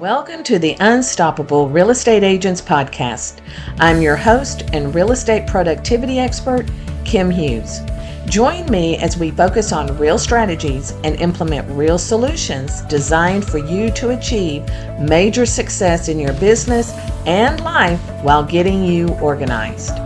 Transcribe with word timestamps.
Welcome 0.00 0.42
to 0.42 0.58
the 0.58 0.76
Unstoppable 0.80 1.70
Real 1.70 1.88
Estate 1.88 2.22
Agents 2.22 2.60
Podcast. 2.60 3.40
I'm 3.80 4.02
your 4.02 4.14
host 4.14 4.64
and 4.74 4.94
real 4.94 5.10
estate 5.10 5.46
productivity 5.46 6.18
expert, 6.18 6.66
Kim 7.06 7.30
Hughes. 7.30 7.80
Join 8.26 8.66
me 8.66 8.98
as 8.98 9.16
we 9.16 9.30
focus 9.30 9.72
on 9.72 9.96
real 9.96 10.18
strategies 10.18 10.90
and 11.02 11.16
implement 11.16 11.66
real 11.70 11.96
solutions 11.96 12.82
designed 12.82 13.46
for 13.46 13.56
you 13.56 13.90
to 13.92 14.10
achieve 14.10 14.68
major 15.00 15.46
success 15.46 16.08
in 16.08 16.18
your 16.18 16.34
business 16.34 16.92
and 17.24 17.64
life 17.64 18.00
while 18.22 18.44
getting 18.44 18.84
you 18.84 19.08
organized. 19.20 19.96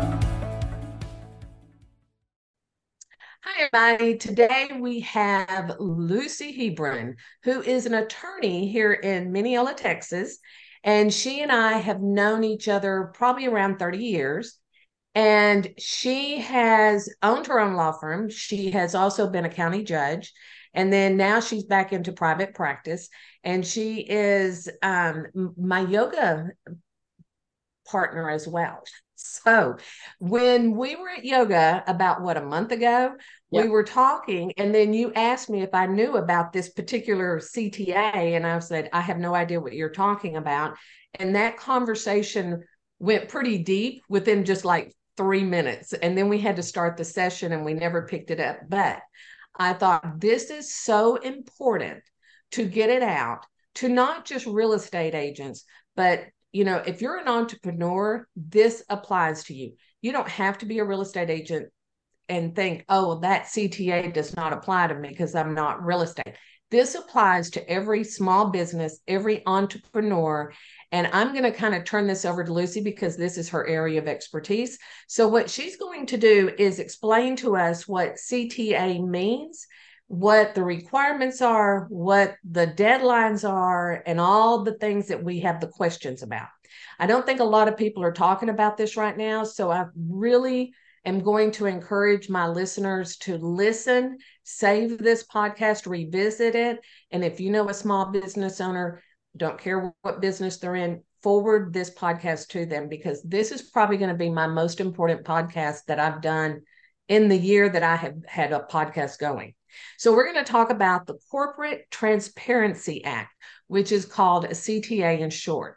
Everybody. 3.80 4.18
Today 4.18 4.68
we 4.78 5.00
have 5.00 5.76
Lucy 5.78 6.52
Hebron, 6.52 7.16
who 7.44 7.62
is 7.62 7.86
an 7.86 7.94
attorney 7.94 8.68
here 8.68 8.92
in 8.92 9.32
Mineola, 9.32 9.72
Texas. 9.72 10.38
And 10.84 11.12
she 11.12 11.40
and 11.40 11.50
I 11.50 11.78
have 11.78 12.02
known 12.02 12.44
each 12.44 12.68
other 12.68 13.10
probably 13.14 13.46
around 13.46 13.78
30 13.78 13.98
years. 13.98 14.58
And 15.14 15.72
she 15.78 16.40
has 16.40 17.08
owned 17.22 17.46
her 17.46 17.58
own 17.58 17.72
law 17.74 17.92
firm. 17.92 18.28
She 18.28 18.70
has 18.72 18.94
also 18.94 19.30
been 19.30 19.46
a 19.46 19.50
county 19.50 19.82
judge. 19.82 20.32
And 20.74 20.92
then 20.92 21.16
now 21.16 21.40
she's 21.40 21.64
back 21.64 21.94
into 21.94 22.12
private 22.12 22.54
practice. 22.54 23.08
And 23.44 23.66
she 23.66 24.06
is 24.06 24.68
um, 24.82 25.26
my 25.56 25.80
yoga 25.80 26.50
partner 27.86 28.28
as 28.28 28.46
well. 28.46 28.82
So 29.44 29.76
when 30.18 30.76
we 30.76 30.96
were 30.96 31.08
at 31.10 31.24
yoga 31.24 31.82
about 31.86 32.22
what 32.22 32.36
a 32.36 32.42
month 32.42 32.72
ago, 32.72 33.14
yep. 33.50 33.64
we 33.64 33.70
were 33.70 33.84
talking, 33.84 34.52
and 34.56 34.74
then 34.74 34.92
you 34.92 35.12
asked 35.14 35.48
me 35.48 35.62
if 35.62 35.70
I 35.72 35.86
knew 35.86 36.16
about 36.16 36.52
this 36.52 36.68
particular 36.68 37.38
CTA, 37.38 38.36
and 38.36 38.46
I 38.46 38.58
said, 38.58 38.90
I 38.92 39.00
have 39.00 39.18
no 39.18 39.34
idea 39.34 39.60
what 39.60 39.72
you're 39.72 39.90
talking 39.90 40.36
about. 40.36 40.74
And 41.18 41.34
that 41.34 41.56
conversation 41.56 42.62
went 42.98 43.28
pretty 43.28 43.58
deep 43.58 44.02
within 44.08 44.44
just 44.44 44.64
like 44.64 44.94
three 45.16 45.44
minutes. 45.44 45.92
And 45.92 46.16
then 46.16 46.28
we 46.28 46.38
had 46.38 46.56
to 46.56 46.62
start 46.62 46.96
the 46.96 47.04
session 47.04 47.52
and 47.52 47.64
we 47.64 47.74
never 47.74 48.06
picked 48.06 48.30
it 48.30 48.40
up. 48.40 48.60
But 48.68 49.00
I 49.58 49.72
thought 49.72 50.20
this 50.20 50.50
is 50.50 50.74
so 50.74 51.16
important 51.16 52.02
to 52.52 52.64
get 52.64 52.90
it 52.90 53.02
out 53.02 53.46
to 53.76 53.88
not 53.88 54.24
just 54.24 54.46
real 54.46 54.72
estate 54.72 55.14
agents, 55.14 55.64
but 55.96 56.24
you 56.52 56.64
know, 56.64 56.76
if 56.78 57.00
you're 57.00 57.18
an 57.18 57.28
entrepreneur, 57.28 58.26
this 58.36 58.82
applies 58.88 59.44
to 59.44 59.54
you. 59.54 59.74
You 60.02 60.12
don't 60.12 60.28
have 60.28 60.58
to 60.58 60.66
be 60.66 60.78
a 60.78 60.84
real 60.84 61.02
estate 61.02 61.30
agent 61.30 61.68
and 62.28 62.54
think, 62.54 62.84
oh, 62.88 63.20
that 63.20 63.46
CTA 63.46 64.12
does 64.12 64.36
not 64.36 64.52
apply 64.52 64.86
to 64.88 64.94
me 64.94 65.08
because 65.08 65.34
I'm 65.34 65.54
not 65.54 65.84
real 65.84 66.02
estate. 66.02 66.36
This 66.70 66.94
applies 66.94 67.50
to 67.50 67.68
every 67.68 68.04
small 68.04 68.50
business, 68.50 69.00
every 69.08 69.42
entrepreneur. 69.46 70.52
And 70.92 71.08
I'm 71.12 71.32
going 71.32 71.44
to 71.44 71.52
kind 71.52 71.74
of 71.74 71.84
turn 71.84 72.06
this 72.06 72.24
over 72.24 72.44
to 72.44 72.52
Lucy 72.52 72.80
because 72.80 73.16
this 73.16 73.36
is 73.36 73.48
her 73.48 73.66
area 73.66 74.00
of 74.00 74.06
expertise. 74.06 74.78
So, 75.08 75.26
what 75.26 75.50
she's 75.50 75.76
going 75.76 76.06
to 76.06 76.16
do 76.16 76.52
is 76.56 76.78
explain 76.78 77.34
to 77.36 77.56
us 77.56 77.88
what 77.88 78.14
CTA 78.14 79.04
means 79.04 79.66
what 80.10 80.56
the 80.56 80.64
requirements 80.64 81.40
are, 81.40 81.86
what 81.88 82.34
the 82.42 82.66
deadlines 82.66 83.48
are, 83.48 84.02
and 84.06 84.18
all 84.18 84.64
the 84.64 84.74
things 84.74 85.06
that 85.06 85.22
we 85.22 85.38
have 85.38 85.60
the 85.60 85.68
questions 85.68 86.24
about. 86.24 86.48
I 86.98 87.06
don't 87.06 87.24
think 87.24 87.38
a 87.38 87.44
lot 87.44 87.68
of 87.68 87.76
people 87.76 88.02
are 88.02 88.10
talking 88.10 88.48
about 88.48 88.76
this 88.76 88.96
right 88.96 89.16
now. 89.16 89.44
So 89.44 89.70
I 89.70 89.84
really 89.94 90.74
am 91.04 91.20
going 91.20 91.52
to 91.52 91.66
encourage 91.66 92.28
my 92.28 92.48
listeners 92.48 93.18
to 93.18 93.38
listen, 93.38 94.18
save 94.42 94.98
this 94.98 95.24
podcast, 95.32 95.86
revisit 95.86 96.56
it. 96.56 96.80
And 97.12 97.24
if 97.24 97.38
you 97.38 97.50
know 97.50 97.68
a 97.68 97.74
small 97.74 98.06
business 98.06 98.60
owner, 98.60 99.00
don't 99.36 99.60
care 99.60 99.94
what 100.02 100.20
business 100.20 100.56
they're 100.56 100.74
in, 100.74 101.04
forward 101.22 101.72
this 101.72 101.94
podcast 101.94 102.48
to 102.48 102.66
them 102.66 102.88
because 102.88 103.22
this 103.22 103.52
is 103.52 103.62
probably 103.62 103.96
going 103.96 104.10
to 104.10 104.16
be 104.16 104.28
my 104.28 104.48
most 104.48 104.80
important 104.80 105.24
podcast 105.24 105.84
that 105.86 106.00
I've 106.00 106.20
done 106.20 106.62
in 107.06 107.28
the 107.28 107.38
year 107.38 107.68
that 107.68 107.84
I 107.84 107.94
have 107.94 108.16
had 108.26 108.52
a 108.52 108.66
podcast 108.68 109.20
going. 109.20 109.54
So, 109.98 110.12
we're 110.12 110.32
going 110.32 110.44
to 110.44 110.50
talk 110.50 110.70
about 110.70 111.06
the 111.06 111.18
Corporate 111.30 111.90
Transparency 111.90 113.04
Act, 113.04 113.32
which 113.66 113.92
is 113.92 114.04
called 114.04 114.44
a 114.44 114.50
CTA 114.50 115.20
in 115.20 115.30
short. 115.30 115.76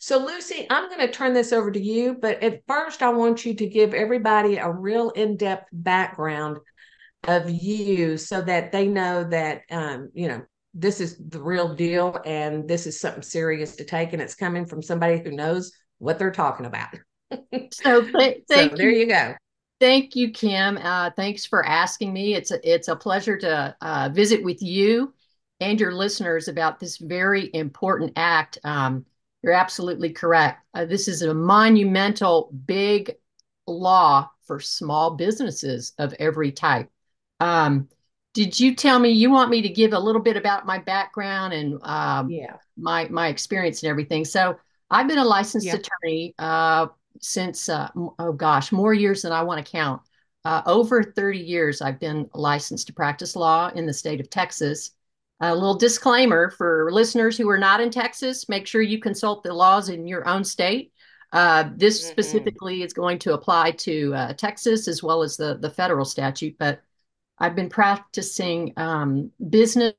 So, 0.00 0.18
Lucy, 0.18 0.66
I'm 0.70 0.88
going 0.88 1.06
to 1.06 1.12
turn 1.12 1.32
this 1.34 1.52
over 1.52 1.70
to 1.70 1.80
you, 1.80 2.14
but 2.20 2.42
at 2.42 2.62
first, 2.68 3.02
I 3.02 3.08
want 3.10 3.44
you 3.44 3.54
to 3.54 3.66
give 3.66 3.94
everybody 3.94 4.56
a 4.56 4.70
real 4.70 5.10
in 5.10 5.36
depth 5.36 5.68
background 5.72 6.58
of 7.26 7.50
you 7.50 8.16
so 8.16 8.40
that 8.42 8.70
they 8.70 8.86
know 8.86 9.24
that, 9.24 9.62
um, 9.70 10.10
you 10.14 10.28
know, 10.28 10.42
this 10.72 11.00
is 11.00 11.18
the 11.18 11.42
real 11.42 11.74
deal 11.74 12.20
and 12.24 12.68
this 12.68 12.86
is 12.86 13.00
something 13.00 13.22
serious 13.22 13.76
to 13.76 13.84
take, 13.84 14.12
and 14.12 14.22
it's 14.22 14.36
coming 14.36 14.66
from 14.66 14.82
somebody 14.82 15.18
who 15.18 15.32
knows 15.32 15.72
what 15.98 16.18
they're 16.18 16.30
talking 16.30 16.66
about. 16.66 16.88
so, 17.72 18.02
th- 18.02 18.42
so 18.48 18.68
there 18.68 18.90
you 18.90 19.06
go. 19.06 19.34
Thank 19.80 20.16
you, 20.16 20.30
Kim. 20.30 20.76
Uh, 20.78 21.10
thanks 21.10 21.44
for 21.44 21.64
asking 21.64 22.12
me. 22.12 22.34
It's 22.34 22.50
a, 22.50 22.68
it's 22.68 22.88
a 22.88 22.96
pleasure 22.96 23.36
to 23.38 23.76
uh, 23.80 24.10
visit 24.12 24.42
with 24.42 24.60
you 24.60 25.14
and 25.60 25.78
your 25.78 25.92
listeners 25.92 26.48
about 26.48 26.80
this 26.80 26.96
very 26.96 27.50
important 27.54 28.12
act. 28.16 28.58
Um, 28.64 29.06
you're 29.42 29.52
absolutely 29.52 30.10
correct. 30.10 30.64
Uh, 30.74 30.84
this 30.84 31.06
is 31.06 31.22
a 31.22 31.32
monumental, 31.32 32.50
big 32.66 33.14
law 33.66 34.28
for 34.42 34.58
small 34.58 35.12
businesses 35.12 35.92
of 35.98 36.14
every 36.18 36.50
type. 36.50 36.90
Um, 37.38 37.88
did 38.34 38.58
you 38.58 38.74
tell 38.74 38.98
me 38.98 39.10
you 39.10 39.30
want 39.30 39.50
me 39.50 39.62
to 39.62 39.68
give 39.68 39.92
a 39.92 39.98
little 39.98 40.20
bit 40.22 40.36
about 40.36 40.66
my 40.66 40.78
background 40.78 41.52
and 41.52 41.78
um, 41.82 42.30
yeah. 42.30 42.56
my 42.76 43.08
my 43.08 43.28
experience 43.28 43.82
and 43.82 43.90
everything? 43.90 44.24
So 44.24 44.56
I've 44.90 45.08
been 45.08 45.18
a 45.18 45.24
licensed 45.24 45.66
yeah. 45.66 45.76
attorney 45.76 46.34
uh, 46.38 46.88
since 47.20 47.68
uh, 47.68 47.88
oh 48.18 48.32
gosh, 48.32 48.72
more 48.72 48.94
years 48.94 49.22
than 49.22 49.32
I 49.32 49.42
want 49.42 49.64
to 49.64 49.70
count. 49.70 50.02
Uh, 50.44 50.62
over 50.66 51.02
30 51.02 51.38
years, 51.38 51.82
I've 51.82 52.00
been 52.00 52.28
licensed 52.32 52.86
to 52.86 52.92
practice 52.92 53.36
law 53.36 53.68
in 53.68 53.86
the 53.86 53.92
state 53.92 54.20
of 54.20 54.30
Texas. 54.30 54.92
A 55.40 55.54
little 55.54 55.76
disclaimer 55.76 56.50
for 56.50 56.90
listeners 56.90 57.36
who 57.36 57.48
are 57.48 57.58
not 57.58 57.80
in 57.80 57.90
Texas: 57.90 58.48
make 58.48 58.66
sure 58.66 58.82
you 58.82 59.00
consult 59.00 59.42
the 59.42 59.54
laws 59.54 59.88
in 59.88 60.06
your 60.06 60.26
own 60.26 60.44
state. 60.44 60.92
Uh, 61.32 61.70
this 61.76 62.00
mm-hmm. 62.00 62.10
specifically 62.10 62.82
is 62.82 62.92
going 62.92 63.18
to 63.18 63.34
apply 63.34 63.72
to 63.72 64.14
uh, 64.14 64.32
Texas 64.32 64.88
as 64.88 65.02
well 65.02 65.22
as 65.22 65.36
the 65.36 65.58
the 65.58 65.70
federal 65.70 66.04
statute. 66.04 66.56
But 66.58 66.80
I've 67.38 67.54
been 67.54 67.68
practicing 67.68 68.72
um, 68.76 69.30
business, 69.48 69.94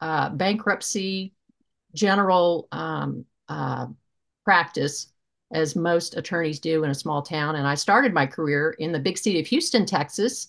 uh, 0.00 0.30
bankruptcy, 0.30 1.34
general 1.94 2.68
um, 2.72 3.26
uh, 3.48 3.86
practice 4.44 5.11
as 5.52 5.76
most 5.76 6.16
attorneys 6.16 6.58
do 6.58 6.82
in 6.84 6.90
a 6.90 6.94
small 6.94 7.22
town. 7.22 7.56
And 7.56 7.66
I 7.66 7.74
started 7.74 8.14
my 8.14 8.26
career 8.26 8.74
in 8.78 8.90
the 8.90 8.98
big 8.98 9.18
city 9.18 9.38
of 9.38 9.46
Houston, 9.46 9.86
Texas. 9.86 10.48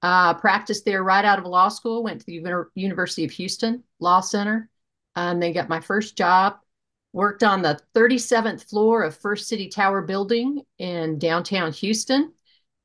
Uh, 0.00 0.32
practiced 0.34 0.84
there 0.84 1.02
right 1.02 1.24
out 1.24 1.38
of 1.38 1.44
law 1.44 1.68
school, 1.68 2.04
went 2.04 2.20
to 2.20 2.26
the 2.26 2.64
University 2.74 3.24
of 3.24 3.32
Houston 3.32 3.82
Law 3.98 4.20
Center, 4.20 4.70
and 5.16 5.42
then 5.42 5.52
got 5.52 5.68
my 5.68 5.80
first 5.80 6.16
job. 6.16 6.56
Worked 7.12 7.42
on 7.42 7.62
the 7.62 7.80
37th 7.94 8.68
floor 8.68 9.02
of 9.02 9.16
First 9.16 9.48
City 9.48 9.68
Tower 9.68 10.02
building 10.02 10.62
in 10.78 11.18
downtown 11.18 11.72
Houston, 11.72 12.32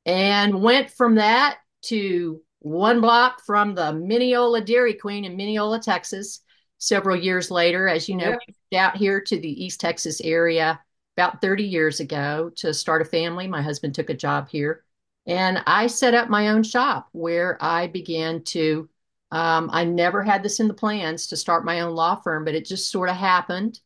and 0.06 0.60
went 0.60 0.90
from 0.90 1.16
that 1.16 1.58
to 1.82 2.42
one 2.58 3.00
block 3.00 3.42
from 3.44 3.74
the 3.74 3.92
Mineola 3.92 4.62
Dairy 4.62 4.94
Queen 4.94 5.24
in 5.24 5.36
Mineola, 5.36 5.78
Texas. 5.78 6.40
Several 6.78 7.16
years 7.16 7.50
later, 7.50 7.86
as 7.86 8.08
you 8.08 8.16
know, 8.16 8.36
out 8.74 8.96
here 8.96 9.20
to 9.20 9.38
the 9.38 9.64
East 9.64 9.80
Texas 9.80 10.20
area 10.20 10.80
about 11.16 11.40
30 11.40 11.64
years 11.64 12.00
ago 12.00 12.50
to 12.56 12.74
start 12.74 13.02
a 13.02 13.04
family. 13.04 13.46
My 13.46 13.62
husband 13.62 13.94
took 13.94 14.10
a 14.10 14.14
job 14.14 14.48
here. 14.48 14.84
And 15.26 15.62
I 15.66 15.86
set 15.86 16.14
up 16.14 16.28
my 16.28 16.48
own 16.48 16.62
shop 16.62 17.08
where 17.12 17.56
I 17.62 17.86
began 17.86 18.42
to, 18.44 18.88
um, 19.30 19.70
I 19.72 19.84
never 19.84 20.22
had 20.22 20.42
this 20.42 20.60
in 20.60 20.68
the 20.68 20.74
plans 20.74 21.28
to 21.28 21.36
start 21.36 21.64
my 21.64 21.80
own 21.80 21.94
law 21.94 22.16
firm, 22.16 22.44
but 22.44 22.54
it 22.54 22.66
just 22.66 22.90
sort 22.90 23.08
of 23.08 23.16
happened. 23.16 23.80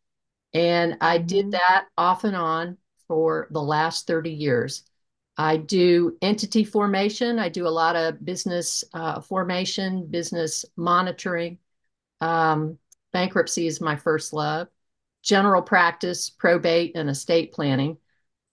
And 0.53 0.97
I 1.01 1.19
did 1.19 1.47
mm-hmm. 1.47 1.51
that 1.51 1.87
off 1.97 2.25
and 2.25 2.35
on 2.35 2.77
for 3.07 3.47
the 3.51 3.63
last 3.63 4.07
30 4.07 4.31
years. 4.31 4.83
I 5.37 5.57
do 5.57 6.17
entity 6.21 6.65
formation. 6.65 7.39
I 7.39 7.49
do 7.49 7.67
a 7.67 7.71
lot 7.71 7.95
of 7.95 8.25
business 8.25 8.83
uh, 8.93 9.21
formation, 9.21 10.07
business 10.07 10.65
monitoring. 10.77 11.59
Um, 12.21 12.79
bankruptcy 13.13 13.69
is 13.69 13.81
my 13.81 13.95
first 13.95 14.33
love 14.33 14.69
general 15.23 15.63
practice, 15.63 16.31
probate, 16.31 16.93
and 16.95 17.11
estate 17.11 17.53
planning. 17.53 17.99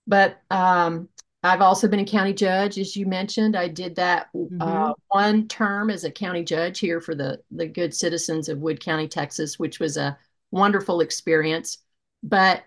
But 0.06 0.40
um, 0.50 1.08
I've 1.42 1.62
also 1.62 1.88
been 1.88 2.00
a 2.00 2.04
county 2.04 2.32
judge, 2.32 2.78
as 2.78 2.96
you 2.96 3.06
mentioned. 3.06 3.56
I 3.56 3.68
did 3.68 3.96
that 3.96 4.28
mm-hmm. 4.34 4.60
uh, 4.60 4.92
one 5.08 5.48
term 5.48 5.90
as 5.90 6.04
a 6.04 6.10
county 6.10 6.44
judge 6.44 6.78
here 6.78 7.00
for 7.00 7.14
the 7.14 7.40
the 7.50 7.66
good 7.66 7.94
citizens 7.94 8.48
of 8.48 8.58
Wood 8.58 8.80
County, 8.80 9.08
Texas, 9.08 9.58
which 9.58 9.78
was 9.78 9.96
a 9.96 10.18
wonderful 10.50 11.00
experience. 11.00 11.78
But 12.22 12.64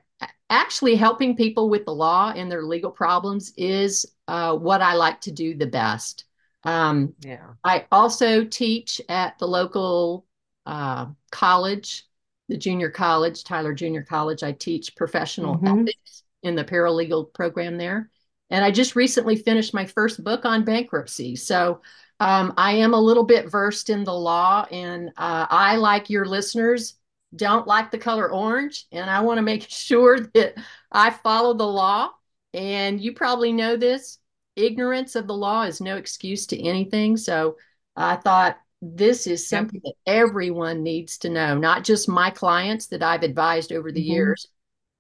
actually, 0.50 0.96
helping 0.96 1.36
people 1.36 1.70
with 1.70 1.86
the 1.86 1.94
law 1.94 2.34
and 2.36 2.52
their 2.52 2.64
legal 2.64 2.92
problems 2.92 3.54
is 3.58 4.06
uh, 4.28 4.56
what 4.56 4.82
I 4.82 4.94
like 4.94 5.22
to 5.22 5.32
do 5.32 5.56
the 5.56 5.68
best. 5.68 6.26
Um, 6.64 7.14
yeah. 7.22 7.48
I 7.64 7.86
also 7.92 8.44
teach 8.44 9.02
at 9.10 9.38
the 9.40 9.48
local 9.48 10.26
uh, 10.66 11.08
college 11.32 12.06
the 12.50 12.58
junior 12.58 12.90
college, 12.90 13.44
Tyler 13.44 13.74
Junior 13.74 14.04
College. 14.04 14.44
I 14.44 14.52
teach 14.52 14.96
professional 14.96 15.56
mm-hmm. 15.56 15.84
ethics 15.84 16.24
in 16.44 16.56
the 16.56 16.66
paralegal 16.66 17.34
program 17.34 17.78
there. 17.78 18.10
And 18.50 18.66
I 18.66 18.72
just 18.72 18.96
recently 18.96 19.36
finished 19.36 19.74
my 19.74 19.86
first 19.86 20.24
book 20.24 20.44
on 20.44 20.66
bankruptcy. 20.66 21.36
So 21.36 21.82
um, 22.20 22.54
I 22.58 22.74
am 22.74 22.94
a 22.94 23.00
little 23.00 23.24
bit 23.24 23.50
versed 23.50 23.90
in 23.90 24.04
the 24.04 24.14
law, 24.14 24.66
and 24.72 25.10
uh, 25.16 25.46
I, 25.50 25.78
like 25.78 26.10
your 26.10 26.26
listeners, 26.26 26.96
don't 27.36 27.68
like 27.68 27.92
the 27.92 27.98
color 27.98 28.32
orange. 28.32 28.88
And 28.92 29.10
I 29.10 29.22
want 29.22 29.38
to 29.38 29.44
make 29.44 29.62
sure 29.70 30.20
that 30.34 30.56
I 30.92 31.12
follow 31.12 31.54
the 31.54 31.68
law. 31.68 32.10
And 32.54 33.00
you 33.00 33.14
probably 33.14 33.54
know 33.54 33.78
this 33.78 34.18
ignorance 34.56 35.16
of 35.16 35.28
the 35.28 35.36
law 35.36 35.64
is 35.64 35.80
no 35.80 35.98
excuse 35.98 36.48
to 36.48 36.60
anything. 36.60 37.16
So 37.16 37.58
I 37.96 38.16
thought 38.16 38.58
this 38.82 39.28
is 39.28 39.48
something 39.48 39.82
yep. 39.84 39.94
that 40.06 40.12
everyone 40.12 40.84
needs 40.84 41.18
to 41.20 41.30
know, 41.30 41.58
not 41.58 41.84
just 41.84 42.08
my 42.08 42.30
clients 42.30 42.88
that 42.88 43.04
I've 43.04 43.24
advised 43.24 43.72
over 43.72 43.92
the 43.92 44.00
mm-hmm. 44.00 44.12
years, 44.12 44.48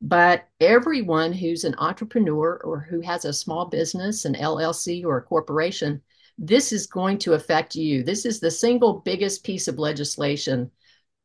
but 0.01 0.47
everyone 0.59 1.33
who's 1.33 1.63
an 1.63 1.75
entrepreneur 1.77 2.59
or 2.63 2.79
who 2.79 3.01
has 3.01 3.25
a 3.25 3.33
small 3.33 3.65
business, 3.65 4.25
an 4.25 4.35
LLC, 4.35 5.05
or 5.05 5.17
a 5.17 5.23
corporation. 5.23 6.01
This 6.37 6.71
is 6.71 6.87
going 6.87 7.17
to 7.19 7.33
affect 7.33 7.75
you. 7.75 8.03
This 8.03 8.25
is 8.25 8.39
the 8.39 8.51
single 8.51 8.99
biggest 8.99 9.43
piece 9.43 9.67
of 9.67 9.77
legislation 9.77 10.71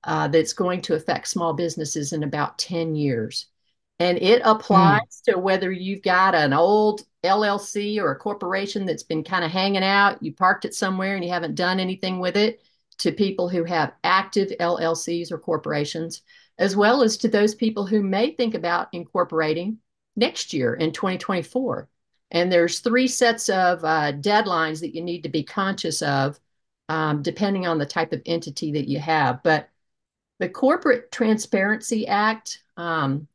uh, 0.03 0.29
that's 0.29 0.53
going 0.53 0.83
to 0.83 0.95
affect 0.95 1.29
small 1.29 1.55
businesses 1.55 2.12
in 2.12 2.25
about 2.25 2.59
10 2.59 2.97
years. 2.97 3.47
And 4.00 4.19
it 4.19 4.43
applies 4.44 5.00
mm. 5.00 5.32
to 5.32 5.38
whether 5.38 5.70
you've 5.70 6.02
got 6.02 6.35
an 6.35 6.52
old 6.52 7.02
LLC 7.23 8.00
or 8.00 8.11
a 8.11 8.19
corporation 8.19 8.87
that's 8.87 9.02
been 9.02 9.25
kind 9.25 9.44
of 9.44 9.50
hanging 9.50 9.85
out, 9.85 10.23
you 10.23 10.32
parked 10.32 10.64
it 10.64 10.75
somewhere 10.75 11.14
and 11.14 11.25
you 11.25 11.31
haven't 11.31 11.55
done 11.55 11.81
anything 11.81 12.19
with 12.19 12.37
it, 12.37 12.61
to 12.99 13.12
people 13.12 13.49
who 13.49 13.64
have 13.64 13.94
active 14.05 14.50
LLCs 14.61 15.32
or 15.32 15.38
corporations, 15.38 16.23
as 16.58 16.76
well 16.76 17.02
as 17.02 17.17
to 17.19 17.29
those 17.29 17.55
people 17.55 17.87
who 17.87 18.02
may 18.02 18.31
think 18.31 18.55
about 18.55 18.88
incorporating 18.93 19.79
next 20.17 20.52
year 20.52 20.75
in 20.75 20.93
2024. 20.93 21.88
And 22.31 22.50
there's 22.50 22.81
three 22.81 23.08
sets 23.08 23.49
of 23.49 23.85
uh, 23.85 24.12
deadlines 24.12 24.81
that 24.81 24.94
you 24.94 25.02
need 25.02 25.23
to 25.23 25.29
be 25.29 25.43
conscious 25.43 26.02
of, 26.02 26.38
um, 26.88 27.23
depending 27.23 27.67
on 27.67 27.79
the 27.79 27.87
type 27.87 28.12
of 28.12 28.23
entity 28.26 28.73
that 28.73 28.88
you 28.88 28.99
have. 28.99 29.43
But 29.43 29.69
the 30.38 30.49
Corporate 30.49 31.12
Transparency 31.12 32.06
Act, 32.06 32.62
um, 32.76 33.29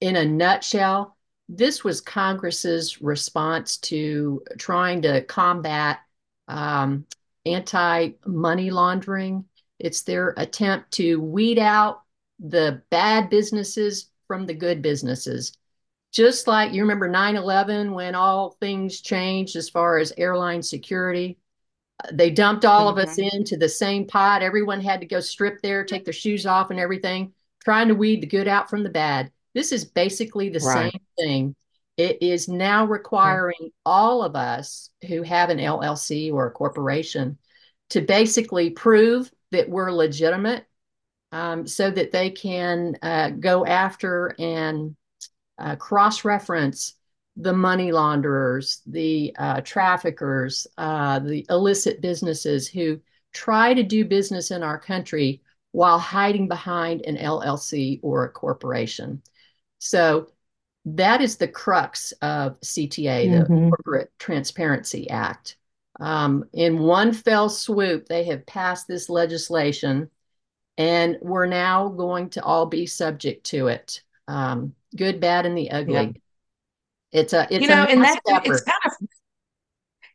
in 0.00 0.16
a 0.16 0.24
nutshell, 0.24 1.16
this 1.48 1.84
was 1.84 2.00
Congress's 2.00 3.02
response 3.02 3.76
to 3.78 4.42
trying 4.58 5.02
to 5.02 5.22
combat 5.22 6.00
um, 6.48 7.06
anti 7.46 8.10
money 8.26 8.70
laundering. 8.70 9.44
It's 9.78 10.02
their 10.02 10.34
attempt 10.36 10.92
to 10.92 11.20
weed 11.20 11.58
out 11.58 12.02
the 12.38 12.82
bad 12.90 13.30
businesses 13.30 14.10
from 14.26 14.46
the 14.46 14.54
good 14.54 14.82
businesses. 14.82 15.56
Just 16.12 16.46
like 16.46 16.72
you 16.72 16.82
remember 16.82 17.08
9 17.08 17.36
11 17.36 17.92
when 17.92 18.14
all 18.14 18.56
things 18.60 19.00
changed 19.00 19.56
as 19.56 19.68
far 19.68 19.98
as 19.98 20.12
airline 20.16 20.62
security. 20.62 21.38
They 22.12 22.30
dumped 22.30 22.64
all 22.64 22.88
mm-hmm. 22.90 22.98
of 22.98 23.08
us 23.08 23.16
mm-hmm. 23.16 23.36
into 23.36 23.56
the 23.56 23.68
same 23.68 24.06
pot. 24.06 24.42
Everyone 24.42 24.80
had 24.80 25.00
to 25.00 25.06
go 25.06 25.20
strip 25.20 25.60
there, 25.62 25.84
take 25.84 26.04
their 26.04 26.12
shoes 26.12 26.46
off 26.46 26.70
and 26.70 26.78
everything, 26.78 27.32
trying 27.64 27.88
to 27.88 27.94
weed 27.94 28.22
the 28.22 28.26
good 28.26 28.48
out 28.48 28.70
from 28.70 28.82
the 28.82 28.90
bad. 28.90 29.30
This 29.54 29.72
is 29.72 29.84
basically 29.84 30.48
the 30.48 30.60
right. 30.60 30.92
same 30.92 31.00
thing. 31.18 31.56
It 31.96 32.22
is 32.22 32.48
now 32.48 32.86
requiring 32.86 33.56
mm-hmm. 33.60 33.86
all 33.86 34.22
of 34.22 34.34
us 34.34 34.90
who 35.06 35.22
have 35.22 35.50
an 35.50 35.58
LLC 35.58 36.32
or 36.32 36.46
a 36.46 36.50
corporation 36.50 37.38
to 37.90 38.00
basically 38.00 38.70
prove 38.70 39.30
that 39.52 39.68
we're 39.68 39.92
legitimate 39.92 40.66
um, 41.30 41.66
so 41.66 41.90
that 41.90 42.10
they 42.10 42.30
can 42.30 42.96
uh, 43.02 43.30
go 43.30 43.64
after 43.64 44.34
and 44.38 44.96
uh, 45.58 45.76
cross 45.76 46.24
reference 46.24 46.94
the 47.36 47.52
money 47.52 47.90
launderers, 47.90 48.80
the 48.86 49.34
uh, 49.38 49.60
traffickers, 49.60 50.66
uh, 50.78 51.18
the 51.18 51.44
illicit 51.50 52.00
businesses 52.00 52.68
who 52.68 53.00
try 53.32 53.74
to 53.74 53.82
do 53.82 54.04
business 54.04 54.50
in 54.50 54.62
our 54.62 54.78
country 54.78 55.42
while 55.72 55.98
hiding 55.98 56.46
behind 56.46 57.02
an 57.02 57.16
LLC 57.16 57.98
or 58.02 58.24
a 58.24 58.30
corporation. 58.30 59.20
So 59.84 60.28
that 60.86 61.20
is 61.20 61.36
the 61.36 61.46
crux 61.46 62.12
of 62.22 62.58
CTA, 62.60 63.28
mm-hmm. 63.28 63.38
the 63.40 63.70
Corporate 63.70 64.12
Transparency 64.18 65.10
Act. 65.10 65.56
Um, 66.00 66.46
in 66.54 66.78
one 66.78 67.12
fell 67.12 67.50
swoop, 67.50 68.06
they 68.08 68.24
have 68.24 68.46
passed 68.46 68.88
this 68.88 69.10
legislation, 69.10 70.10
and 70.78 71.18
we're 71.20 71.46
now 71.46 71.88
going 71.88 72.30
to 72.30 72.42
all 72.42 72.64
be 72.66 72.86
subject 72.86 73.44
to 73.48 73.68
it. 73.68 74.02
Um, 74.26 74.74
good, 74.96 75.20
bad, 75.20 75.44
and 75.44 75.56
the 75.56 75.70
ugly. 75.70 75.92
Yeah. 75.92 76.10
It's 77.12 77.32
a 77.34 77.46
it's 77.50 77.62
you 77.62 77.68
know, 77.68 77.84
and 77.84 78.02
that 78.02 78.20
effort. 78.26 78.46
it's 78.46 78.62
kind 78.62 78.80
of 78.86 78.92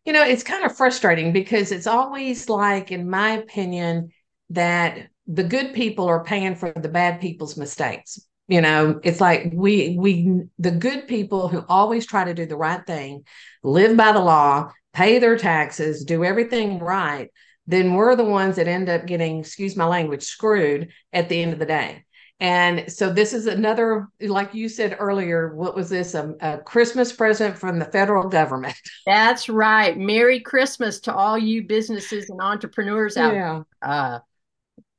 you 0.03 0.13
know 0.13 0.23
it's 0.23 0.43
kind 0.43 0.65
of 0.65 0.75
frustrating 0.75 1.31
because 1.31 1.71
it's 1.71 1.87
always 1.87 2.49
like, 2.49 2.91
in 2.91 3.07
my 3.07 3.33
opinion, 3.33 4.09
that 4.49 5.09
the 5.27 5.43
good 5.43 5.73
people 5.75 6.07
are 6.07 6.23
paying 6.23 6.55
for 6.55 6.73
the 6.75 6.89
bad 6.89 7.21
people's 7.21 7.55
mistakes 7.55 8.19
you 8.49 8.61
know 8.61 8.99
it's 9.03 9.21
like 9.21 9.51
we 9.53 9.95
we 9.97 10.41
the 10.57 10.71
good 10.71 11.07
people 11.07 11.47
who 11.47 11.63
always 11.69 12.05
try 12.05 12.23
to 12.23 12.33
do 12.33 12.45
the 12.45 12.57
right 12.57 12.85
thing 12.85 13.23
live 13.63 13.95
by 13.95 14.11
the 14.11 14.19
law 14.19 14.69
pay 14.93 15.19
their 15.19 15.37
taxes 15.37 16.03
do 16.03 16.23
everything 16.25 16.79
right 16.79 17.29
then 17.69 17.93
we're 17.93 18.15
the 18.15 18.25
ones 18.25 18.55
that 18.55 18.67
end 18.67 18.89
up 18.89 19.05
getting 19.05 19.39
excuse 19.39 19.75
my 19.75 19.85
language 19.85 20.23
screwed 20.23 20.89
at 21.13 21.29
the 21.29 21.39
end 21.39 21.53
of 21.53 21.59
the 21.59 21.67
day. 21.67 22.03
And 22.41 22.91
so 22.91 23.13
this 23.13 23.31
is 23.31 23.45
another 23.45 24.07
like 24.19 24.55
you 24.55 24.69
said 24.69 24.97
earlier 24.97 25.53
what 25.53 25.75
was 25.75 25.87
this? 25.87 26.15
A, 26.15 26.33
a 26.41 26.57
christmas 26.57 27.13
present 27.13 27.57
from 27.57 27.77
the 27.77 27.85
federal 27.85 28.27
government. 28.27 28.75
That's 29.05 29.49
right. 29.49 29.95
Merry 29.95 30.39
christmas 30.39 30.99
to 31.01 31.13
all 31.13 31.37
you 31.37 31.63
businesses 31.63 32.29
and 32.29 32.41
entrepreneurs 32.41 33.17
out 33.17 33.35
yeah. 33.35 33.61
uh, 33.83 34.19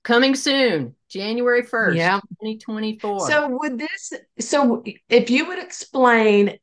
coming 0.05 0.37
soon 0.37 0.95
january 1.11 1.63
1st 1.63 1.97
yeah. 1.97 2.21
2024 2.41 3.29
so 3.29 3.49
would 3.49 3.79
this 3.79 4.13
so 4.39 4.83
if 5.09 5.31
you 5.31 5.47
would 5.47 5.59
explain 5.59 6.59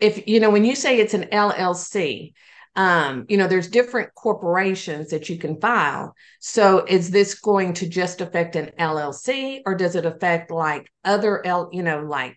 if 0.00 0.26
you 0.28 0.40
know 0.40 0.50
when 0.50 0.64
you 0.64 0.74
say 0.74 0.98
it's 0.98 1.14
an 1.14 1.24
llc 1.32 2.32
um, 2.76 3.24
you 3.28 3.38
know 3.38 3.48
there's 3.48 3.68
different 3.68 4.14
corporations 4.14 5.08
that 5.08 5.30
you 5.30 5.38
can 5.38 5.58
file. 5.58 6.14
So 6.40 6.84
is 6.84 7.10
this 7.10 7.40
going 7.40 7.72
to 7.74 7.88
just 7.88 8.20
affect 8.20 8.54
an 8.54 8.70
llc 8.78 9.62
or 9.64 9.74
does 9.74 9.96
it 9.96 10.04
affect 10.04 10.50
like 10.50 10.92
other 11.02 11.44
l 11.46 11.70
you 11.72 11.82
know 11.82 12.00
like 12.00 12.36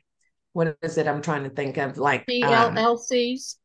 what 0.54 0.78
is 0.82 0.98
it 0.98 1.08
i'm 1.08 1.22
trying 1.22 1.44
to 1.44 1.50
think 1.50 1.78
of 1.78 1.98
like 1.98 2.26
llcs 2.28 3.56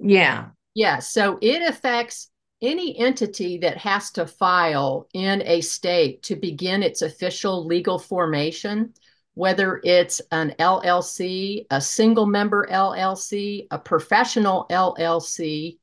um, 0.00 0.08
yeah. 0.08 0.48
Yeah 0.74 0.98
so 0.98 1.38
it 1.40 1.62
affects 1.62 2.30
any 2.60 2.98
entity 2.98 3.58
that 3.58 3.78
has 3.78 4.10
to 4.12 4.26
file 4.26 5.08
in 5.14 5.42
a 5.42 5.60
state 5.60 6.22
to 6.24 6.36
begin 6.36 6.82
its 6.82 7.02
official 7.02 7.64
legal 7.64 7.98
formation, 7.98 8.92
whether 9.34 9.80
it's 9.84 10.20
an 10.32 10.54
LLC, 10.58 11.66
a 11.70 11.80
single 11.80 12.26
member 12.26 12.66
LLC, 12.70 13.66
a 13.70 13.78
professional 13.78 14.66
LLC, 14.70 15.78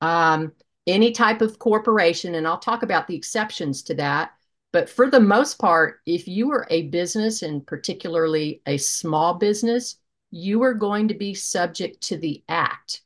um, 0.00 0.52
any 0.86 1.12
type 1.12 1.40
of 1.40 1.58
corporation, 1.58 2.34
and 2.34 2.46
I'll 2.46 2.58
talk 2.58 2.82
about 2.82 3.08
the 3.08 3.16
exceptions 3.16 3.82
to 3.84 3.94
that. 3.94 4.32
But 4.72 4.88
for 4.88 5.10
the 5.10 5.20
most 5.20 5.58
part, 5.58 6.00
if 6.06 6.28
you 6.28 6.50
are 6.52 6.66
a 6.70 6.88
business 6.88 7.42
and 7.42 7.66
particularly 7.66 8.60
a 8.66 8.76
small 8.76 9.34
business, 9.34 9.96
you 10.30 10.62
are 10.62 10.74
going 10.74 11.08
to 11.08 11.14
be 11.14 11.32
subject 11.34 12.02
to 12.08 12.16
the 12.16 12.42
act 12.48 13.03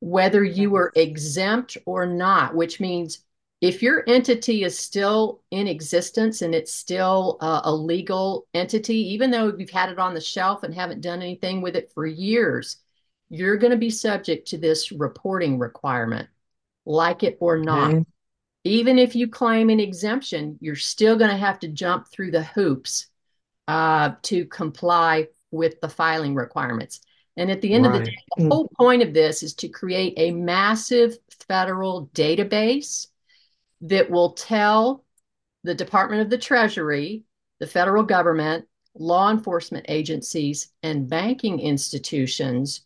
whether 0.00 0.42
you 0.42 0.70
were 0.70 0.92
exempt 0.96 1.76
or 1.86 2.06
not, 2.06 2.54
which 2.54 2.80
means 2.80 3.24
if 3.60 3.82
your 3.82 4.02
entity 4.08 4.64
is 4.64 4.78
still 4.78 5.42
in 5.50 5.68
existence 5.68 6.40
and 6.40 6.54
it's 6.54 6.72
still 6.72 7.36
uh, 7.40 7.60
a 7.64 7.74
legal 7.74 8.46
entity, 8.54 9.12
even 9.12 9.30
though 9.30 9.54
you've 9.56 9.70
had 9.70 9.90
it 9.90 9.98
on 9.98 10.14
the 10.14 10.20
shelf 10.20 10.62
and 10.62 10.74
haven't 10.74 11.02
done 11.02 11.20
anything 11.20 11.60
with 11.60 11.76
it 11.76 11.92
for 11.92 12.06
years, 12.06 12.78
you're 13.28 13.58
going 13.58 13.70
to 13.70 13.76
be 13.76 13.90
subject 13.90 14.48
to 14.48 14.58
this 14.58 14.90
reporting 14.90 15.58
requirement, 15.58 16.28
like 16.86 17.22
it 17.22 17.36
or 17.40 17.58
not. 17.58 17.94
Even 18.64 18.98
if 18.98 19.14
you 19.14 19.28
claim 19.28 19.70
an 19.70 19.80
exemption, 19.80 20.58
you're 20.60 20.76
still 20.76 21.16
going 21.16 21.30
to 21.30 21.36
have 21.36 21.58
to 21.60 21.68
jump 21.68 22.08
through 22.08 22.30
the 22.30 22.42
hoops 22.42 23.06
uh, 23.68 24.12
to 24.22 24.46
comply 24.46 25.28
with 25.50 25.80
the 25.80 25.88
filing 25.88 26.34
requirements. 26.34 27.00
And 27.40 27.50
at 27.50 27.62
the 27.62 27.72
end 27.72 27.86
right. 27.86 27.94
of 27.94 27.98
the 27.98 28.10
day, 28.10 28.16
the 28.36 28.48
whole 28.48 28.70
point 28.78 29.02
of 29.02 29.14
this 29.14 29.42
is 29.42 29.54
to 29.54 29.68
create 29.68 30.12
a 30.18 30.30
massive 30.30 31.16
federal 31.48 32.08
database 32.14 33.06
that 33.80 34.10
will 34.10 34.32
tell 34.32 35.04
the 35.64 35.74
Department 35.74 36.20
of 36.20 36.28
the 36.28 36.36
Treasury, 36.36 37.24
the 37.58 37.66
federal 37.66 38.02
government, 38.02 38.66
law 38.94 39.30
enforcement 39.30 39.86
agencies, 39.88 40.68
and 40.82 41.08
banking 41.08 41.60
institutions 41.60 42.82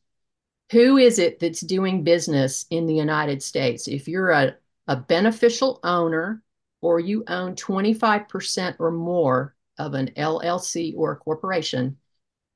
who 0.70 0.96
is 0.96 1.18
it 1.18 1.40
that's 1.40 1.60
doing 1.60 2.04
business 2.04 2.66
in 2.70 2.86
the 2.86 2.94
United 2.94 3.42
States? 3.42 3.88
If 3.88 4.08
you're 4.08 4.30
a, 4.30 4.56
a 4.86 4.96
beneficial 4.96 5.80
owner 5.84 6.42
or 6.80 7.00
you 7.00 7.24
own 7.26 7.54
25% 7.54 8.76
or 8.78 8.90
more 8.90 9.54
of 9.78 9.94
an 9.94 10.10
LLC 10.16 10.94
or 10.96 11.12
a 11.12 11.16
corporation, 11.16 11.96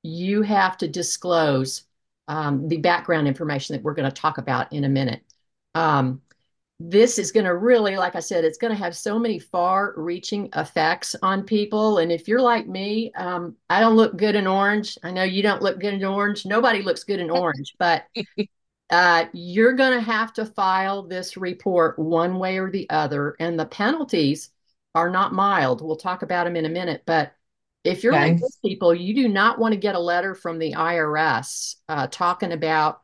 you 0.03 0.43
have 0.43 0.79
to 0.79 0.89
disclose 0.89 1.85
um, 2.29 2.69
the 2.69 2.77
background 2.77 3.27
information 3.27 3.75
that 3.75 3.83
we're 3.83 3.95
going 3.95 4.11
to 4.11 4.15
talk 4.15 4.39
about 4.39 4.73
in 4.73 4.85
a 4.85 4.89
minute. 4.89 5.23
Um, 5.75 6.23
this 6.81 7.19
is 7.19 7.33
going 7.33 7.47
to 7.47 7.57
really, 7.57 7.97
like 7.97 8.15
I 8.15 8.21
said, 8.21 8.45
it's 8.45 8.59
going 8.59 8.73
to 8.73 8.79
have 8.79 8.97
so 8.97 9.19
many 9.19 9.39
far 9.41 9.95
reaching 9.97 10.49
effects 10.55 11.17
on 11.23 11.43
people. 11.43 11.99
And 11.99 12.13
if 12.13 12.29
you're 12.29 12.41
like 12.41 12.69
me, 12.69 13.13
um, 13.15 13.57
I 13.69 13.81
don't 13.81 13.97
look 13.97 14.17
good 14.17 14.37
in 14.37 14.47
orange. 14.47 14.97
I 15.03 15.11
know 15.11 15.25
you 15.25 15.43
don't 15.43 15.63
look 15.63 15.81
good 15.81 15.95
in 15.95 16.05
orange. 16.05 16.47
Nobody 16.47 16.83
looks 16.83 17.03
good 17.03 17.19
in 17.19 17.31
orange, 17.31 17.75
but 17.81 18.05
uh, 18.91 19.25
you're 19.33 19.73
going 19.73 19.99
to 19.99 20.01
have 20.01 20.33
to 20.35 20.47
file 20.47 21.03
this 21.03 21.37
report 21.37 21.99
one 21.99 22.39
way 22.39 22.59
or 22.59 22.71
the 22.71 22.89
other. 22.91 23.35
And 23.41 23.59
the 23.59 23.67
penalties 23.67 24.51
are 24.95 25.11
not 25.11 25.33
mild. 25.33 25.85
We'll 25.85 25.97
talk 25.97 26.23
about 26.23 26.45
them 26.45 26.55
in 26.55 26.65
a 26.65 26.71
minute. 26.71 27.03
But 27.07 27.33
if 27.89 28.05
you're 28.05 28.15
okay. 28.15 28.33
like 28.33 28.41
these 28.41 28.59
people, 28.65 28.95
you 28.95 29.15
do 29.15 29.29
not 29.29 29.59
want 29.59 29.73
to 29.73 29.81
get 29.81 29.95
a 29.95 30.01
letter 30.01 30.35
from 30.35 30.59
the 30.59 30.75
IRS 30.75 31.77
uh, 31.89 32.07
talking 32.09 32.53
about 32.53 33.03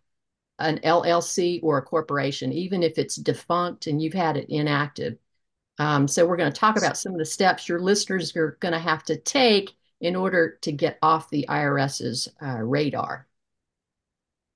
an 0.58 0.78
LLC 0.84 1.60
or 1.62 1.78
a 1.78 1.82
corporation, 1.82 2.52
even 2.52 2.82
if 2.82 2.98
it's 2.98 3.16
defunct 3.16 3.86
and 3.86 4.00
you've 4.00 4.14
had 4.14 4.36
it 4.36 4.46
inactive. 4.48 5.16
Um, 5.78 6.06
so 6.06 6.26
we're 6.26 6.36
going 6.36 6.52
to 6.52 6.58
talk 6.58 6.76
about 6.76 6.96
some 6.96 7.12
of 7.12 7.18
the 7.18 7.24
steps 7.24 7.68
your 7.68 7.80
listeners 7.80 8.36
are 8.36 8.56
going 8.60 8.72
to 8.72 8.78
have 8.78 9.02
to 9.04 9.16
take 9.16 9.72
in 10.00 10.14
order 10.14 10.58
to 10.62 10.70
get 10.70 10.98
off 11.02 11.30
the 11.30 11.46
IRS's 11.48 12.28
uh, 12.40 12.58
radar. 12.58 13.26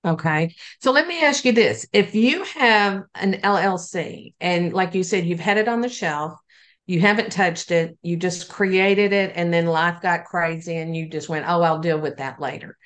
Okay. 0.05 0.55
So 0.81 0.93
let 0.93 1.09
me 1.09 1.25
ask 1.25 1.45
you 1.45 1.53
this. 1.53 1.87
If 1.93 2.15
you 2.15 2.45
have 2.45 3.05
an 3.17 3.35
LLC 3.35 4.35
and 4.41 4.73
like 4.73 4.95
you 4.95 5.03
said, 5.03 5.27
you've 5.27 5.41
had 5.41 5.59
it 5.59 5.69
on 5.69 5.81
the 5.81 5.89
shelf, 5.89 6.39
you 6.89 7.01
haven't 7.01 7.31
touched 7.31 7.71
it, 7.71 7.99
you 8.01 8.17
just 8.17 8.49
created 8.49 9.13
it, 9.13 9.33
and 9.35 9.53
then 9.53 9.67
life 9.67 10.01
got 10.01 10.25
crazy 10.25 10.75
and 10.79 10.97
you 10.97 11.07
just 11.07 11.29
went, 11.29 11.45
oh, 11.47 11.61
I'll 11.61 11.81
deal 11.81 12.01
with 12.01 12.17
that 12.17 12.41
later. 12.41 12.79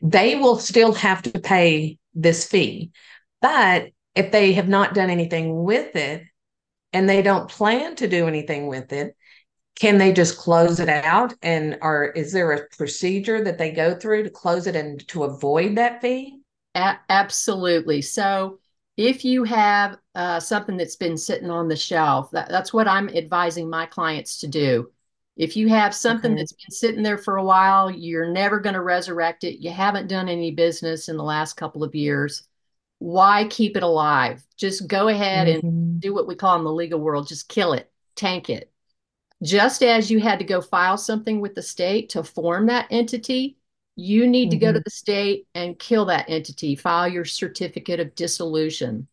They 0.00 0.36
will 0.36 0.60
still 0.60 0.92
have 0.92 1.22
to 1.22 1.40
pay 1.40 1.98
this 2.14 2.46
fee. 2.46 2.92
But 3.42 3.88
if 4.14 4.30
they 4.30 4.52
have 4.52 4.68
not 4.68 4.94
done 4.94 5.10
anything 5.10 5.64
with 5.64 5.96
it 5.96 6.22
and 6.92 7.08
they 7.08 7.20
don't 7.20 7.50
plan 7.50 7.96
to 7.96 8.06
do 8.06 8.28
anything 8.28 8.68
with 8.68 8.92
it, 8.92 9.16
can 9.74 9.98
they 9.98 10.12
just 10.12 10.38
close 10.38 10.78
it 10.78 10.88
out? 10.88 11.34
And 11.42 11.78
or 11.82 12.06
is 12.06 12.32
there 12.32 12.52
a 12.52 12.68
procedure 12.76 13.42
that 13.42 13.58
they 13.58 13.72
go 13.72 13.92
through 13.92 14.22
to 14.22 14.30
close 14.30 14.68
it 14.68 14.76
and 14.76 15.06
to 15.08 15.24
avoid 15.24 15.76
that 15.76 16.00
fee? 16.00 16.38
A- 16.76 16.98
absolutely. 17.08 18.02
So 18.02 18.60
if 18.98 19.24
you 19.24 19.44
have 19.44 19.96
uh, 20.16 20.40
something 20.40 20.76
that's 20.76 20.96
been 20.96 21.16
sitting 21.16 21.50
on 21.50 21.68
the 21.68 21.76
shelf, 21.76 22.32
that, 22.32 22.48
that's 22.48 22.72
what 22.72 22.88
I'm 22.88 23.08
advising 23.08 23.70
my 23.70 23.86
clients 23.86 24.40
to 24.40 24.48
do. 24.48 24.90
If 25.36 25.56
you 25.56 25.68
have 25.68 25.94
something 25.94 26.32
okay. 26.32 26.40
that's 26.40 26.52
been 26.52 26.72
sitting 26.72 27.04
there 27.04 27.16
for 27.16 27.36
a 27.36 27.44
while, 27.44 27.88
you're 27.92 28.32
never 28.32 28.58
going 28.58 28.74
to 28.74 28.82
resurrect 28.82 29.44
it. 29.44 29.62
You 29.62 29.70
haven't 29.70 30.08
done 30.08 30.28
any 30.28 30.50
business 30.50 31.08
in 31.08 31.16
the 31.16 31.22
last 31.22 31.54
couple 31.54 31.84
of 31.84 31.94
years. 31.94 32.42
Why 32.98 33.46
keep 33.48 33.76
it 33.76 33.84
alive? 33.84 34.44
Just 34.56 34.88
go 34.88 35.06
ahead 35.06 35.46
mm-hmm. 35.46 35.64
and 35.64 36.00
do 36.00 36.12
what 36.12 36.26
we 36.26 36.34
call 36.34 36.58
in 36.58 36.64
the 36.64 36.72
legal 36.72 36.98
world 36.98 37.28
just 37.28 37.48
kill 37.48 37.74
it, 37.74 37.88
tank 38.16 38.50
it. 38.50 38.72
Just 39.44 39.84
as 39.84 40.10
you 40.10 40.18
had 40.18 40.40
to 40.40 40.44
go 40.44 40.60
file 40.60 40.98
something 40.98 41.40
with 41.40 41.54
the 41.54 41.62
state 41.62 42.08
to 42.10 42.24
form 42.24 42.66
that 42.66 42.88
entity, 42.90 43.58
you 43.98 44.26
need 44.26 44.46
mm-hmm. 44.46 44.50
to 44.50 44.56
go 44.56 44.72
to 44.72 44.78
mm-hmm. 44.78 44.82
the 44.84 44.90
state 44.90 45.46
and 45.54 45.78
kill 45.78 46.06
that 46.06 46.30
entity, 46.30 46.76
file 46.76 47.08
your 47.08 47.24
certificate 47.24 48.00
of 48.00 48.14
dissolution, 48.14 49.08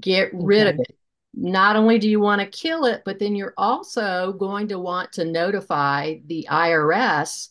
get 0.00 0.30
rid 0.32 0.66
okay. 0.66 0.74
of 0.74 0.80
it 0.80 0.98
not 1.34 1.76
only 1.76 1.98
do 1.98 2.08
you 2.08 2.20
want 2.20 2.40
to 2.40 2.46
kill 2.46 2.84
it, 2.84 3.02
but 3.04 3.18
then 3.18 3.36
you're 3.36 3.54
also 3.56 4.32
going 4.32 4.68
to 4.68 4.78
want 4.78 5.12
to 5.12 5.24
notify 5.24 6.16
the 6.26 6.48
IRS 6.50 7.50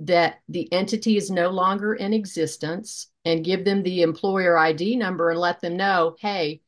that 0.00 0.40
the 0.48 0.70
entity 0.72 1.16
is 1.16 1.30
no 1.30 1.50
longer 1.50 1.94
in 1.94 2.12
existence 2.12 3.08
and 3.24 3.44
give 3.44 3.64
them 3.64 3.82
the 3.82 4.02
employer 4.02 4.58
ID 4.58 4.96
number 4.96 5.30
and 5.30 5.38
let 5.38 5.60
them 5.60 5.76
know, 5.76 6.16
hey, 6.18 6.60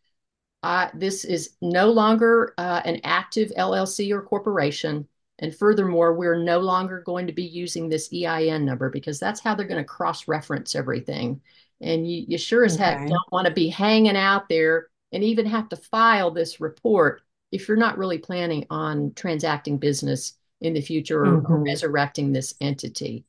uh, 0.63 0.89
this 0.95 1.25
is 1.25 1.57
no 1.61 1.91
longer 1.91 2.55
uh, 2.57 2.81
an 2.85 3.01
active 3.05 3.51
LLC 3.59 4.13
or 4.13 4.23
corporation. 4.23 5.07
And 5.41 5.55
furthermore, 5.55 6.15
we're 6.15 6.43
no 6.43 6.61
longer 6.61 7.01
going 7.01 7.27
to 7.27 7.33
be 7.33 7.45
using 7.45 7.89
this 7.89 8.13
EIN 8.13 8.65
number 8.65 8.89
because 8.89 9.19
that's 9.19 9.41
how 9.41 9.55
they're 9.55 9.67
going 9.67 9.83
to 9.83 9.85
cross 9.85 10.29
reference 10.29 10.75
everything. 10.75 11.41
And 11.81 12.09
you, 12.09 12.25
you 12.29 12.39
sure 12.39 12.65
as 12.65 12.77
okay. 12.77 12.85
heck 12.85 13.09
don't 13.09 13.33
want 13.33 13.47
to 13.47 13.53
be 13.53 13.69
hanging 13.69 14.17
out 14.17 14.49
there 14.49 14.89
and 15.13 15.25
even 15.25 15.47
have 15.47 15.69
to 15.71 15.77
file 15.77 16.31
this 16.31 16.61
report 16.61 17.23
if 17.51 17.69
you're 17.69 17.77
not 17.77 17.99
really 17.99 18.19
planning 18.19 18.67
on 18.71 19.13
transacting 19.15 19.79
business 19.79 20.35
in 20.61 20.75
the 20.75 20.81
future 20.81 21.23
or, 21.23 21.39
mm-hmm. 21.39 21.53
or 21.53 21.63
resurrecting 21.63 22.33
this 22.33 22.55
entity. 22.61 23.25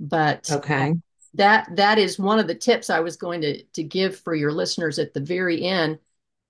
But 0.00 0.50
okay. 0.50 0.94
that 1.34 1.68
that 1.76 1.98
is 1.98 2.18
one 2.18 2.38
of 2.38 2.46
the 2.46 2.54
tips 2.54 2.90
I 2.90 3.00
was 3.00 3.16
going 3.16 3.40
to 3.42 3.62
to 3.62 3.82
give 3.82 4.18
for 4.18 4.34
your 4.34 4.52
listeners 4.52 4.98
at 4.98 5.14
the 5.14 5.20
very 5.20 5.62
end. 5.62 5.98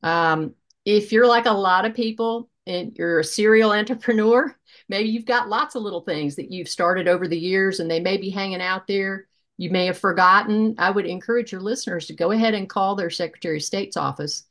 Um, 0.03 0.55
if 0.85 1.13
you're 1.13 1.27
like 1.27 1.47
a 1.47 1.53
lot 1.53 1.85
of 1.85 1.95
people 1.95 2.49
and 2.67 2.97
you're 2.97 3.21
a 3.21 3.25
serial 3.25 3.73
entrepreneur, 3.73 4.57
maybe 4.93 5.09
you've 5.09 5.25
got 5.25 5.49
lots 5.49 5.75
of 5.75 5.83
little 5.83 6.03
things 6.03 6.37
that 6.37 6.53
you've 6.53 6.69
started 6.69 7.09
over 7.09 7.27
the 7.27 7.39
years 7.39 7.81
and 7.81 7.91
they 7.91 7.99
may 7.99 8.19
be 8.19 8.29
hanging 8.29 8.61
out 8.61 8.87
there. 8.87 9.27
You 9.57 9.71
may 9.71 9.87
have 9.87 9.97
forgotten. 9.97 10.75
I 10.77 10.91
would 10.91 11.07
encourage 11.07 11.51
your 11.51 11.63
listeners 11.63 12.07
to 12.07 12.15
go 12.15 12.31
ahead 12.31 12.53
and 12.53 12.69
call 12.69 12.95
their 12.95 13.09
Secretary 13.09 13.57
of 13.57 13.63
State's 13.63 13.97
office 13.97 14.45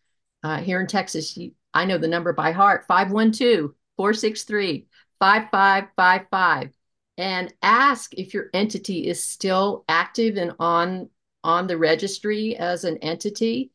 uh, 0.43 0.57
here 0.57 0.81
in 0.81 0.87
Texas, 0.87 1.37
I 1.73 1.85
know 1.85 1.99
the 1.99 2.07
number 2.07 2.33
by 2.33 2.51
heart 2.51 2.85
512 2.87 3.71
463 3.97 4.87
5555 5.19 6.71
and 7.17 7.53
ask 7.61 8.13
if 8.15 8.33
your 8.33 8.49
entity 8.53 9.07
is 9.07 9.23
still 9.23 9.85
active 9.87 10.37
and 10.37 10.53
on 10.59 11.09
on 11.43 11.67
the 11.67 11.77
registry 11.77 12.55
as 12.57 12.83
an 12.83 12.97
entity. 12.97 13.71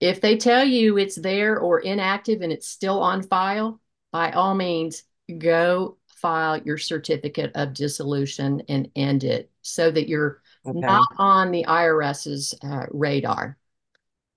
If 0.00 0.20
they 0.20 0.36
tell 0.36 0.64
you 0.64 0.96
it's 0.96 1.16
there 1.16 1.58
or 1.58 1.80
inactive 1.80 2.42
and 2.42 2.52
it's 2.52 2.68
still 2.68 3.00
on 3.00 3.22
file, 3.22 3.80
by 4.12 4.30
all 4.32 4.54
means, 4.54 5.02
go 5.38 5.96
file 6.24 6.56
your 6.56 6.78
certificate 6.78 7.52
of 7.54 7.74
dissolution 7.74 8.62
and 8.70 8.90
end 8.96 9.24
it 9.24 9.50
so 9.60 9.90
that 9.90 10.08
you're 10.08 10.40
okay. 10.64 10.80
not 10.80 11.06
on 11.18 11.50
the 11.50 11.66
IRS's 11.68 12.54
uh, 12.64 12.86
radar. 12.92 13.58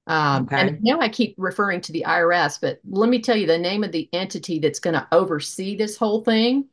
Um, 0.05 0.43
okay. 0.43 0.67
And 0.67 0.83
now 0.83 0.99
I 0.99 1.07
keep 1.07 1.35
referring 1.37 1.79
to 1.79 1.93
the 1.93 2.03
IRS, 2.05 2.59
but 2.59 2.81
let 2.85 3.09
me 3.09 3.21
tell 3.21 3.37
you 3.37 3.47
the 3.47 3.57
name 3.57 3.85
of 3.85 3.93
the 3.93 4.09
entity 4.11 4.59
that's 4.59 4.81
going 4.81 4.95
to 4.95 5.07
oversee 5.13 5.77
this 5.77 5.95
whole 5.95 6.25
thing. 6.25 6.65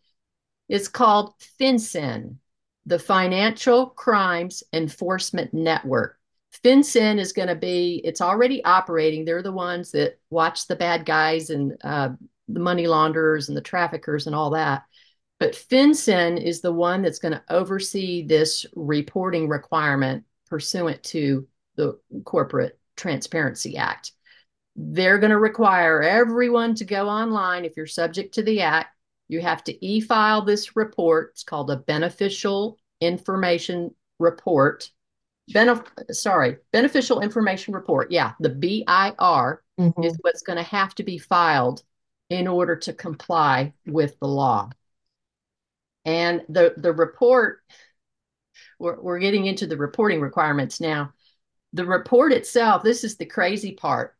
It's 0.68 0.88
called 0.88 1.34
FinCEN, 1.60 2.34
the 2.84 2.98
Financial 2.98 3.86
Crimes 3.86 4.64
Enforcement 4.72 5.54
Network. 5.54 6.18
FinCEN 6.64 7.20
is 7.20 7.32
going 7.32 7.48
to 7.48 7.54
be, 7.54 8.00
it's 8.02 8.20
already 8.20 8.64
operating. 8.64 9.24
They're 9.24 9.44
the 9.44 9.52
ones 9.52 9.92
that 9.92 10.18
watch 10.30 10.66
the 10.66 10.74
bad 10.74 11.06
guys 11.06 11.50
and 11.50 11.76
uh, 11.84 12.08
the 12.48 12.60
money 12.60 12.88
launderers 12.88 13.46
and 13.46 13.56
the 13.56 13.62
traffickers 13.62 14.26
and 14.26 14.34
all 14.34 14.50
that. 14.50 14.82
But 15.40 15.52
FinCEN 15.52 16.42
is 16.42 16.60
the 16.60 16.72
one 16.72 17.02
that's 17.02 17.18
going 17.18 17.32
to 17.32 17.42
oversee 17.50 18.26
this 18.26 18.66
reporting 18.74 19.48
requirement 19.48 20.24
pursuant 20.46 21.02
to 21.02 21.46
the 21.76 21.98
corporate 22.24 22.78
Transparency 22.96 23.76
Act. 23.76 24.12
They're 24.76 25.18
going 25.18 25.30
to 25.30 25.38
require 25.38 26.02
everyone 26.02 26.74
to 26.76 26.84
go 26.84 27.08
online. 27.08 27.64
If 27.64 27.76
you're 27.76 27.86
subject 27.86 28.34
to 28.34 28.42
the 28.42 28.60
act, 28.60 28.94
you 29.28 29.40
have 29.40 29.64
to 29.64 29.84
e 29.84 30.00
file 30.00 30.42
this 30.42 30.76
report. 30.76 31.30
It's 31.32 31.44
called 31.44 31.70
a 31.70 31.76
beneficial 31.76 32.78
information 33.00 33.94
report. 34.18 34.90
Benef- 35.52 36.14
sorry, 36.14 36.56
beneficial 36.72 37.20
information 37.20 37.74
report. 37.74 38.10
Yeah, 38.10 38.32
the 38.40 38.50
BIR 38.50 39.62
mm-hmm. 39.78 40.02
is 40.02 40.16
what's 40.22 40.42
going 40.42 40.56
to 40.56 40.62
have 40.62 40.94
to 40.96 41.02
be 41.02 41.18
filed 41.18 41.82
in 42.30 42.48
order 42.48 42.76
to 42.76 42.92
comply 42.92 43.74
with 43.86 44.18
the 44.20 44.28
law. 44.28 44.70
And 46.04 46.42
the, 46.48 46.74
the 46.76 46.92
report, 46.92 47.60
we're, 48.78 49.00
we're 49.00 49.18
getting 49.18 49.46
into 49.46 49.66
the 49.66 49.76
reporting 49.76 50.20
requirements 50.20 50.80
now 50.80 51.12
the 51.74 51.84
report 51.84 52.32
itself, 52.32 52.82
this 52.82 53.04
is 53.04 53.16
the 53.16 53.26
crazy 53.26 53.72
part. 53.72 54.16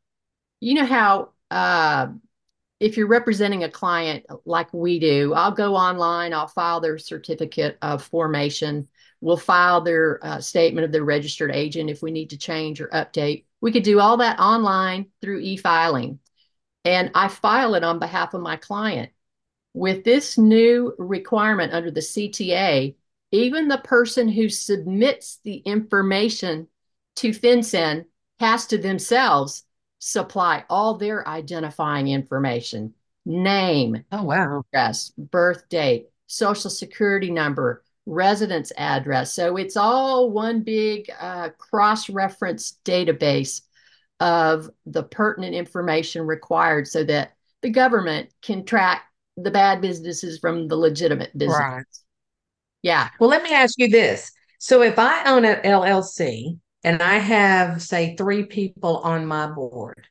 You 0.61 0.75
know 0.75 0.85
how 0.85 1.31
uh, 1.51 2.09
if 2.81 2.97
you're 2.97 3.07
representing 3.07 3.63
a 3.63 3.71
client 3.71 4.27
like 4.45 4.75
we 4.75 4.99
do, 4.99 5.33
I'll 5.33 5.53
go 5.53 5.77
online, 5.77 6.35
I'll 6.35 6.49
file 6.49 6.81
their 6.81 6.99
certificate 6.99 7.79
of 7.81 8.03
formation. 8.03 8.89
We'll 9.21 9.37
file 9.37 9.81
their 9.81 10.19
uh, 10.23 10.41
statement 10.41 10.85
of 10.85 10.93
their 10.93 11.05
registered 11.05 11.53
agent 11.53 11.91
if 11.91 12.03
we 12.03 12.11
need 12.11 12.31
to 12.31 12.39
change 12.39 12.81
or 12.81 12.89
update. 12.89 13.45
We 13.61 13.71
could 13.71 13.85
do 13.85 14.01
all 14.01 14.17
that 14.17 14.41
online 14.41 15.07
through 15.23 15.39
e 15.41 15.57
filing. 15.57 16.19
And 16.85 17.13
I 17.15 17.29
file 17.29 17.77
it 17.77 17.85
on 17.85 18.01
behalf 18.01 18.35
of 18.35 18.43
my 18.43 18.57
client. 18.57 19.13
With 19.75 20.05
this 20.05 20.39
new 20.39 20.95
requirement 20.99 21.73
under 21.73 21.91
the 21.91 22.01
CTA, 22.01 22.95
even 23.33 23.69
the 23.69 23.79
person 23.79 24.29
who 24.29 24.49
submits 24.49 25.41
the 25.45 25.57
information 25.57 26.69
to 27.17 27.31
FinCEN 27.31 28.07
has 28.41 28.67
to 28.67 28.79
themselves 28.79 29.65
supply 29.99 30.65
all 30.71 30.97
their 30.97 31.27
identifying 31.27 32.09
information 32.09 32.95
name 33.27 34.05
oh 34.13 34.23
wow 34.23 34.63
address 34.71 35.11
birth 35.17 35.67
date 35.71 36.09
social 36.27 36.71
security 36.71 37.31
number, 37.31 37.83
residence 38.07 38.73
address. 38.77 39.33
So 39.33 39.57
it's 39.57 39.77
all 39.77 40.31
one 40.31 40.63
big 40.63 41.11
uh, 41.19 41.51
cross 41.51 42.11
reference 42.11 42.79
database 42.85 43.63
of 44.21 44.71
the 44.87 45.03
pertinent 45.03 45.55
information 45.55 46.27
required 46.27 46.87
so 46.87 47.05
that 47.05 47.35
the 47.63 47.71
government 47.71 48.31
can 48.43 48.65
track 48.65 49.05
the 49.37 49.51
bad 49.51 49.81
businesses 49.81 50.39
from 50.39 50.69
the 50.69 50.77
legitimate 50.77 51.37
business. 51.37 51.59
Right. 51.59 51.85
Yeah. 52.83 53.09
Well, 53.19 53.31
let 53.31 53.43
me 53.43 53.53
ask 53.53 53.75
you 53.79 53.89
this. 53.89 54.31
So 54.59 54.83
if 54.83 54.99
I 54.99 55.25
own 55.25 55.45
an 55.45 55.63
LLC 55.63 56.59
and 56.83 57.03
I 57.03 57.17
have, 57.17 57.83
say, 57.83 58.15
three 58.17 58.45
people 58.45 58.99
on 58.99 59.27
my 59.27 59.47
board, 59.47 60.07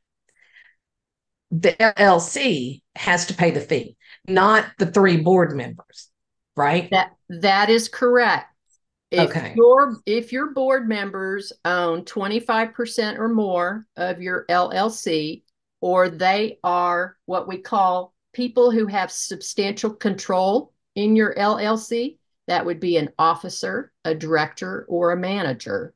the 1.51 1.73
LLC 1.73 2.81
has 2.95 3.27
to 3.27 3.35
pay 3.35 3.51
the 3.51 3.61
fee, 3.61 3.95
not 4.27 4.65
the 4.79 4.87
three 4.87 5.17
board 5.17 5.55
members, 5.55 6.09
right? 6.55 6.89
That 6.89 7.11
that 7.29 7.69
is 7.69 7.87
correct. 7.87 8.47
If 9.11 9.29
okay. 9.29 9.53
your 9.55 9.97
if 10.07 10.31
your 10.31 10.51
board 10.51 10.89
members 10.89 11.53
own 11.63 12.05
25% 12.05 13.19
or 13.19 13.29
more 13.29 13.85
of 13.95 14.19
your 14.19 14.45
LLC, 14.49 15.43
or 15.79 16.09
they 16.09 16.57
are 16.63 17.17
what 17.25 17.47
we 17.47 17.59
call 17.59 18.12
people 18.33 18.71
who 18.71 18.87
have 18.87 19.11
substantial 19.11 19.93
control 19.93 20.73
in 20.95 21.15
your 21.15 21.33
LLC, 21.35 22.17
that 22.47 22.65
would 22.65 22.79
be 22.79 22.97
an 22.97 23.09
officer, 23.17 23.91
a 24.03 24.13
director, 24.13 24.85
or 24.89 25.11
a 25.11 25.17
manager. 25.17 25.93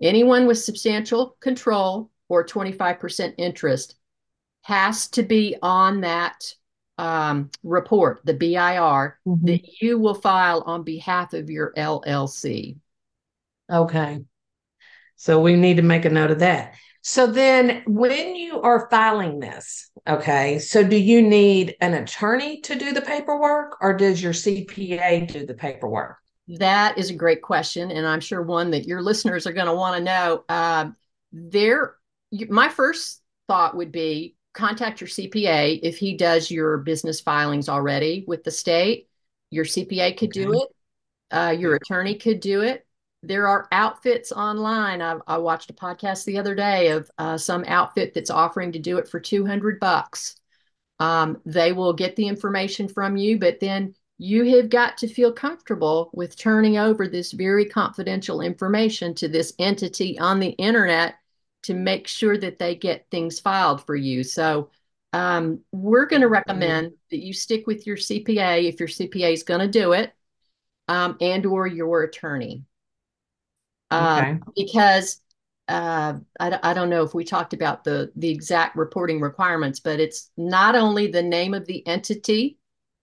Anyone 0.00 0.46
with 0.46 0.58
substantial 0.58 1.36
control 1.40 2.10
or 2.28 2.44
25% 2.44 3.34
interest 3.38 3.96
has 4.62 5.08
to 5.08 5.22
be 5.22 5.56
on 5.62 6.02
that 6.02 6.52
um, 6.98 7.50
report, 7.62 8.20
the 8.24 8.34
BIR, 8.34 9.18
mm-hmm. 9.26 9.46
that 9.46 9.80
you 9.80 9.98
will 9.98 10.14
file 10.14 10.62
on 10.66 10.82
behalf 10.82 11.32
of 11.32 11.48
your 11.48 11.72
LLC. 11.76 12.76
Okay. 13.70 14.24
So 15.16 15.40
we 15.40 15.56
need 15.56 15.76
to 15.76 15.82
make 15.82 16.04
a 16.04 16.10
note 16.10 16.30
of 16.30 16.40
that. 16.40 16.74
So 17.02 17.26
then 17.26 17.82
when 17.86 18.34
you 18.34 18.60
are 18.60 18.88
filing 18.90 19.40
this, 19.40 19.90
okay, 20.06 20.58
so 20.58 20.82
do 20.82 20.96
you 20.96 21.22
need 21.22 21.76
an 21.80 21.94
attorney 21.94 22.60
to 22.62 22.74
do 22.74 22.92
the 22.92 23.00
paperwork 23.00 23.76
or 23.80 23.96
does 23.96 24.22
your 24.22 24.32
CPA 24.32 25.30
do 25.30 25.46
the 25.46 25.54
paperwork? 25.54 26.16
That 26.48 26.98
is 26.98 27.10
a 27.10 27.14
great 27.14 27.42
question. 27.42 27.90
And 27.90 28.06
I'm 28.06 28.20
sure 28.20 28.42
one 28.42 28.70
that 28.72 28.86
your 28.86 29.02
listeners 29.02 29.46
are 29.46 29.52
going 29.52 29.66
to 29.66 29.74
want 29.74 29.96
to 29.98 30.02
know. 30.02 30.44
Uh, 30.48 30.90
there, 31.32 31.96
my 32.48 32.68
first 32.68 33.22
thought 33.46 33.76
would 33.76 33.92
be 33.92 34.34
contact 34.54 35.00
your 35.00 35.08
CPA 35.08 35.78
if 35.82 35.98
he 35.98 36.16
does 36.16 36.50
your 36.50 36.78
business 36.78 37.20
filings 37.20 37.68
already 37.68 38.24
with 38.26 38.44
the 38.44 38.50
state. 38.50 39.08
Your 39.50 39.64
CPA 39.64 40.16
could 40.18 40.30
okay. 40.30 40.44
do 40.44 40.52
it. 40.54 40.68
Uh, 41.30 41.54
your 41.58 41.74
attorney 41.74 42.14
could 42.14 42.40
do 42.40 42.62
it. 42.62 42.86
There 43.28 43.46
are 43.46 43.68
outfits 43.72 44.32
online. 44.32 45.02
I, 45.02 45.18
I 45.26 45.36
watched 45.36 45.68
a 45.70 45.74
podcast 45.74 46.24
the 46.24 46.38
other 46.38 46.54
day 46.54 46.88
of 46.88 47.10
uh, 47.18 47.36
some 47.36 47.62
outfit 47.68 48.14
that's 48.14 48.30
offering 48.30 48.72
to 48.72 48.78
do 48.78 48.96
it 48.96 49.06
for 49.06 49.20
200 49.20 49.78
bucks. 49.78 50.36
Um, 50.98 51.40
they 51.44 51.72
will 51.72 51.92
get 51.92 52.16
the 52.16 52.26
information 52.26 52.88
from 52.88 53.18
you, 53.18 53.38
but 53.38 53.60
then 53.60 53.94
you 54.16 54.56
have 54.56 54.70
got 54.70 54.96
to 54.98 55.08
feel 55.08 55.30
comfortable 55.30 56.10
with 56.14 56.38
turning 56.38 56.78
over 56.78 57.06
this 57.06 57.32
very 57.32 57.66
confidential 57.66 58.40
information 58.40 59.14
to 59.16 59.28
this 59.28 59.52
entity 59.58 60.18
on 60.18 60.40
the 60.40 60.50
internet 60.52 61.16
to 61.64 61.74
make 61.74 62.08
sure 62.08 62.38
that 62.38 62.58
they 62.58 62.74
get 62.74 63.06
things 63.10 63.38
filed 63.38 63.84
for 63.84 63.94
you. 63.94 64.24
So 64.24 64.70
um, 65.12 65.60
we're 65.70 66.06
going 66.06 66.22
to 66.22 66.28
recommend 66.28 66.92
that 67.10 67.22
you 67.22 67.34
stick 67.34 67.66
with 67.66 67.86
your 67.86 67.96
CPA 67.96 68.64
if 68.68 68.80
your 68.80 68.88
CPA 68.88 69.34
is 69.34 69.42
going 69.42 69.60
to 69.60 69.68
do 69.68 69.92
it, 69.92 70.14
um, 70.88 71.18
and 71.20 71.44
or 71.44 71.66
your 71.66 72.02
attorney, 72.04 72.64
uh, 73.90 74.22
okay. 74.22 74.38
because 74.56 75.20
uh, 75.68 76.14
I, 76.40 76.58
I 76.62 76.74
don't 76.74 76.90
know 76.90 77.02
if 77.02 77.14
we 77.14 77.24
talked 77.24 77.52
about 77.52 77.84
the 77.84 78.10
the 78.16 78.30
exact 78.30 78.76
reporting 78.76 79.20
requirements, 79.20 79.80
but 79.80 80.00
it's 80.00 80.30
not 80.36 80.74
only 80.74 81.08
the 81.08 81.22
name 81.22 81.54
of 81.54 81.66
the 81.66 81.86
entity, 81.86 82.58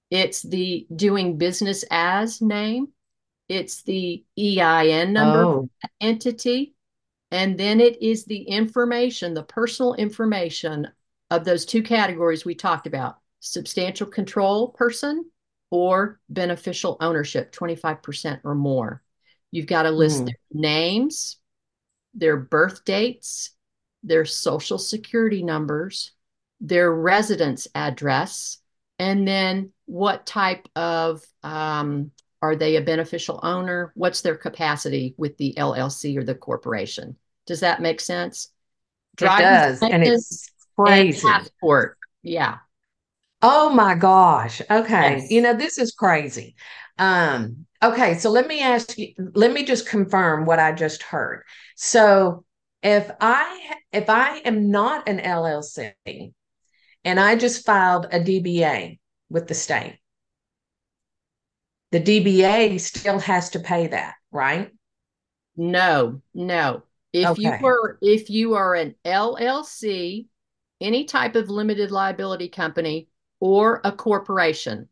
it's 0.09 0.41
the 0.41 0.87
doing 0.95 1.37
business 1.37 1.83
as 1.91 2.41
name, 2.41 2.87
it's 3.47 3.83
the 3.83 4.23
EIN 4.37 5.13
number 5.13 5.43
oh. 5.43 5.69
entity, 6.01 6.73
and 7.31 7.57
then 7.57 7.79
it 7.79 8.01
is 8.01 8.25
the 8.25 8.41
information, 8.41 9.33
the 9.33 9.43
personal 9.43 9.93
information 9.93 10.87
of 11.29 11.45
those 11.45 11.65
two 11.65 11.83
categories 11.83 12.45
we 12.45 12.55
talked 12.55 12.87
about 12.87 13.17
substantial 13.39 14.07
control 14.07 14.69
person 14.69 15.25
or 15.69 16.19
beneficial 16.29 16.97
ownership, 17.01 17.51
25% 17.51 18.39
or 18.43 18.55
more. 18.55 19.03
You've 19.51 19.67
got 19.67 19.83
to 19.83 19.91
list 19.91 20.23
mm. 20.23 20.25
their 20.25 20.35
names, 20.51 21.37
their 22.13 22.37
birth 22.37 22.85
dates, 22.85 23.51
their 24.03 24.25
social 24.25 24.77
security 24.77 25.43
numbers, 25.43 26.11
their 26.59 26.93
residence 26.93 27.67
address, 27.75 28.59
and 28.99 29.27
then 29.27 29.71
what 29.85 30.25
type 30.25 30.67
of 30.75 31.23
um, 31.43 32.11
are 32.41 32.55
they 32.55 32.75
a 32.75 32.81
beneficial 32.81 33.39
owner? 33.43 33.91
What's 33.95 34.21
their 34.21 34.35
capacity 34.35 35.15
with 35.17 35.37
the 35.37 35.53
LLC 35.57 36.17
or 36.17 36.23
the 36.23 36.35
corporation? 36.35 37.17
Does 37.45 37.61
that 37.61 37.81
make 37.81 37.99
sense? 37.99 38.49
it 39.19 39.25
does, 39.25 39.81
and 39.81 40.03
it's 40.03 40.51
crazy. 40.77 41.27
And 41.27 41.35
passport, 41.35 41.97
yeah. 42.21 42.57
Oh 43.41 43.69
my 43.69 43.95
gosh. 43.95 44.61
Okay. 44.69 45.17
Yes. 45.17 45.31
You 45.31 45.41
know, 45.41 45.53
this 45.53 45.77
is 45.77 45.91
crazy. 45.91 46.55
Um, 46.97 47.65
okay, 47.85 48.17
so 48.17 48.29
let 48.29 48.47
me 48.47 48.61
ask 48.61 48.97
you, 48.97 49.13
let 49.33 49.51
me 49.51 49.63
just 49.63 49.87
confirm 49.87 50.45
what 50.45 50.59
I 50.59 50.71
just 50.71 51.03
heard. 51.03 51.43
So 51.75 52.45
if 52.81 53.09
I 53.19 53.75
if 53.91 54.09
I 54.09 54.37
am 54.39 54.71
not 54.71 55.07
an 55.07 55.19
LLC 55.19 55.93
and 57.03 57.19
I 57.19 57.35
just 57.35 57.65
filed 57.65 58.05
a 58.11 58.19
DBA 58.19 58.99
with 59.29 59.47
the 59.47 59.53
state, 59.53 59.99
the 61.91 62.01
DBA 62.01 62.79
still 62.79 63.19
has 63.19 63.51
to 63.51 63.59
pay 63.59 63.87
that, 63.87 64.15
right? 64.31 64.71
No, 65.55 66.21
no. 66.33 66.83
If 67.13 67.29
okay. 67.29 67.41
you 67.41 67.57
were 67.61 67.97
if 68.01 68.29
you 68.29 68.55
are 68.55 68.75
an 68.75 68.95
LLC, 69.05 70.27
any 70.81 71.05
type 71.05 71.35
of 71.35 71.49
limited 71.49 71.91
liability 71.91 72.49
company 72.49 73.07
or 73.39 73.81
a 73.83 73.91
corporation. 73.91 74.89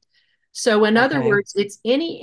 So 0.54 0.86
in 0.86 0.98
okay. 0.98 1.06
other 1.06 1.28
words, 1.28 1.54
it's 1.56 1.80
any 1.84 2.22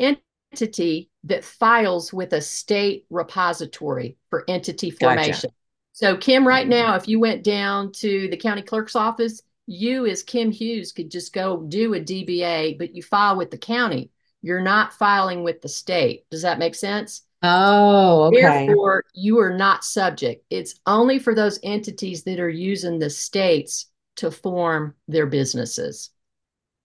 entity 0.53 1.11
that 1.25 1.45
files 1.45 2.13
with 2.13 2.33
a 2.33 2.41
state 2.41 3.07
repository 3.11 4.17
for 4.31 4.45
entity 4.49 4.91
formation. 4.91 5.33
Gotcha. 5.33 5.55
So 5.93 6.17
Kim 6.17 6.47
right 6.47 6.63
mm-hmm. 6.63 6.71
now 6.71 6.95
if 6.95 7.09
you 7.09 7.21
went 7.21 7.43
down 7.45 7.93
to 7.93 8.29
the 8.29 8.37
county 8.37 8.63
clerk's 8.63 8.97
office, 8.97 9.43
you 9.67 10.07
as 10.07 10.23
Kim 10.23 10.51
Hughes 10.51 10.93
could 10.93 11.11
just 11.11 11.33
go 11.33 11.63
do 11.63 11.95
a 11.95 12.01
DBA, 12.01 12.79
but 12.79 12.95
you 12.95 13.03
file 13.03 13.37
with 13.37 13.51
the 13.51 13.59
county. 13.59 14.11
You're 14.43 14.63
not 14.63 14.95
filing 14.95 15.45
with 15.45 15.61
the 15.61 15.69
state. 15.69 16.29
Does 16.31 16.43
that 16.43 16.59
make 16.59 16.75
sense? 16.75 17.23
Oh, 17.43 18.25
okay. 18.25 18.67
Therefore, 18.67 19.05
you 19.15 19.39
are 19.39 19.57
not 19.57 19.85
subject. 19.85 20.45
It's 20.51 20.75
only 20.87 21.19
for 21.19 21.35
those 21.35 21.61
entities 21.63 22.25
that 22.25 22.41
are 22.41 22.51
using 22.51 22.99
the 22.99 23.11
states 23.11 23.87
to 24.17 24.31
form 24.31 24.95
their 25.09 25.27
businesses. 25.27 26.11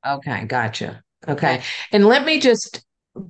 Okay, 0.05 0.45
gotcha. 0.45 1.03
Okay. 1.27 1.63
And 1.91 2.05
let 2.05 2.25
me 2.25 2.39
just 2.39 2.84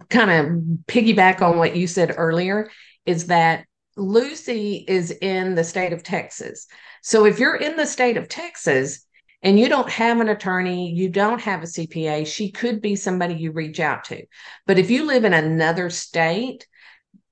kind 0.09 0.31
of 0.31 0.45
piggyback 0.87 1.41
on 1.41 1.57
what 1.57 1.75
you 1.75 1.87
said 1.87 2.13
earlier 2.17 2.69
is 3.05 3.27
that 3.27 3.65
Lucy 3.97 4.83
is 4.87 5.11
in 5.11 5.55
the 5.55 5.63
state 5.63 5.93
of 5.93 6.03
Texas. 6.03 6.67
So 7.01 7.25
if 7.25 7.39
you're 7.39 7.55
in 7.55 7.77
the 7.77 7.85
state 7.85 8.17
of 8.17 8.27
Texas 8.27 9.05
and 9.41 9.59
you 9.59 9.69
don't 9.69 9.89
have 9.89 10.19
an 10.19 10.29
attorney, 10.29 10.91
you 10.91 11.09
don't 11.09 11.39
have 11.41 11.61
a 11.61 11.67
CPA, 11.67 12.25
she 12.27 12.51
could 12.51 12.81
be 12.81 12.95
somebody 12.95 13.35
you 13.35 13.51
reach 13.51 13.79
out 13.79 14.05
to. 14.05 14.25
But 14.65 14.79
if 14.79 14.89
you 14.89 15.05
live 15.05 15.23
in 15.23 15.33
another 15.33 15.89
state, 15.89 16.67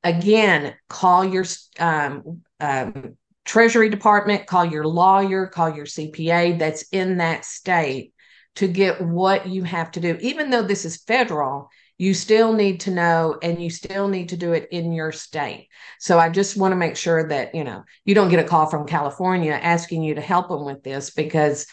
again, 0.04 0.76
call 0.88 1.26
your 1.26 1.46
um, 1.80 2.42
um, 2.60 3.18
Treasury 3.46 3.90
Department, 3.90 4.48
call 4.48 4.64
your 4.64 4.86
lawyer, 4.86 5.48
call 5.48 5.76
your 5.76 5.86
CPA 5.86 6.60
that's 6.60 6.84
in 6.92 7.18
that 7.18 7.46
state 7.46 8.14
to 8.56 8.68
get 8.68 9.02
what 9.02 9.48
you 9.48 9.64
have 9.64 9.92
to 9.92 10.00
do. 10.00 10.18
Even 10.22 10.50
though 10.50 10.62
this 10.62 10.86
is 10.86 10.98
federal, 11.04 11.70
you 11.98 12.14
still 12.14 12.54
need 12.54 12.80
to 12.82 12.92
know 12.92 13.38
and 13.42 13.62
you 13.62 13.70
still 13.70 14.08
need 14.08 14.30
to 14.30 14.38
do 14.38 14.54
it 14.54 14.68
in 14.72 14.92
your 14.92 15.12
state. 15.12 15.70
So 16.00 16.18
I 16.20 16.30
just 16.30 16.58
want 16.58 16.72
to 16.72 16.76
make 16.76 16.96
sure 16.96 17.28
that, 17.28 17.54
you 17.54 17.64
know, 17.64 17.84
you 18.04 18.16
don't 18.16 18.30
get 18.30 18.40
a 18.40 18.48
call 18.48 18.66
from 18.66 18.88
California 18.88 19.54
asking 19.54 20.04
you 20.04 20.16
to 20.16 20.22
help 20.22 20.50
them 20.50 20.66
with 20.66 20.84
this 20.84 21.12
because 21.12 21.68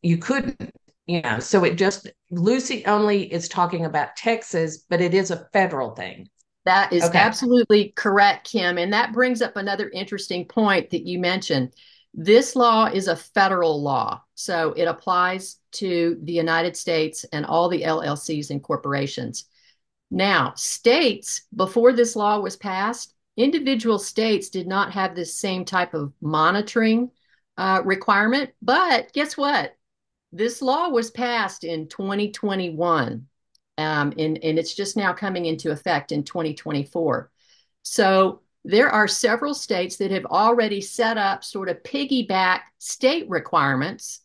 you 0.00 0.16
couldn't, 0.16 0.70
you 1.06 1.20
know. 1.20 1.38
So 1.38 1.64
it 1.64 1.76
just 1.76 2.10
Lucy 2.30 2.84
only 2.86 3.32
is 3.32 3.48
talking 3.48 3.84
about 3.84 4.16
Texas, 4.16 4.84
but 4.88 5.00
it 5.00 5.14
is 5.14 5.30
a 5.30 5.46
federal 5.52 5.94
thing. 5.94 6.28
That 6.64 6.92
is 6.92 7.04
okay. 7.04 7.18
absolutely 7.18 7.92
correct, 7.96 8.50
Kim. 8.50 8.78
And 8.78 8.92
that 8.92 9.12
brings 9.12 9.42
up 9.42 9.56
another 9.56 9.90
interesting 9.90 10.46
point 10.46 10.90
that 10.90 11.06
you 11.06 11.18
mentioned. 11.18 11.74
This 12.14 12.54
law 12.54 12.86
is 12.86 13.08
a 13.08 13.16
federal 13.16 13.82
law, 13.82 14.22
so 14.34 14.72
it 14.76 14.84
applies 14.84 15.56
to 15.72 16.18
the 16.22 16.32
United 16.32 16.76
States 16.76 17.24
and 17.32 17.44
all 17.44 17.68
the 17.68 17.82
LLCs 17.82 18.50
and 18.50 18.62
corporations. 18.62 19.46
Now, 20.10 20.52
states, 20.56 21.42
before 21.54 21.92
this 21.92 22.14
law 22.16 22.38
was 22.40 22.56
passed, 22.56 23.14
individual 23.36 23.98
states 23.98 24.50
did 24.50 24.66
not 24.66 24.92
have 24.92 25.14
this 25.14 25.34
same 25.34 25.64
type 25.64 25.94
of 25.94 26.12
monitoring 26.20 27.10
uh, 27.56 27.82
requirement. 27.84 28.50
But 28.60 29.12
guess 29.12 29.36
what? 29.36 29.74
This 30.32 30.62
law 30.62 30.88
was 30.88 31.10
passed 31.10 31.64
in 31.64 31.88
2021, 31.88 33.26
um, 33.78 34.12
and, 34.18 34.38
and 34.42 34.58
it's 34.58 34.74
just 34.74 34.96
now 34.96 35.12
coming 35.12 35.46
into 35.46 35.70
effect 35.70 36.12
in 36.12 36.24
2024. 36.24 37.30
So 37.82 38.40
there 38.64 38.88
are 38.88 39.08
several 39.08 39.54
states 39.54 39.96
that 39.96 40.10
have 40.10 40.24
already 40.26 40.80
set 40.80 41.18
up 41.18 41.44
sort 41.44 41.68
of 41.68 41.82
piggyback 41.82 42.60
state 42.78 43.28
requirements 43.28 44.21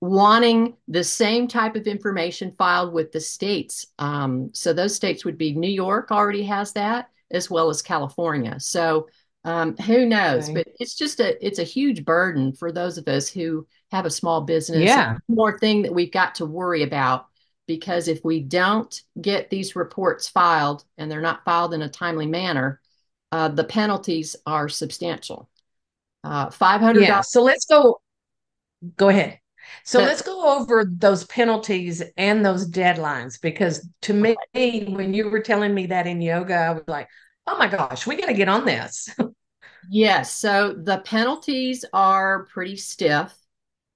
wanting 0.00 0.76
the 0.86 1.02
same 1.02 1.48
type 1.48 1.74
of 1.74 1.86
information 1.86 2.54
filed 2.56 2.92
with 2.92 3.10
the 3.12 3.20
states. 3.20 3.86
Um, 3.98 4.50
so 4.52 4.72
those 4.72 4.94
states 4.94 5.24
would 5.24 5.38
be 5.38 5.54
New 5.54 5.70
York 5.70 6.10
already 6.12 6.44
has 6.44 6.72
that, 6.74 7.10
as 7.30 7.50
well 7.50 7.68
as 7.68 7.82
California. 7.82 8.60
So 8.60 9.08
um, 9.44 9.76
who 9.76 10.06
knows? 10.06 10.44
Okay. 10.44 10.54
But 10.54 10.68
it's 10.78 10.94
just 10.94 11.20
a 11.20 11.44
it's 11.44 11.58
a 11.58 11.64
huge 11.64 12.04
burden 12.04 12.52
for 12.52 12.70
those 12.70 12.98
of 12.98 13.08
us 13.08 13.28
who 13.28 13.66
have 13.90 14.06
a 14.06 14.10
small 14.10 14.42
business. 14.42 14.82
Yeah. 14.82 15.16
More 15.28 15.58
thing 15.58 15.82
that 15.82 15.94
we've 15.94 16.12
got 16.12 16.36
to 16.36 16.46
worry 16.46 16.82
about 16.82 17.26
because 17.66 18.08
if 18.08 18.24
we 18.24 18.40
don't 18.40 19.02
get 19.20 19.50
these 19.50 19.76
reports 19.76 20.28
filed 20.28 20.84
and 20.96 21.10
they're 21.10 21.20
not 21.20 21.44
filed 21.44 21.74
in 21.74 21.82
a 21.82 21.88
timely 21.88 22.26
manner, 22.26 22.80
uh, 23.32 23.48
the 23.48 23.64
penalties 23.64 24.36
are 24.46 24.68
substantial. 24.68 25.48
Uh, 26.24 26.50
Five 26.50 26.80
hundred. 26.80 27.02
Yeah. 27.02 27.20
So 27.20 27.42
let's 27.42 27.64
go. 27.66 28.00
Go 28.96 29.08
ahead. 29.08 29.40
So 29.84 30.00
let's 30.00 30.22
go 30.22 30.58
over 30.58 30.84
those 30.84 31.24
penalties 31.24 32.02
and 32.16 32.44
those 32.44 32.68
deadlines 32.68 33.40
because 33.40 33.88
to 34.02 34.14
me, 34.14 34.36
when 34.52 35.14
you 35.14 35.30
were 35.30 35.40
telling 35.40 35.74
me 35.74 35.86
that 35.86 36.06
in 36.06 36.20
yoga, 36.20 36.54
I 36.54 36.70
was 36.72 36.84
like, 36.86 37.08
oh 37.46 37.58
my 37.58 37.68
gosh, 37.68 38.06
we 38.06 38.16
got 38.16 38.26
to 38.26 38.34
get 38.34 38.48
on 38.48 38.64
this. 38.64 39.08
yes. 39.90 40.32
So 40.32 40.74
the 40.74 40.98
penalties 40.98 41.84
are 41.92 42.44
pretty 42.44 42.76
stiff. 42.76 43.34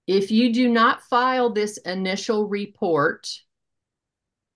If 0.06 0.30
you 0.30 0.52
do 0.52 0.68
not 0.68 1.02
file 1.04 1.50
this 1.50 1.76
initial 1.78 2.48
report, 2.48 3.28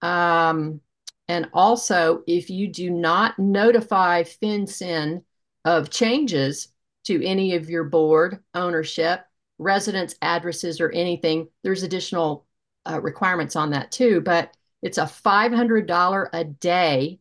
um, 0.03 0.81
and 1.29 1.49
also 1.53 2.23
if 2.27 2.51
you 2.51 2.69
do 2.69 2.91
not 2.91 3.39
notify 3.39 4.23
FinCEN 4.23 5.23
of 5.65 5.91
changes 5.91 6.69
to 7.05 7.25
any 7.25 7.55
of 7.55 7.71
your 7.71 7.85
board 7.85 8.43
ownership, 8.55 9.25
residence 9.59 10.15
addresses, 10.23 10.81
or 10.81 10.91
anything, 10.91 11.49
there's 11.63 11.83
additional 11.83 12.47
uh, 12.89 13.01
requirements 13.01 13.57
on 13.57 13.71
that 13.71 13.91
too. 13.91 14.21
But 14.21 14.57
it's 14.83 14.99
a 14.99 15.03
$500 15.03 16.29
a 16.33 16.45
day 16.45 17.21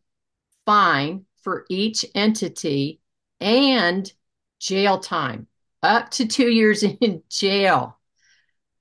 fine 0.64 1.24
for 1.42 1.64
each 1.68 2.04
entity 2.14 3.00
and 3.40 4.12
jail 4.58 4.98
time, 4.98 5.46
up 5.82 6.10
to 6.10 6.26
two 6.26 6.48
years 6.50 6.82
in 7.00 7.22
jail. 7.28 7.98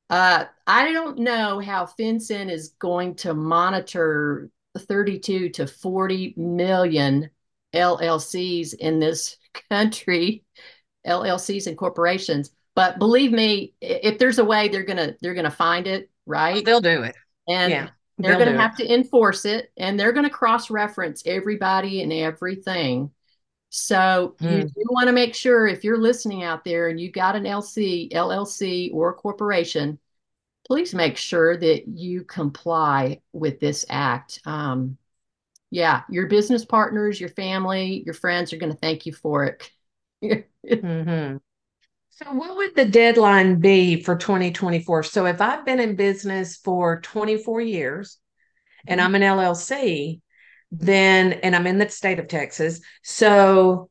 Uh, 0.09 0.45
I 0.67 0.91
don't 0.91 1.19
know 1.19 1.59
how 1.59 1.85
FinCEN 1.85 2.51
is 2.51 2.69
going 2.79 3.15
to 3.15 3.33
monitor 3.33 4.49
32 4.77 5.49
to 5.49 5.67
40 5.67 6.33
million 6.37 7.29
LLCs 7.73 8.73
in 8.75 8.99
this 8.99 9.37
country, 9.69 10.43
LLCs 11.05 11.67
and 11.67 11.77
corporations. 11.77 12.51
But 12.75 12.99
believe 12.99 13.31
me, 13.31 13.73
if 13.81 14.19
there's 14.19 14.39
a 14.39 14.45
way, 14.45 14.67
they're 14.67 14.83
gonna 14.83 15.15
they're 15.21 15.33
gonna 15.33 15.49
find 15.49 15.87
it, 15.87 16.09
right? 16.25 16.63
They'll 16.63 16.81
do 16.81 17.03
it. 17.03 17.15
And 17.47 17.71
yeah. 17.71 17.89
They're 18.17 18.37
going 18.37 18.51
to 18.51 18.61
have 18.61 18.77
to 18.77 18.93
enforce 18.93 19.45
it 19.45 19.71
and 19.77 19.99
they're 19.99 20.13
going 20.13 20.25
to 20.25 20.29
cross 20.29 20.69
reference 20.69 21.23
everybody 21.25 22.01
and 22.01 22.13
everything. 22.13 23.11
So 23.69 24.35
mm. 24.39 24.51
you 24.51 24.61
hmm. 24.61 24.67
do 24.67 24.83
want 24.89 25.07
to 25.07 25.13
make 25.13 25.35
sure 25.35 25.67
if 25.67 25.83
you're 25.83 25.99
listening 25.99 26.43
out 26.43 26.63
there 26.63 26.87
and 26.87 26.99
you 26.99 27.11
got 27.11 27.35
an 27.35 27.43
LC, 27.43 28.11
LLC, 28.13 28.93
or 28.93 29.09
a 29.09 29.13
corporation, 29.13 29.99
please 30.65 30.95
make 30.95 31.17
sure 31.17 31.57
that 31.57 31.87
you 31.87 32.23
comply 32.23 33.21
with 33.33 33.59
this 33.59 33.85
act. 33.89 34.39
Um, 34.45 34.97
yeah, 35.71 36.03
your 36.09 36.27
business 36.27 36.63
partners, 36.63 37.19
your 37.19 37.29
family, 37.29 38.01
your 38.05 38.13
friends 38.13 38.53
are 38.53 38.57
going 38.57 38.71
to 38.71 38.77
thank 38.77 39.05
you 39.05 39.11
for 39.11 39.43
it. 39.43 39.71
mm-hmm. 40.23 41.37
So, 42.15 42.31
what 42.31 42.55
would 42.55 42.75
the 42.75 42.85
deadline 42.85 43.59
be 43.59 44.01
for 44.01 44.15
2024? 44.15 45.03
So, 45.03 45.25
if 45.25 45.41
I've 45.41 45.65
been 45.65 45.81
in 45.81 45.97
business 45.97 46.55
for 46.55 47.01
24 47.01 47.59
years 47.59 48.19
and 48.87 49.01
mm-hmm. 49.01 49.07
I'm 49.07 49.15
an 49.15 49.21
LLC, 49.21 50.21
then, 50.71 51.33
and 51.33 51.53
I'm 51.53 51.67
in 51.67 51.77
the 51.77 51.89
state 51.89 52.19
of 52.19 52.29
Texas, 52.29 52.79
so 53.03 53.89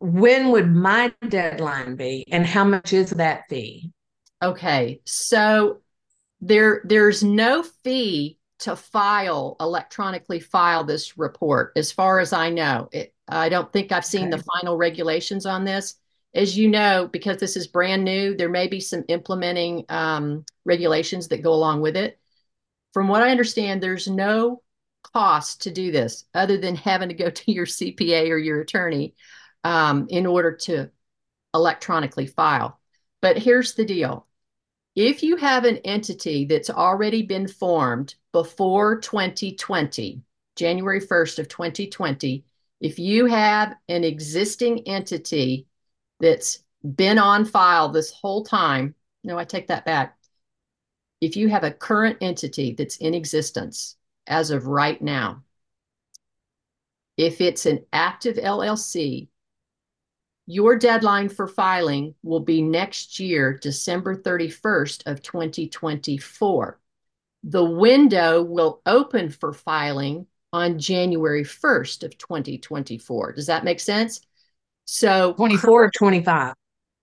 when 0.00 0.50
would 0.50 0.68
my 0.68 1.14
deadline 1.28 1.94
be 1.94 2.26
and 2.28 2.44
how 2.44 2.64
much 2.64 2.92
is 2.92 3.10
that 3.10 3.44
fee? 3.48 3.92
Okay. 4.42 5.00
So, 5.04 5.80
there 6.40 6.82
there's 6.84 7.22
no 7.22 7.62
fee 7.84 8.36
to 8.58 8.74
file 8.74 9.56
electronically 9.60 10.40
file 10.40 10.82
this 10.82 11.16
report 11.16 11.72
as 11.74 11.90
far 11.90 12.20
as 12.20 12.32
i 12.32 12.50
know 12.50 12.88
it, 12.92 13.14
i 13.28 13.48
don't 13.48 13.72
think 13.72 13.90
i've 13.92 14.04
seen 14.04 14.28
okay. 14.28 14.36
the 14.36 14.44
final 14.44 14.76
regulations 14.76 15.46
on 15.46 15.64
this 15.64 15.96
as 16.34 16.56
you 16.56 16.68
know, 16.68 17.08
because 17.10 17.38
this 17.38 17.56
is 17.56 17.66
brand 17.66 18.04
new, 18.04 18.36
there 18.36 18.48
may 18.48 18.66
be 18.66 18.80
some 18.80 19.04
implementing 19.08 19.84
um, 19.88 20.44
regulations 20.64 21.28
that 21.28 21.42
go 21.42 21.52
along 21.52 21.80
with 21.80 21.96
it. 21.96 22.18
From 22.92 23.08
what 23.08 23.22
I 23.22 23.30
understand, 23.30 23.82
there's 23.82 24.08
no 24.08 24.62
cost 25.02 25.62
to 25.62 25.70
do 25.70 25.92
this 25.92 26.24
other 26.34 26.58
than 26.58 26.74
having 26.74 27.08
to 27.08 27.14
go 27.14 27.30
to 27.30 27.52
your 27.52 27.66
CPA 27.66 28.30
or 28.30 28.38
your 28.38 28.60
attorney 28.60 29.14
um, 29.62 30.06
in 30.10 30.26
order 30.26 30.52
to 30.52 30.90
electronically 31.54 32.26
file. 32.26 32.80
But 33.22 33.38
here's 33.38 33.74
the 33.74 33.84
deal 33.84 34.26
if 34.96 35.22
you 35.22 35.36
have 35.36 35.64
an 35.64 35.78
entity 35.78 36.44
that's 36.44 36.70
already 36.70 37.22
been 37.22 37.48
formed 37.48 38.14
before 38.32 39.00
2020, 39.00 40.22
January 40.56 41.00
1st 41.00 41.38
of 41.40 41.48
2020, 41.48 42.44
if 42.80 42.98
you 42.98 43.26
have 43.26 43.74
an 43.88 44.04
existing 44.04 44.86
entity 44.86 45.66
that's 46.24 46.60
been 46.96 47.18
on 47.18 47.44
file 47.44 47.90
this 47.90 48.10
whole 48.10 48.44
time, 48.44 48.94
no, 49.22 49.38
I 49.38 49.44
take 49.44 49.68
that 49.68 49.84
back. 49.84 50.16
If 51.20 51.36
you 51.36 51.48
have 51.48 51.64
a 51.64 51.70
current 51.70 52.18
entity 52.20 52.72
that's 52.72 52.96
in 52.96 53.14
existence 53.14 53.96
as 54.26 54.50
of 54.50 54.66
right 54.66 55.00
now, 55.00 55.42
if 57.16 57.40
it's 57.40 57.66
an 57.66 57.84
active 57.92 58.36
LLC, 58.36 59.28
your 60.46 60.76
deadline 60.76 61.28
for 61.28 61.46
filing 61.46 62.14
will 62.22 62.40
be 62.40 62.60
next 62.60 63.20
year, 63.20 63.58
December 63.60 64.16
31st 64.16 65.06
of 65.06 65.22
2024. 65.22 66.80
The 67.44 67.64
window 67.64 68.42
will 68.42 68.80
open 68.86 69.30
for 69.30 69.52
filing 69.52 70.26
on 70.52 70.78
January 70.78 71.44
1st 71.44 72.04
of 72.04 72.16
2024. 72.18 73.32
Does 73.32 73.46
that 73.46 73.64
make 73.64 73.80
sense? 73.80 74.20
So 74.84 75.34
24 75.34 75.84
or 75.84 75.90
25? 75.90 76.54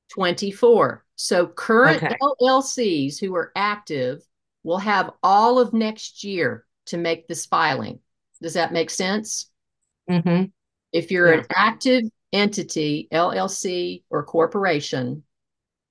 24. 0.10 1.06
So 1.16 1.48
current 1.48 2.04
okay. 2.04 2.16
LLCs 2.42 3.20
who 3.20 3.36
are 3.36 3.52
active 3.56 4.24
will 4.64 4.78
have 4.78 5.12
all 5.24 5.60
of 5.60 5.74
next 5.74 6.24
year 6.24 6.66
to 6.88 6.98
make 6.98 7.28
this 7.28 7.46
filing. 7.46 8.00
Does 8.42 8.54
that 8.54 8.74
make 8.74 8.90
sense? 8.90 9.50
Mm-hmm. 10.10 10.46
If 10.92 11.12
you're 11.12 11.34
yeah. 11.34 11.40
an 11.40 11.46
active 11.56 12.04
entity, 12.34 13.08
LLC 13.12 14.04
or 14.10 14.24
corporation, 14.24 15.24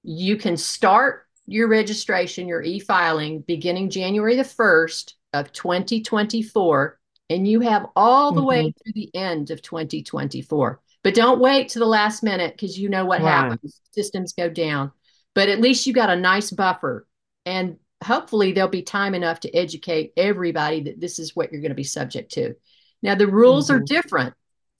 you 0.02 0.36
can 0.36 0.56
start 0.56 1.26
your 1.46 1.68
registration, 1.68 2.48
your 2.48 2.62
e-filing 2.62 3.40
beginning 3.40 3.90
January 3.90 4.36
the 4.36 4.42
1st 4.42 5.14
of 5.32 5.52
2024 5.52 6.98
and 7.30 7.46
you 7.46 7.60
have 7.60 7.86
all 7.94 8.32
the 8.32 8.40
mm-hmm. 8.40 8.48
way 8.48 8.72
through 8.72 8.92
the 8.92 9.10
end 9.14 9.50
of 9.50 9.62
2024. 9.62 10.80
But 11.02 11.14
don't 11.14 11.40
wait 11.40 11.70
to 11.70 11.78
the 11.78 11.86
last 11.86 12.22
minute 12.22 12.54
because 12.54 12.78
you 12.78 12.88
know 12.88 13.04
what 13.04 13.22
right. 13.22 13.30
happens. 13.30 13.80
Systems 13.92 14.32
go 14.34 14.50
down. 14.50 14.92
But 15.34 15.48
at 15.48 15.60
least 15.60 15.86
you 15.86 15.92
got 15.92 16.10
a 16.10 16.16
nice 16.16 16.50
buffer. 16.50 17.06
And 17.46 17.78
hopefully 18.04 18.52
there'll 18.52 18.68
be 18.70 18.82
time 18.82 19.14
enough 19.14 19.40
to 19.40 19.54
educate 19.54 20.12
everybody 20.16 20.82
that 20.82 21.00
this 21.00 21.18
is 21.18 21.34
what 21.34 21.52
you're 21.52 21.62
going 21.62 21.70
to 21.70 21.74
be 21.74 21.84
subject 21.84 22.32
to. 22.32 22.54
Now, 23.02 23.14
the 23.14 23.26
rules 23.26 23.68
mm-hmm. 23.68 23.76
are 23.76 23.84
different 23.84 24.34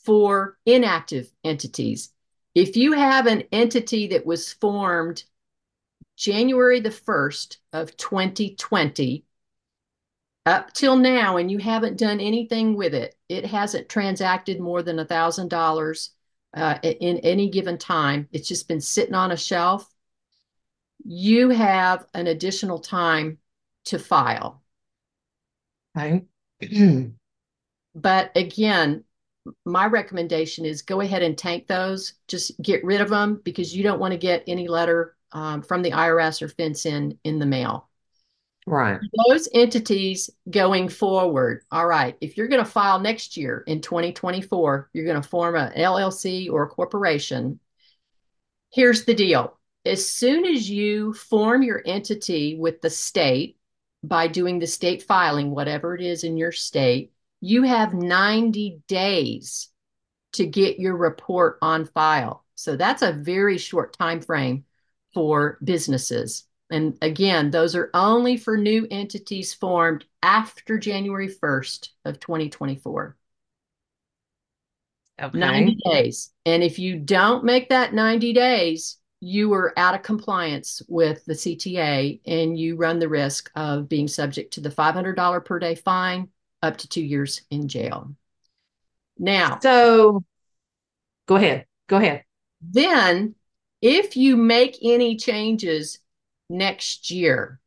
for 0.05 0.59
inactive 0.67 1.31
entities. 1.45 2.11
If 2.55 2.77
you 2.77 2.93
have 2.93 3.27
an 3.27 3.45
entity 3.53 4.09
that 4.09 4.27
was 4.27 4.53
formed 4.53 5.25
January 6.17 6.81
the 6.81 6.91
1st 6.91 7.57
of 7.73 7.97
2020 7.97 9.25
up 10.47 10.73
till 10.73 10.97
now 10.97 11.37
and 11.37 11.51
you 11.51 11.59
haven't 11.59 11.99
done 11.99 12.21
anything 12.21 12.77
with 12.77 12.95
it, 12.95 13.15
it 13.29 13.45
hasn't 13.47 13.89
transacted 13.89 14.61
more 14.61 14.83
than 14.83 14.99
a 14.99 15.05
thousand 15.05 15.49
dollars 15.49 16.11
uh, 16.55 16.79
in 16.83 17.19
any 17.19 17.49
given 17.49 17.79
time. 17.79 18.29
It's 18.33 18.49
just 18.49 18.69
been 18.69 18.81
sitting 18.81 19.15
on 19.15 19.33
a 19.33 19.37
shelf. 19.37 19.89
You 21.05 21.51
have 21.51 22.07
an 22.15 22.27
additional 22.27 22.79
time 22.79 23.39
to 23.87 23.99
file. 23.99 24.63
Okay. 25.97 26.25
But 27.93 28.31
again, 28.37 29.03
my 29.65 29.87
recommendation 29.87 30.65
is 30.65 30.83
go 30.83 31.01
ahead 31.01 31.23
and 31.25 31.37
tank 31.37 31.67
those. 31.67 32.15
Just 32.29 32.53
get 32.63 32.85
rid 32.85 33.01
of 33.01 33.09
them 33.09 33.41
because 33.45 33.75
you 33.77 33.83
don't 33.83 33.99
want 33.99 34.13
to 34.13 34.19
get 34.19 34.45
any 34.47 34.69
letter 34.69 35.17
um, 35.33 35.63
from 35.63 35.83
the 35.83 35.91
IRS 35.91 36.41
or 36.41 36.49
FinCEN 36.49 37.19
in 37.25 37.41
the 37.41 37.47
mail. 37.47 37.90
Right. 38.67 39.01
Those 39.29 39.49
entities 39.53 40.31
going 40.49 40.89
forward, 40.89 41.65
all 41.71 41.87
right, 41.87 42.17
if 42.21 42.37
you're 42.37 42.49
going 42.49 42.65
to 42.65 42.71
file 42.71 43.01
next 43.01 43.37
year 43.37 43.65
in 43.67 43.81
2024, 43.81 44.91
you're 44.93 45.05
going 45.05 45.21
to 45.21 45.29
form 45.29 45.57
an 45.57 45.73
LLC 45.73 46.51
or 46.51 46.65
a 46.65 46.69
corporation. 46.69 47.59
Here's 48.73 49.05
the 49.05 49.15
deal 49.15 49.59
as 49.85 50.07
soon 50.07 50.45
as 50.45 50.69
you 50.69 51.15
form 51.15 51.63
your 51.63 51.83
entity 51.87 52.57
with 52.59 52.81
the 52.83 52.91
state 52.91 53.57
by 54.03 54.29
doing 54.29 54.59
the 54.59 54.67
state 54.67 55.03
filing, 55.03 55.51
whatever 55.51 55.95
it 55.95 56.03
is 56.03 56.25
in 56.25 56.37
your 56.37 56.53
state, 56.53 57.13
you 57.41 57.63
have 57.63 57.95
90 57.95 58.83
days 58.87 59.69
to 60.33 60.47
get 60.47 60.79
your 60.79 60.97
report 60.97 61.59
on 61.63 61.87
file. 61.87 62.45
So 62.55 62.77
that's 62.77 63.03
a 63.03 63.13
very 63.13 63.59
short 63.59 63.97
time 63.99 64.21
frame 64.21 64.65
for 65.15 65.59
businesses. 65.65 66.45
And 66.71 66.97
again, 67.03 67.51
those 67.51 67.75
are 67.75 67.91
only 67.95 68.37
for 68.37 68.57
new 68.57 68.87
entities 68.91 69.53
formed 69.53 70.05
after 70.23 70.79
January 70.79 71.29
1st 71.29 71.89
of 72.05 72.21
2024. 72.21 73.17
Okay. 75.21 75.39
90 75.39 75.77
days. 75.91 76.33
And 76.47 76.63
if 76.63 76.79
you 76.79 76.97
don't 76.97 77.45
make 77.45 77.69
that 77.69 77.93
90 77.93 78.33
days, 78.33 78.97
you 79.21 79.53
are 79.53 79.79
out 79.79 79.95
of 79.95 80.03
compliance 80.03 80.81
with 80.89 81.25
the 81.27 81.35
CTA 81.35 82.21
and 82.27 82.59
you 82.59 82.77
run 82.77 82.99
the 82.99 83.09
risk 83.09 83.51
of 83.55 83.89
being 83.89 84.09
subject 84.09 84.55
to 84.55 84.61
the 84.61 84.71
$500 84.71 85.45
per 85.45 85.59
day 85.59 85.75
fine 85.75 86.29
up 86.63 86.79
to 86.79 86.89
two 86.89 87.03
years 87.03 87.43
in 87.51 87.69
jail. 87.69 88.15
Now, 89.19 89.59
so 89.61 90.25
go 91.27 91.37
ahead. 91.37 91.67
Go 91.87 91.99
ahead. 91.99 92.25
Then, 92.63 93.35
if 93.83 94.17
you 94.17 94.37
make 94.37 94.79
any 94.83 95.17
changes 95.17 95.99
next 96.51 97.11
year 97.11 97.61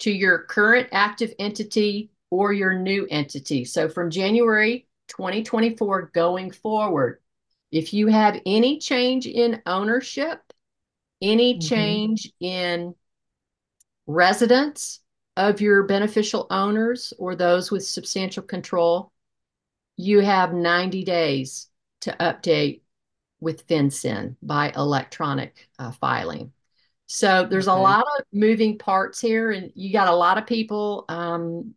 to 0.00 0.12
your 0.12 0.38
current 0.38 0.88
active 0.92 1.34
entity 1.38 2.10
or 2.30 2.52
your 2.52 2.74
new 2.74 3.06
entity, 3.10 3.64
so 3.64 3.88
from 3.88 4.10
January 4.10 4.86
2024 5.08 6.10
going 6.14 6.50
forward, 6.50 7.20
if 7.72 7.92
you 7.92 8.06
have 8.06 8.40
any 8.46 8.78
change 8.78 9.26
in 9.26 9.62
ownership, 9.66 10.40
any 11.20 11.54
mm-hmm. 11.54 11.68
change 11.68 12.32
in 12.40 12.94
residence 14.06 15.00
of 15.36 15.60
your 15.60 15.84
beneficial 15.84 16.46
owners 16.50 17.12
or 17.18 17.34
those 17.34 17.70
with 17.70 17.84
substantial 17.84 18.42
control, 18.42 19.12
you 19.96 20.20
have 20.20 20.52
90 20.52 21.04
days 21.04 21.68
to 22.02 22.16
update 22.20 22.80
with 23.40 23.66
FinCEN 23.66 24.36
by 24.42 24.72
electronic 24.74 25.68
uh, 25.78 25.92
filing. 25.92 26.52
So 27.08 27.46
there's 27.46 27.68
okay. 27.68 27.78
a 27.78 27.82
lot 27.82 28.04
of 28.18 28.24
moving 28.32 28.76
parts 28.76 29.18
here, 29.18 29.50
and 29.50 29.72
you 29.74 29.92
got 29.92 30.08
a 30.08 30.14
lot 30.14 30.36
of 30.36 30.46
people. 30.46 31.06
Um, 31.08 31.74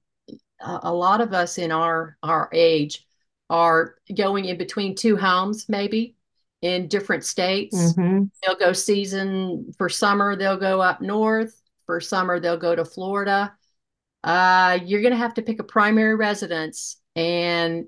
a, 0.60 0.80
a 0.84 0.94
lot 0.94 1.22
of 1.22 1.34
us 1.34 1.58
in 1.58 1.72
our 1.72 2.18
our 2.22 2.50
age 2.52 3.08
are 3.50 3.96
going 4.16 4.46
in 4.46 4.58
between 4.58 4.94
two 4.94 5.16
homes, 5.16 5.68
maybe 5.70 6.16
in 6.62 6.90
different 6.90 7.24
states. 7.24 7.76
Mm-hmm. 7.76 8.26
They'll 8.44 8.58
go 8.58 8.74
season 8.74 9.74
for 9.78 9.88
summer, 9.88 10.36
they'll 10.36 10.60
go 10.60 10.82
up 10.82 11.02
north. 11.02 11.58
For 11.86 12.00
summer, 12.00 12.40
they'll 12.40 12.58
go 12.58 12.76
to 12.76 12.86
Florida. 12.86 13.54
Uh, 14.24 14.80
you're 14.86 15.02
going 15.02 15.12
to 15.12 15.18
have 15.18 15.34
to 15.34 15.42
pick 15.42 15.60
a 15.60 15.64
primary 15.64 16.16
residence 16.16 16.98
and 17.16 17.88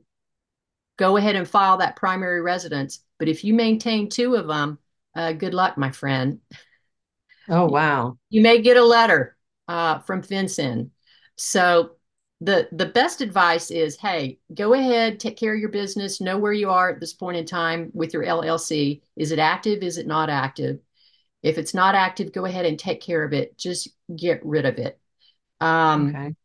go 0.97 1.15
ahead 1.15 1.35
and 1.35 1.47
file 1.47 1.77
that 1.77 1.95
primary 1.95 2.41
residence. 2.41 3.01
But 3.19 3.29
if 3.29 3.43
you 3.43 3.53
maintain 3.53 4.09
two 4.09 4.35
of 4.35 4.47
them, 4.47 4.79
uh, 5.15 5.33
good 5.33 5.53
luck, 5.53 5.77
my 5.77 5.91
friend. 5.91 6.39
Oh, 7.49 7.65
wow. 7.65 8.17
You 8.29 8.41
may 8.41 8.61
get 8.61 8.77
a 8.77 8.83
letter 8.83 9.35
uh, 9.67 9.99
from 9.99 10.21
FinCEN. 10.21 10.89
So 11.35 11.97
the 12.43 12.67
the 12.73 12.85
best 12.85 13.21
advice 13.21 13.71
is 13.71 13.95
hey 13.97 14.37
go 14.53 14.73
ahead 14.73 15.19
take 15.19 15.37
care 15.37 15.53
of 15.53 15.59
your 15.59 15.69
business 15.69 16.19
know 16.19 16.37
where 16.37 16.51
you 16.51 16.69
are 16.69 16.89
at 16.89 16.99
this 16.99 17.13
point 17.13 17.37
in 17.37 17.45
time 17.45 17.89
with 17.93 18.13
your 18.13 18.23
llc 18.23 19.01
is 19.15 19.31
it 19.31 19.39
active 19.39 19.81
is 19.81 19.97
it 19.97 20.07
not 20.07 20.29
active 20.29 20.79
if 21.41 21.57
it's 21.57 21.73
not 21.73 21.95
active 21.95 22.33
go 22.33 22.45
ahead 22.45 22.65
and 22.65 22.77
take 22.77 23.01
care 23.01 23.23
of 23.23 23.31
it 23.31 23.57
just 23.57 23.89
get 24.15 24.45
rid 24.45 24.65
of 24.65 24.77
it 24.77 24.99
um, 25.61 26.09
okay. 26.09 26.35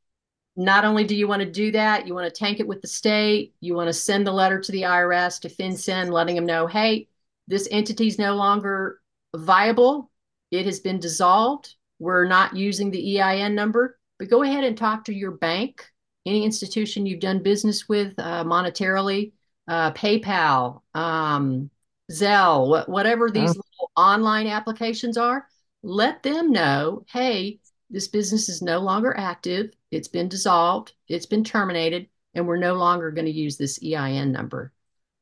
not 0.54 0.84
only 0.84 1.02
do 1.02 1.16
you 1.16 1.26
want 1.26 1.42
to 1.42 1.50
do 1.50 1.72
that 1.72 2.06
you 2.06 2.14
want 2.14 2.32
to 2.32 2.38
tank 2.38 2.60
it 2.60 2.68
with 2.68 2.80
the 2.80 2.88
state 2.88 3.54
you 3.60 3.74
want 3.74 3.88
to 3.88 3.92
send 3.92 4.24
the 4.24 4.32
letter 4.32 4.60
to 4.60 4.70
the 4.70 4.82
irs 4.82 5.40
to 5.40 5.48
fincen 5.48 6.12
letting 6.12 6.36
them 6.36 6.46
know 6.46 6.68
hey 6.68 7.08
this 7.48 7.66
entity 7.72 8.06
is 8.06 8.18
no 8.18 8.36
longer 8.36 9.00
viable 9.34 10.10
it 10.50 10.66
has 10.66 10.80
been 10.80 10.98
dissolved 10.98 11.74
we're 11.98 12.26
not 12.26 12.56
using 12.56 12.90
the 12.90 13.20
ein 13.20 13.54
number 13.54 13.98
but 14.18 14.28
go 14.28 14.42
ahead 14.42 14.64
and 14.64 14.76
talk 14.76 15.04
to 15.04 15.14
your 15.14 15.30
bank, 15.30 15.84
any 16.26 16.44
institution 16.44 17.06
you've 17.06 17.20
done 17.20 17.42
business 17.42 17.88
with 17.88 18.14
uh, 18.18 18.44
monetarily, 18.44 19.32
uh, 19.68 19.92
PayPal, 19.92 20.82
um, 20.94 21.70
Zelle, 22.10 22.84
wh- 22.84 22.88
whatever 22.88 23.30
these 23.30 23.56
oh. 23.56 23.88
online 23.96 24.46
applications 24.48 25.16
are. 25.16 25.46
Let 25.82 26.22
them 26.22 26.50
know, 26.50 27.04
hey, 27.08 27.60
this 27.90 28.08
business 28.08 28.48
is 28.48 28.60
no 28.60 28.80
longer 28.80 29.16
active. 29.16 29.70
It's 29.90 30.08
been 30.08 30.28
dissolved. 30.28 30.94
It's 31.06 31.26
been 31.26 31.44
terminated, 31.44 32.08
and 32.34 32.46
we're 32.46 32.58
no 32.58 32.74
longer 32.74 33.12
going 33.12 33.26
to 33.26 33.30
use 33.30 33.56
this 33.56 33.78
EIN 33.82 34.32
number. 34.32 34.72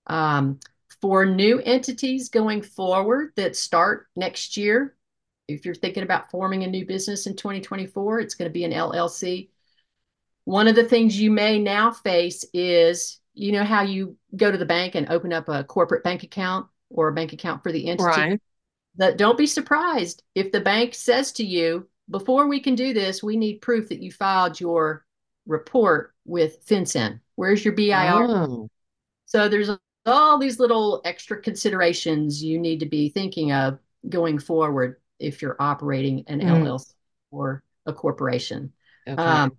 Um, 0.07 0.59
for 1.03 1.27
new 1.27 1.61
entities 1.61 2.31
going 2.31 2.63
forward 2.63 3.33
that 3.37 3.55
start 3.55 4.07
next 4.17 4.57
year, 4.57 4.96
if 5.49 5.65
you're 5.65 5.75
thinking 5.75 6.03
about 6.03 6.31
forming 6.31 6.65
a 6.65 6.69
new 6.69 6.87
business 6.87 7.27
in 7.27 7.37
2024, 7.37 8.21
it's 8.21 8.35
going 8.35 8.49
to 8.49 8.53
be 8.53 8.65
an 8.65 8.73
LLC. 8.73 9.49
One 10.45 10.69
of 10.69 10.77
the 10.77 10.85
things 10.85 11.19
you 11.19 11.31
may 11.31 11.59
now 11.59 11.91
face 11.91 12.45
is 12.53 13.21
you 13.35 13.53
know 13.53 13.65
how 13.65 13.83
you 13.83 14.17
go 14.35 14.51
to 14.51 14.59
the 14.59 14.65
bank 14.65 14.95
and 14.95 15.09
open 15.11 15.33
up 15.33 15.49
a 15.49 15.65
corporate 15.65 16.03
bank 16.03 16.23
account 16.23 16.67
or 16.91 17.09
a 17.09 17.13
bank 17.13 17.33
account 17.33 17.63
for 17.63 17.71
the 17.71 17.89
entity. 17.89 18.09
Right. 18.09 18.41
That 18.97 19.19
don't 19.19 19.37
be 19.37 19.47
surprised 19.47 20.23
if 20.35 20.53
the 20.53 20.61
bank 20.61 20.95
says 20.95 21.33
to 21.33 21.45
you, 21.45 21.87
before 22.09 22.47
we 22.49 22.61
can 22.61 22.75
do 22.75 22.95
this, 22.95 23.23
we 23.23 23.37
need 23.37 23.61
proof 23.61 23.89
that 23.91 24.03
you 24.03 24.11
filed 24.11 24.59
your 24.59 25.05
report 25.47 26.15
with 26.25 26.65
FinCEN. 26.67 27.21
Where's 27.35 27.65
your 27.65 27.75
BIR? 27.75 28.27
Oh. 28.29 28.69
So 29.27 29.49
there's 29.49 29.71
all 30.07 30.39
these 30.39 30.59
little 30.59 31.03
extra 31.05 31.43
considerations 31.43 32.43
you 32.43 32.59
need 32.59 32.81
to 32.81 32.87
be 32.87 33.11
thinking 33.11 33.53
of 33.53 33.79
going 34.09 34.39
forward 34.39 34.97
if 35.19 35.43
you're 35.43 35.57
operating 35.59 36.25
an 36.27 36.41
mm. 36.41 36.49
LLC 36.49 36.93
or 37.31 37.63
a 37.87 37.93
corporation. 37.93 38.73
Okay. 39.07 39.23
Um, 39.23 39.53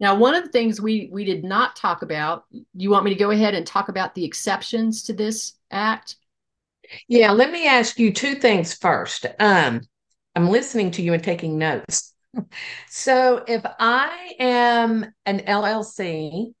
now, 0.00 0.16
one 0.16 0.34
of 0.34 0.44
the 0.44 0.50
things 0.50 0.80
we 0.80 1.08
we 1.12 1.24
did 1.24 1.44
not 1.44 1.76
talk 1.76 2.02
about. 2.02 2.44
You 2.74 2.90
want 2.90 3.04
me 3.04 3.12
to 3.12 3.18
go 3.18 3.30
ahead 3.30 3.54
and 3.54 3.66
talk 3.66 3.88
about 3.88 4.14
the 4.14 4.24
exceptions 4.24 5.04
to 5.04 5.12
this 5.12 5.54
act? 5.70 6.16
Yeah, 7.08 7.30
let 7.30 7.52
me 7.52 7.66
ask 7.66 7.98
you 7.98 8.12
two 8.12 8.34
things 8.34 8.74
first. 8.74 9.26
Um, 9.38 9.80
I'm 10.34 10.50
listening 10.50 10.90
to 10.92 11.02
you 11.02 11.12
and 11.12 11.22
taking 11.22 11.56
notes. 11.56 12.12
so, 12.88 13.44
if 13.46 13.62
I 13.78 14.32
am 14.40 15.06
an 15.24 15.40
LLC 15.40 16.52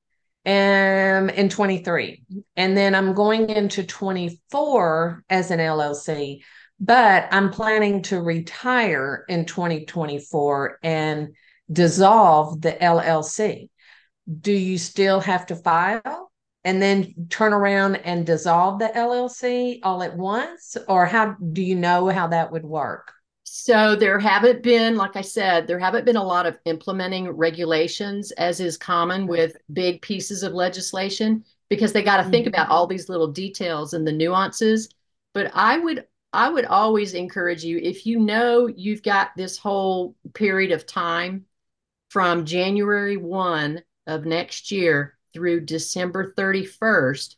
am 0.44 1.28
in 1.30 1.48
23 1.48 2.22
and 2.56 2.76
then 2.76 2.94
I'm 2.94 3.14
going 3.14 3.48
into 3.50 3.84
24 3.84 5.24
as 5.30 5.50
an 5.50 5.58
LLC, 5.58 6.42
but 6.82 7.28
I'm 7.30 7.50
planning 7.50 8.02
to 8.02 8.20
retire 8.20 9.24
in 9.28 9.46
2024 9.46 10.80
and 10.82 11.36
dissolve 11.70 12.60
the 12.60 12.72
LLC. 12.72 13.70
Do 14.40 14.50
you 14.52 14.78
still 14.78 15.20
have 15.20 15.46
to 15.46 15.56
file 15.56 16.32
and 16.64 16.82
then 16.82 17.14
turn 17.30 17.52
around 17.52 17.96
and 17.96 18.26
dissolve 18.26 18.80
the 18.80 18.88
LLC 18.88 19.78
all 19.84 20.02
at 20.02 20.16
once? 20.16 20.76
Or 20.88 21.06
how 21.06 21.36
do 21.52 21.62
you 21.62 21.76
know 21.76 22.08
how 22.08 22.26
that 22.26 22.50
would 22.50 22.64
work? 22.64 23.12
So 23.44 23.94
there 23.94 24.18
haven't 24.18 24.64
been, 24.64 24.96
like 24.96 25.14
I 25.14 25.20
said, 25.20 25.68
there 25.68 25.78
haven't 25.78 26.04
been 26.04 26.16
a 26.16 26.24
lot 26.24 26.46
of 26.46 26.58
implementing 26.64 27.28
regulations 27.30 28.32
as 28.32 28.58
is 28.58 28.76
common 28.76 29.28
with 29.28 29.56
big 29.72 30.02
pieces 30.02 30.42
of 30.42 30.52
legislation 30.52 31.44
because 31.68 31.92
they 31.92 32.02
got 32.02 32.16
to 32.24 32.28
think 32.28 32.46
mm-hmm. 32.46 32.54
about 32.54 32.70
all 32.70 32.88
these 32.88 33.08
little 33.08 33.30
details 33.30 33.94
and 33.94 34.04
the 34.04 34.10
nuances. 34.12 34.88
But 35.32 35.52
I 35.54 35.78
would 35.78 36.06
I 36.32 36.48
would 36.48 36.64
always 36.64 37.14
encourage 37.14 37.62
you 37.64 37.78
if 37.78 38.06
you 38.06 38.18
know 38.18 38.66
you've 38.66 39.02
got 39.02 39.36
this 39.36 39.58
whole 39.58 40.16
period 40.34 40.72
of 40.72 40.86
time 40.86 41.44
from 42.10 42.44
January 42.46 43.16
1 43.16 43.82
of 44.06 44.24
next 44.24 44.70
year 44.70 45.16
through 45.34 45.60
December 45.60 46.32
31st, 46.36 47.36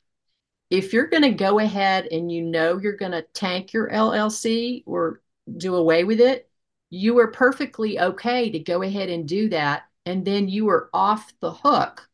if 0.71 0.93
you're 0.93 1.07
going 1.07 1.23
to 1.23 1.31
go 1.31 1.59
ahead 1.59 2.07
and 2.11 2.31
you 2.31 2.43
know 2.43 2.79
you're 2.79 2.97
going 2.97 3.13
to 3.13 3.23
tank 3.35 3.73
your 3.73 3.91
LLC 3.91 4.83
or 4.87 5.21
do 5.57 5.75
away 5.75 6.05
with 6.05 6.21
it, 6.21 6.49
you 6.91 7.19
are 7.19 7.29
perfectly 7.29 7.99
okay 7.99 8.51
to 8.51 8.59
go 8.59 8.83
ahead 8.83 9.09
and 9.09 9.29
do 9.29 9.49
that. 9.49 9.85
And 10.07 10.25
then 10.25 10.49
you 10.49 10.69
are 10.69 10.91
off 10.93 11.33
the 11.41 11.53
hook 11.53 12.09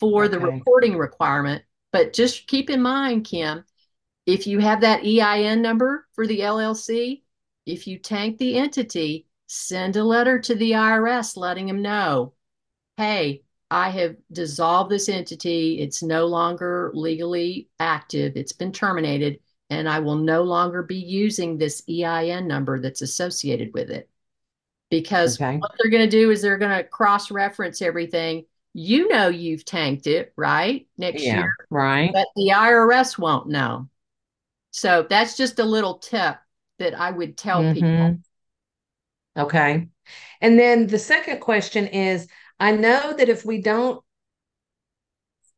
for 0.00 0.24
okay. 0.24 0.32
the 0.32 0.40
reporting 0.40 0.96
requirement. 0.96 1.62
But 1.92 2.12
just 2.12 2.46
keep 2.46 2.70
in 2.70 2.82
mind, 2.82 3.24
Kim, 3.24 3.64
if 4.26 4.46
you 4.46 4.58
have 4.58 4.80
that 4.80 5.04
EIN 5.04 5.62
number 5.62 6.06
for 6.14 6.26
the 6.26 6.40
LLC, 6.40 7.22
if 7.64 7.86
you 7.86 7.98
tank 7.98 8.38
the 8.38 8.58
entity, 8.58 9.26
send 9.46 9.96
a 9.96 10.04
letter 10.04 10.38
to 10.40 10.54
the 10.54 10.72
IRS 10.72 11.36
letting 11.36 11.66
them 11.66 11.80
know, 11.80 12.32
hey, 12.96 13.42
I 13.70 13.90
have 13.90 14.16
dissolved 14.30 14.90
this 14.90 15.08
entity. 15.08 15.80
It's 15.80 16.02
no 16.02 16.26
longer 16.26 16.90
legally 16.94 17.68
active. 17.80 18.32
It's 18.36 18.52
been 18.52 18.72
terminated, 18.72 19.40
and 19.70 19.88
I 19.88 20.00
will 20.00 20.16
no 20.16 20.42
longer 20.42 20.82
be 20.82 20.96
using 20.96 21.56
this 21.56 21.82
EIN 21.88 22.46
number 22.46 22.80
that's 22.80 23.02
associated 23.02 23.74
with 23.74 23.90
it. 23.90 24.08
Because 24.88 25.40
okay. 25.40 25.56
what 25.56 25.72
they're 25.78 25.90
going 25.90 26.08
to 26.08 26.10
do 26.10 26.30
is 26.30 26.42
they're 26.42 26.58
going 26.58 26.76
to 26.76 26.84
cross 26.84 27.32
reference 27.32 27.82
everything. 27.82 28.44
You 28.72 29.08
know 29.08 29.28
you've 29.28 29.64
tanked 29.64 30.06
it, 30.06 30.32
right? 30.36 30.86
Next 30.96 31.24
yeah, 31.24 31.38
year. 31.38 31.50
Right. 31.70 32.12
But 32.12 32.28
the 32.36 32.52
IRS 32.54 33.18
won't 33.18 33.48
know. 33.48 33.88
So 34.76 35.06
that's 35.08 35.38
just 35.38 35.58
a 35.58 35.64
little 35.64 35.96
tip 35.96 36.36
that 36.78 36.92
I 36.92 37.10
would 37.10 37.38
tell 37.38 37.62
mm-hmm. 37.62 37.72
people. 37.72 38.18
Okay. 39.38 39.88
And 40.42 40.58
then 40.58 40.86
the 40.86 40.98
second 40.98 41.40
question 41.40 41.86
is 41.86 42.28
I 42.60 42.72
know 42.72 43.14
that 43.16 43.30
if 43.30 43.42
we 43.42 43.62
don't 43.62 44.04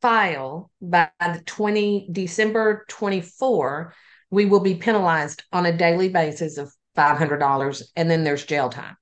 file 0.01 0.71
by 0.81 1.09
the 1.19 1.41
20 1.45 2.07
December 2.13 2.85
24, 2.87 3.93
we 4.31 4.45
will 4.45 4.61
be 4.61 4.75
penalized 4.75 5.43
on 5.51 5.65
a 5.65 5.75
daily 5.75 6.07
basis 6.07 6.57
of 6.57 6.73
$500 6.97 7.83
and 7.97 8.09
then 8.09 8.23
there's 8.23 8.45
jail 8.45 8.69
time. 8.69 8.95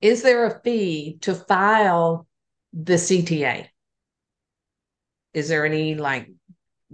Is 0.00 0.22
there 0.22 0.46
a 0.46 0.60
fee 0.60 1.18
to 1.20 1.36
file 1.36 2.26
the 2.72 2.94
CTA? 2.94 3.68
Is 5.34 5.48
there 5.48 5.64
any 5.64 5.94
like 5.94 6.30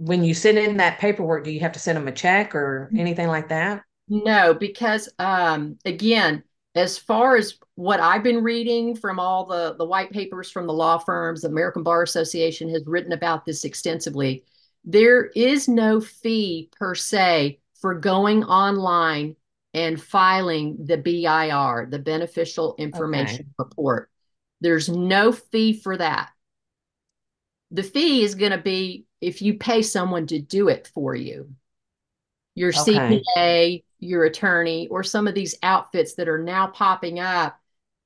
when 0.05 0.23
you 0.23 0.33
send 0.33 0.57
in 0.57 0.77
that 0.77 0.99
paperwork, 0.99 1.45
do 1.45 1.51
you 1.51 1.61
have 1.61 1.71
to 1.71 1.79
send 1.79 1.97
them 1.97 2.07
a 2.07 2.11
check 2.11 2.53
or 2.55 2.91
anything 2.95 3.27
like 3.27 3.49
that? 3.49 3.83
No, 4.09 4.53
because 4.53 5.07
um, 5.17 5.77
again, 5.85 6.43
as 6.75 6.97
far 6.97 7.37
as 7.37 7.57
what 7.75 8.01
I've 8.01 8.23
been 8.23 8.43
reading 8.43 8.95
from 8.95 9.19
all 9.19 9.45
the, 9.45 9.75
the 9.77 9.85
white 9.85 10.11
papers 10.11 10.51
from 10.51 10.67
the 10.67 10.73
law 10.73 10.97
firms, 10.97 11.41
the 11.41 11.47
American 11.47 11.83
Bar 11.83 12.03
Association 12.03 12.69
has 12.69 12.83
written 12.85 13.13
about 13.13 13.45
this 13.45 13.63
extensively. 13.63 14.43
There 14.83 15.27
is 15.27 15.69
no 15.69 16.01
fee 16.01 16.69
per 16.77 16.95
se 16.95 17.59
for 17.79 17.95
going 17.95 18.43
online 18.43 19.37
and 19.73 20.01
filing 20.01 20.85
the 20.85 20.97
BIR, 20.97 21.87
the 21.89 21.99
Beneficial 21.99 22.75
Information 22.77 23.41
okay. 23.41 23.49
Report. 23.57 24.09
There's 24.59 24.89
no 24.89 25.31
fee 25.31 25.79
for 25.79 25.95
that. 25.95 26.29
The 27.71 27.83
fee 27.83 28.23
is 28.23 28.35
going 28.35 28.51
to 28.51 28.57
be 28.57 29.05
if 29.23 29.41
you 29.41 29.57
pay 29.57 29.81
someone 29.81 30.27
to 30.27 30.39
do 30.39 30.67
it 30.67 30.91
for 30.93 31.15
you. 31.15 31.49
Your 32.55 32.69
okay. 32.69 33.23
CPA, 33.35 33.83
your 34.03 34.25
attorney 34.25 34.87
or 34.89 35.03
some 35.03 35.27
of 35.27 35.33
these 35.33 35.55
outfits 35.63 36.15
that 36.15 36.27
are 36.27 36.43
now 36.43 36.67
popping 36.67 37.19
up 37.19 37.59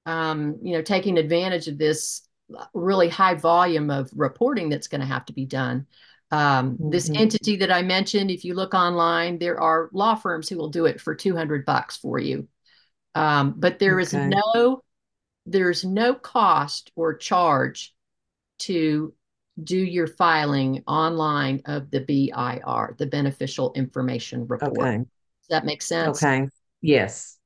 um, 0.06 0.58
you 0.62 0.74
know 0.74 0.82
taking 0.82 1.18
advantage 1.18 1.68
of 1.68 1.78
this 1.78 2.22
really 2.74 3.10
high 3.10 3.34
volume 3.34 3.90
of 3.90 4.10
reporting 4.16 4.70
that's 4.70 4.88
going 4.88 5.02
to 5.02 5.08
have 5.08 5.26
to 5.26 5.34
be 5.34 5.46
done 5.46 5.86
um, 6.32 6.72
mm-hmm. 6.74 6.90
this 6.90 7.10
entity 7.10 7.58
that 7.58 7.72
i 7.72 7.82
mentioned 7.82 8.32
if 8.32 8.46
you 8.46 8.54
look 8.54 8.74
online 8.74 9.38
there 9.38 9.60
are 9.60 9.90
law 9.92 10.16
firms 10.16 10.48
who 10.48 10.58
will 10.58 10.70
do 10.70 10.86
it 10.86 11.02
for 11.02 11.14
200 11.14 11.66
bucks 11.66 11.98
for 11.98 12.20
you 12.20 12.48
um, 13.16 13.56
but 13.58 13.80
there 13.80 14.00
okay. 14.00 14.04
is 14.04 14.14
no 14.14 14.82
there's 15.46 15.84
no 15.84 16.14
cost 16.14 16.92
or 16.96 17.16
charge 17.16 17.94
to 18.60 19.14
do 19.64 19.78
your 19.78 20.08
filing 20.08 20.84
online 20.88 21.62
of 21.66 21.90
the 21.92 22.02
BIR, 22.02 22.96
the 22.98 23.08
Beneficial 23.08 23.74
Information 23.74 24.48
Report. 24.48 24.78
Okay 24.78 25.06
that 25.50 25.66
make 25.66 25.82
sense? 25.82 26.24
Okay. 26.24 26.50
Yes. 26.82 27.38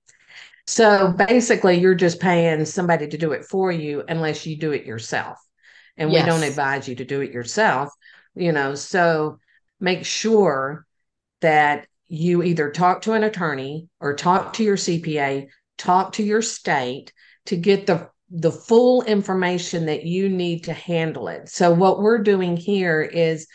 So 0.67 1.12
basically, 1.12 1.80
you're 1.80 1.95
just 1.95 2.19
paying 2.19 2.63
somebody 2.65 3.08
to 3.08 3.17
do 3.17 3.32
it 3.32 3.45
for 3.45 3.71
you 3.71 4.04
unless 4.08 4.45
you 4.45 4.56
do 4.56 4.71
it 4.71 4.86
yourself. 4.86 5.39
And 5.97 6.12
yes. 6.12 6.24
we 6.24 6.30
don't 6.30 6.43
advise 6.43 6.88
you 6.88 6.95
to 6.95 7.06
do 7.06 7.21
it 7.21 7.32
yourself, 7.32 7.89
you 8.36 8.52
know. 8.52 8.76
So 8.76 9.39
make 9.80 10.06
sure 10.06 10.86
that 11.41 11.88
you 12.08 12.43
either 12.43 12.71
talk 12.71 13.04
to 13.04 13.13
an 13.13 13.24
attorney 13.24 13.88
or 14.00 14.15
talk 14.15 14.54
to 14.54 14.63
your 14.63 14.78
CPA, 14.78 15.47
talk 15.78 16.13
to 16.13 16.24
your 16.24 16.41
state 16.41 17.12
to 17.45 17.58
get 17.58 17.88
the 17.88 18.10
the 18.32 18.52
full 18.52 19.04
information 19.04 19.86
that 19.88 20.06
you 20.06 20.30
need 20.30 20.63
to 20.63 20.74
handle 20.74 21.28
it. 21.28 21.50
So 21.50 21.74
what 21.74 22.00
we're 22.00 22.24
doing 22.24 22.56
here 22.56 23.02
is 23.02 23.46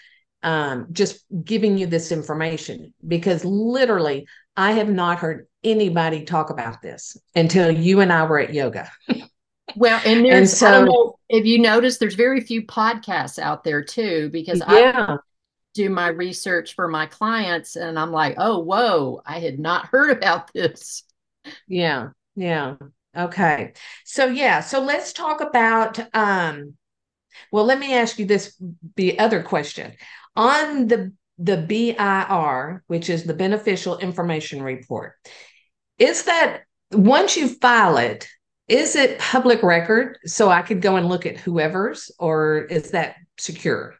um, 0.42 0.88
just 0.92 1.24
giving 1.44 1.78
you 1.78 1.86
this 1.86 2.12
information 2.12 2.92
because 3.06 3.44
literally 3.44 4.28
I 4.56 4.72
have 4.72 4.88
not 4.88 5.18
heard 5.18 5.46
anybody 5.64 6.24
talk 6.24 6.50
about 6.50 6.82
this 6.82 7.16
until 7.34 7.70
you 7.70 8.00
and 8.00 8.12
I 8.12 8.24
were 8.24 8.38
at 8.38 8.52
yoga. 8.52 8.90
well, 9.76 10.00
and 10.04 10.24
there's 10.24 10.34
and 10.34 10.48
so, 10.48 10.66
I 10.66 10.70
don't 10.72 10.84
know 10.86 11.18
if 11.30 11.46
you 11.46 11.58
notice 11.58 11.96
there's 11.96 12.14
very 12.14 12.40
few 12.42 12.62
podcasts 12.62 13.38
out 13.38 13.64
there 13.64 13.82
too 13.82 14.28
because 14.30 14.62
yeah. 14.68 15.06
I 15.08 15.16
do 15.74 15.90
my 15.90 16.08
research 16.08 16.74
for 16.74 16.86
my 16.86 17.06
clients 17.06 17.76
and 17.76 17.98
I'm 17.98 18.12
like, 18.12 18.34
oh 18.38 18.60
whoa, 18.60 19.22
I 19.24 19.40
had 19.40 19.58
not 19.58 19.86
heard 19.86 20.10
about 20.10 20.52
this. 20.52 21.02
Yeah, 21.66 22.10
yeah. 22.34 22.76
Okay. 23.16 23.72
So 24.04 24.26
yeah, 24.26 24.60
so 24.60 24.80
let's 24.80 25.12
talk 25.12 25.40
about 25.40 25.98
um 26.14 26.74
well, 27.52 27.64
let 27.64 27.78
me 27.78 27.94
ask 27.94 28.18
you 28.18 28.26
this 28.26 28.60
the 28.96 29.18
other 29.18 29.42
question 29.42 29.92
on 30.34 30.86
the 30.88 31.12
the 31.38 31.56
BIR, 31.58 32.82
which 32.86 33.10
is 33.10 33.24
the 33.24 33.34
Beneficial 33.34 33.98
Information 33.98 34.62
Report, 34.62 35.12
is 35.98 36.24
that 36.24 36.62
once 36.92 37.36
you 37.36 37.48
file 37.48 37.98
it, 37.98 38.26
is 38.68 38.96
it 38.96 39.18
public 39.18 39.62
record 39.62 40.18
so 40.24 40.48
I 40.48 40.62
could 40.62 40.80
go 40.80 40.96
and 40.96 41.08
look 41.08 41.26
at 41.26 41.36
whoever's, 41.36 42.10
or 42.18 42.62
is 42.64 42.92
that 42.92 43.16
secure? 43.38 43.94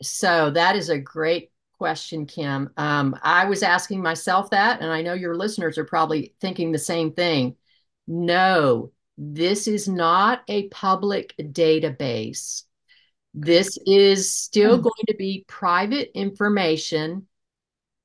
So 0.00 0.50
that 0.50 0.76
is 0.76 0.88
a 0.88 0.98
great 0.98 1.50
question, 1.78 2.26
Kim. 2.26 2.70
Um, 2.76 3.16
I 3.22 3.44
was 3.44 3.62
asking 3.62 4.02
myself 4.02 4.50
that, 4.50 4.80
and 4.80 4.90
I 4.90 5.02
know 5.02 5.14
your 5.14 5.36
listeners 5.36 5.78
are 5.78 5.84
probably 5.84 6.34
thinking 6.40 6.72
the 6.72 6.78
same 6.78 7.12
thing. 7.12 7.56
No, 8.08 8.90
this 9.18 9.68
is 9.68 9.86
not 9.86 10.40
a 10.48 10.68
public 10.68 11.34
database. 11.38 12.62
This 13.34 13.78
is 13.86 14.32
still 14.32 14.74
mm-hmm. 14.74 14.82
going 14.82 15.06
to 15.08 15.14
be 15.14 15.44
private 15.46 16.10
information, 16.18 17.26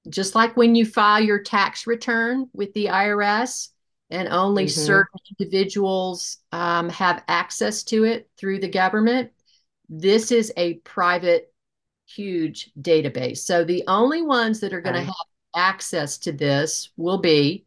just 0.10 0.36
like 0.36 0.58
when 0.58 0.76
you 0.76 0.86
file 0.86 1.24
your 1.24 1.42
tax 1.42 1.88
return 1.88 2.50
with 2.54 2.74
the 2.74 2.88
IRS, 2.88 3.70
and 4.10 4.28
only 4.28 4.66
mm-hmm. 4.66 4.82
certain 4.82 5.20
individuals 5.40 6.38
um, 6.52 6.90
have 6.90 7.24
access 7.30 7.84
to 7.84 8.04
it 8.04 8.30
through 8.38 8.60
the 8.60 8.68
government. 8.68 9.32
This 9.88 10.32
is 10.32 10.52
a 10.58 10.76
private, 10.76 11.52
huge 12.08 12.72
database. 12.80 13.38
So 13.38 13.64
the 13.64 13.86
only 13.88 14.22
ones 14.22 14.60
that 14.60 14.74
are 14.74 14.82
going 14.82 14.96
to 14.96 15.02
have 15.02 15.16
access 15.56 16.18
to 16.20 16.34
this 16.34 16.90
will 16.98 17.20
be 17.20 17.66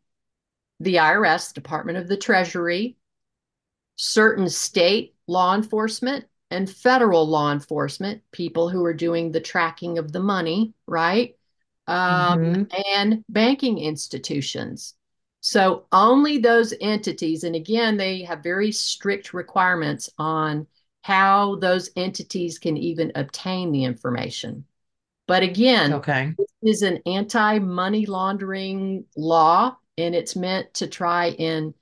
the 0.81 0.97
IRS, 0.97 1.53
Department 1.53 1.99
of 1.99 2.09
the 2.09 2.17
Treasury, 2.17 2.97
certain 3.97 4.49
state 4.49 5.15
law 5.27 5.55
enforcement 5.55 6.27
and 6.51 6.71
federal 6.71 7.27
law 7.27 7.53
enforcement, 7.53 8.23
people 8.31 8.69
who 8.69 8.85
are 8.85 8.95
doing 8.95 9.33
the 9.33 9.41
tracking 9.41 9.99
of 9.99 10.12
the 10.12 10.21
money, 10.21 10.75
right? 10.87 11.37
Um, 11.87 12.41
mm-hmm. 12.41 12.62
And 12.95 13.25
banking 13.29 13.79
institutions. 13.79 14.95
So 15.41 15.87
only 15.93 16.39
those 16.39 16.75
entities, 16.81 17.45
and 17.45 17.55
again, 17.55 17.97
they 17.97 18.23
have 18.23 18.43
very 18.43 18.73
strict 18.73 19.33
requirements 19.33 20.11
on 20.19 20.67
how 21.03 21.57
those 21.57 21.90
entities 21.94 22.59
can 22.59 22.77
even 22.77 23.13
obtain 23.15 23.71
the 23.71 23.85
information. 23.85 24.65
But 25.29 25.42
again, 25.44 25.94
okay. 25.94 26.35
this 26.37 26.48
is 26.63 26.83
an 26.83 27.00
anti 27.07 27.59
money 27.61 28.07
laundering 28.07 29.05
law, 29.17 29.77
and 29.99 30.15
it's 30.15 30.37
meant 30.37 30.73
to 30.75 30.87
try 30.87 31.29
and 31.38 31.75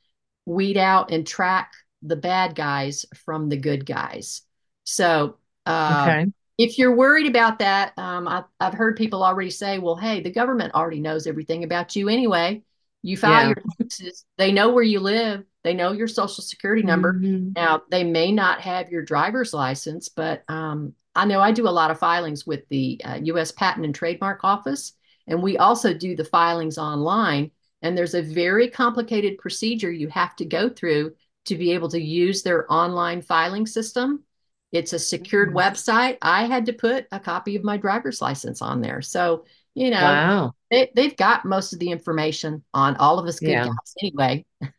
weed 0.47 0.77
out 0.77 1.11
and 1.11 1.27
track 1.27 1.73
the 2.03 2.17
bad 2.17 2.55
guys 2.55 3.07
from 3.25 3.49
the 3.49 3.57
good 3.57 3.87
guys. 3.87 4.43
So, 4.85 5.39
uh, 5.67 6.07
okay. 6.07 6.33
if 6.59 6.79
you're 6.79 6.95
worried 6.95 7.27
about 7.27 7.61
that, 7.61 7.99
um, 7.99 8.29
I, 8.29 8.45
have 8.61 8.75
heard 8.75 8.97
people 8.97 9.25
already 9.25 9.51
say, 9.51 9.79
well, 9.79 9.97
hey, 9.97 10.21
the 10.21 10.31
government 10.31 10.75
already 10.75 11.01
knows 11.01 11.27
everything 11.27 11.65
about 11.65 11.97
you 11.97 12.09
anyway. 12.09 12.63
You 13.03 13.17
file 13.17 13.43
yeah. 13.43 13.49
your 13.49 13.63
taxes, 13.79 14.25
they 14.39 14.53
know 14.53 14.71
where 14.71 14.85
you 14.85 15.01
live, 15.01 15.45
they 15.63 15.75
know 15.75 15.93
your 15.93 16.09
social 16.09 16.43
security 16.43 16.83
number. 16.83 17.15
Mm-hmm. 17.15 17.51
Now, 17.55 17.83
they 17.91 18.05
may 18.05 18.33
not 18.33 18.61
have 18.61 18.91
your 18.91 19.03
driver's 19.03 19.53
license, 19.53 20.09
but 20.09 20.43
um, 20.49 20.95
I 21.15 21.25
know 21.27 21.41
I 21.41 21.53
do 21.53 21.69
a 21.69 21.71
lot 21.71 21.91
of 21.91 21.99
filings 21.99 22.47
with 22.47 22.69
the 22.69 23.01
uh, 23.05 23.19
US 23.25 23.53
Patent 23.53 23.85
and 23.85 23.95
Trademark 23.95 24.43
Office, 24.43 24.93
and 25.27 25.43
we 25.43 25.59
also 25.59 25.95
do 25.95 26.17
the 26.17 26.25
filings 26.25 26.79
online. 26.79 27.51
And 27.85 27.97
there's 27.97 28.15
a 28.15 28.23
very 28.23 28.69
complicated 28.69 29.39
procedure 29.39 29.93
you 29.93 30.09
have 30.09 30.35
to 30.37 30.45
go 30.45 30.71
through 30.71 31.15
to 31.45 31.57
be 31.57 31.73
able 31.73 31.91
to 31.91 32.01
use 32.01 32.43
their 32.43 32.71
online 32.73 33.21
filing 33.21 33.67
system 33.67 34.25
It's 34.73 34.93
a 34.93 34.99
secured 34.99 35.51
mm-hmm. 35.51 35.59
website. 35.59 36.17
I 36.23 36.47
had 36.47 36.67
to 36.67 36.73
put 36.73 37.07
a 37.13 37.21
copy 37.21 37.55
of 37.55 37.63
my 37.63 37.77
driver's 37.77 38.21
license 38.21 38.63
on 38.63 38.81
there. 38.81 39.03
So, 39.03 39.45
you 39.75 39.91
know, 39.91 40.01
wow. 40.01 40.53
they, 40.71 40.91
they've 40.97 41.17
got 41.17 41.45
most 41.45 41.73
of 41.73 41.79
the 41.79 41.91
information 41.91 42.65
on 42.73 42.97
all 42.97 43.19
of 43.19 43.27
us 43.27 43.39
good 43.39 43.51
yeah. 43.51 43.67
guys 43.67 43.95
anyway. 44.03 44.45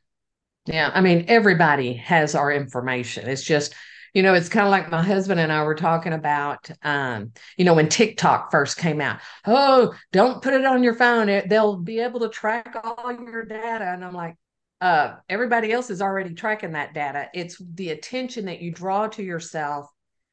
Yeah. 0.68 0.90
I 0.92 1.02
mean, 1.02 1.26
everybody 1.28 1.94
has 1.94 2.34
our 2.34 2.52
information. 2.52 3.30
It's 3.30 3.44
just, 3.44 3.76
you 4.16 4.24
know, 4.24 4.34
it's 4.34 4.48
kind 4.48 4.66
of 4.66 4.72
like 4.72 4.90
my 4.90 5.04
husband 5.04 5.42
and 5.42 5.52
I 5.52 5.62
were 5.64 5.76
talking 5.76 6.14
about, 6.14 6.72
um, 6.84 7.34
you 7.58 7.66
know, 7.66 7.74
when 7.74 7.90
TikTok 7.90 8.50
first 8.50 8.78
came 8.78 9.02
out. 9.02 9.20
Oh, 9.46 9.94
don't 10.14 10.42
put 10.42 10.54
it 10.54 10.64
on 10.64 10.84
your 10.84 10.96
phone. 10.96 11.28
They'll 11.50 11.76
be 11.76 12.00
able 12.00 12.22
to 12.22 12.30
track 12.30 12.78
all 12.82 13.12
your 13.12 13.44
data. 13.44 13.84
And 13.84 14.06
I'm 14.06 14.14
like, 14.14 14.36
uh, 14.80 15.16
everybody 15.28 15.74
else 15.74 15.90
is 15.90 16.02
already 16.02 16.34
tracking 16.34 16.72
that 16.72 16.94
data. 16.94 17.30
It's 17.34 17.62
the 17.74 17.90
attention 17.90 18.46
that 18.46 18.62
you 18.62 18.72
draw 18.72 19.08
to 19.10 19.22
yourself 19.22 19.90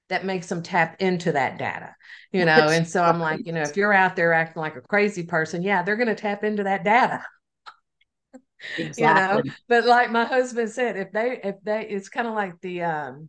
that 0.08 0.24
makes 0.24 0.46
them 0.46 0.62
tap 0.62 1.00
into 1.00 1.32
that 1.32 1.58
data, 1.58 1.96
you 2.30 2.44
know. 2.44 2.68
and 2.68 2.86
so 2.86 3.02
I'm 3.02 3.18
like, 3.18 3.44
you 3.46 3.52
know, 3.52 3.62
if 3.62 3.76
you're 3.76 3.92
out 3.92 4.14
there 4.14 4.32
acting 4.32 4.60
like 4.60 4.76
a 4.76 4.80
crazy 4.80 5.24
person, 5.24 5.60
yeah, 5.62 5.82
they're 5.82 5.96
going 5.96 6.06
to 6.06 6.14
tap 6.14 6.44
into 6.44 6.62
that 6.64 6.84
data. 6.84 7.24
Exactly. 8.78 9.42
You 9.42 9.50
know, 9.50 9.56
but 9.68 9.86
like 9.86 10.12
my 10.12 10.24
husband 10.24 10.70
said, 10.70 10.96
if 10.96 11.10
they, 11.10 11.40
if 11.42 11.56
they, 11.64 11.88
it's 11.88 12.08
kind 12.08 12.28
of 12.28 12.34
like 12.34 12.60
the, 12.60 12.82
um, 12.82 13.28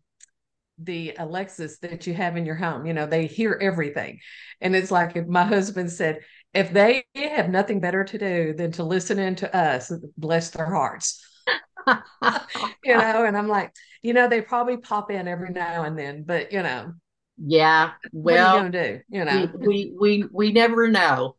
the 0.78 1.14
Alexas 1.18 1.80
that 1.80 2.08
you 2.08 2.14
have 2.14 2.38
in 2.38 2.46
your 2.46 2.56
home. 2.56 2.86
You 2.86 2.94
know, 2.94 3.06
they 3.06 3.28
hear 3.28 3.58
everything. 3.62 4.20
And 4.62 4.76
it's 4.76 4.92
like 4.92 5.16
if 5.16 5.28
my 5.28 5.44
husband 5.44 5.92
said, 5.92 6.22
if 6.54 6.72
they 6.72 7.06
have 7.16 7.50
nothing 7.50 7.80
better 7.80 8.04
to 8.04 8.18
do 8.18 8.54
than 8.54 8.72
to 8.74 8.84
listen 8.84 9.20
in 9.20 9.36
to 9.36 9.56
us, 9.56 9.92
bless 10.18 10.52
their 10.52 10.66
hearts. 10.66 11.24
you 11.88 12.96
know, 12.98 13.26
and 13.26 13.38
I'm 13.38 13.48
like, 13.48 13.74
you 14.02 14.14
know, 14.14 14.28
they 14.28 14.42
probably 14.42 14.78
pop 14.78 15.12
in 15.12 15.28
every 15.28 15.50
now 15.50 15.84
and 15.84 15.98
then, 15.98 16.24
but 16.24 16.52
you 16.52 16.62
know. 16.62 16.94
Yeah. 17.38 17.92
Well, 18.12 18.36
what 18.36 18.40
are 18.40 18.68
you 18.68 18.72
gonna 18.72 18.94
do? 18.94 19.02
You 19.10 19.26
know, 19.26 19.52
we 19.56 19.94
we 20.00 20.26
we 20.32 20.52
never 20.52 20.88
know. 20.88 21.36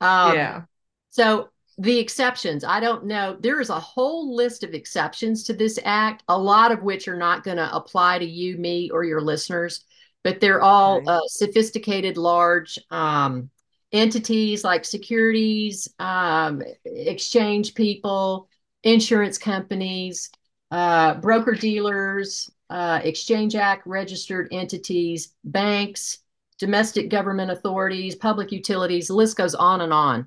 Um, 0.00 0.34
yeah. 0.34 0.62
So 1.10 1.48
the 1.78 1.98
exceptions, 1.98 2.64
I 2.64 2.80
don't 2.80 3.04
know. 3.04 3.36
There 3.38 3.60
is 3.60 3.68
a 3.68 3.78
whole 3.78 4.34
list 4.34 4.62
of 4.62 4.72
exceptions 4.72 5.44
to 5.44 5.52
this 5.52 5.78
act, 5.84 6.22
a 6.28 6.38
lot 6.38 6.72
of 6.72 6.82
which 6.82 7.06
are 7.06 7.16
not 7.16 7.44
going 7.44 7.58
to 7.58 7.74
apply 7.74 8.18
to 8.18 8.24
you, 8.24 8.56
me, 8.56 8.90
or 8.90 9.04
your 9.04 9.20
listeners, 9.20 9.84
but 10.24 10.40
they're 10.40 10.62
all 10.62 10.96
okay. 10.98 11.06
uh, 11.06 11.20
sophisticated, 11.26 12.16
large 12.16 12.78
um, 12.90 13.50
entities 13.92 14.64
like 14.64 14.84
securities, 14.84 15.86
um, 15.98 16.62
exchange 16.84 17.74
people, 17.74 18.48
insurance 18.82 19.36
companies, 19.36 20.30
uh, 20.70 21.14
broker 21.14 21.52
dealers, 21.52 22.50
uh, 22.70 23.00
Exchange 23.04 23.54
Act 23.54 23.86
registered 23.86 24.48
entities, 24.50 25.34
banks, 25.44 26.18
domestic 26.58 27.10
government 27.10 27.50
authorities, 27.50 28.14
public 28.14 28.50
utilities, 28.50 29.08
the 29.08 29.14
list 29.14 29.36
goes 29.36 29.54
on 29.54 29.82
and 29.82 29.92
on. 29.92 30.26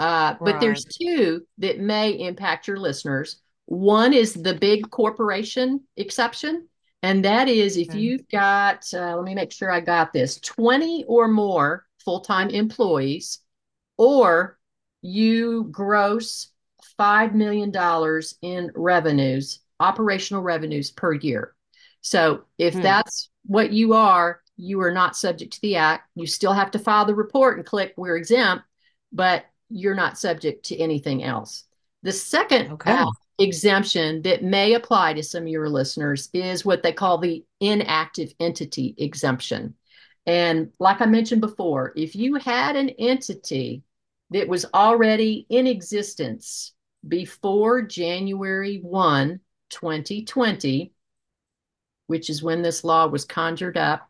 Uh, 0.00 0.34
right. 0.40 0.52
But 0.52 0.60
there's 0.60 0.86
two 0.86 1.42
that 1.58 1.78
may 1.78 2.12
impact 2.12 2.66
your 2.66 2.78
listeners. 2.78 3.36
One 3.66 4.14
is 4.14 4.32
the 4.32 4.54
big 4.54 4.90
corporation 4.90 5.82
exception. 5.98 6.68
And 7.02 7.24
that 7.26 7.48
is 7.48 7.76
if 7.76 7.90
okay. 7.90 7.98
you've 7.98 8.26
got, 8.28 8.86
uh, 8.94 9.14
let 9.16 9.24
me 9.24 9.34
make 9.34 9.52
sure 9.52 9.70
I 9.70 9.80
got 9.80 10.14
this 10.14 10.40
20 10.40 11.04
or 11.06 11.28
more 11.28 11.84
full 12.02 12.20
time 12.20 12.48
employees, 12.48 13.40
or 13.98 14.58
you 15.02 15.68
gross 15.70 16.48
$5 16.98 17.34
million 17.34 17.70
in 18.40 18.70
revenues, 18.74 19.60
operational 19.80 20.42
revenues 20.42 20.90
per 20.90 21.12
year. 21.12 21.54
So 22.00 22.44
if 22.56 22.72
hmm. 22.72 22.80
that's 22.80 23.28
what 23.44 23.70
you 23.70 23.92
are, 23.92 24.40
you 24.56 24.80
are 24.80 24.92
not 24.92 25.14
subject 25.14 25.54
to 25.54 25.60
the 25.60 25.76
act. 25.76 26.08
You 26.14 26.26
still 26.26 26.54
have 26.54 26.70
to 26.70 26.78
file 26.78 27.04
the 27.04 27.14
report 27.14 27.58
and 27.58 27.66
click 27.66 27.92
we're 27.98 28.16
exempt, 28.16 28.64
but 29.12 29.44
you're 29.70 29.94
not 29.94 30.18
subject 30.18 30.66
to 30.66 30.76
anything 30.76 31.22
else. 31.22 31.64
The 32.02 32.12
second 32.12 32.72
okay. 32.72 32.92
uh, 32.92 33.10
exemption 33.38 34.22
that 34.22 34.42
may 34.42 34.74
apply 34.74 35.14
to 35.14 35.22
some 35.22 35.44
of 35.44 35.48
your 35.48 35.68
listeners 35.68 36.28
is 36.32 36.64
what 36.64 36.82
they 36.82 36.92
call 36.92 37.18
the 37.18 37.44
inactive 37.60 38.34
entity 38.40 38.94
exemption. 38.98 39.74
And 40.26 40.70
like 40.78 41.00
I 41.00 41.06
mentioned 41.06 41.40
before, 41.40 41.92
if 41.96 42.14
you 42.14 42.34
had 42.34 42.76
an 42.76 42.90
entity 42.90 43.82
that 44.30 44.48
was 44.48 44.66
already 44.74 45.46
in 45.48 45.66
existence 45.66 46.72
before 47.06 47.82
January 47.82 48.78
1, 48.82 49.40
2020, 49.70 50.92
which 52.06 52.28
is 52.28 52.42
when 52.42 52.62
this 52.62 52.84
law 52.84 53.06
was 53.06 53.24
conjured 53.24 53.78
up, 53.78 54.09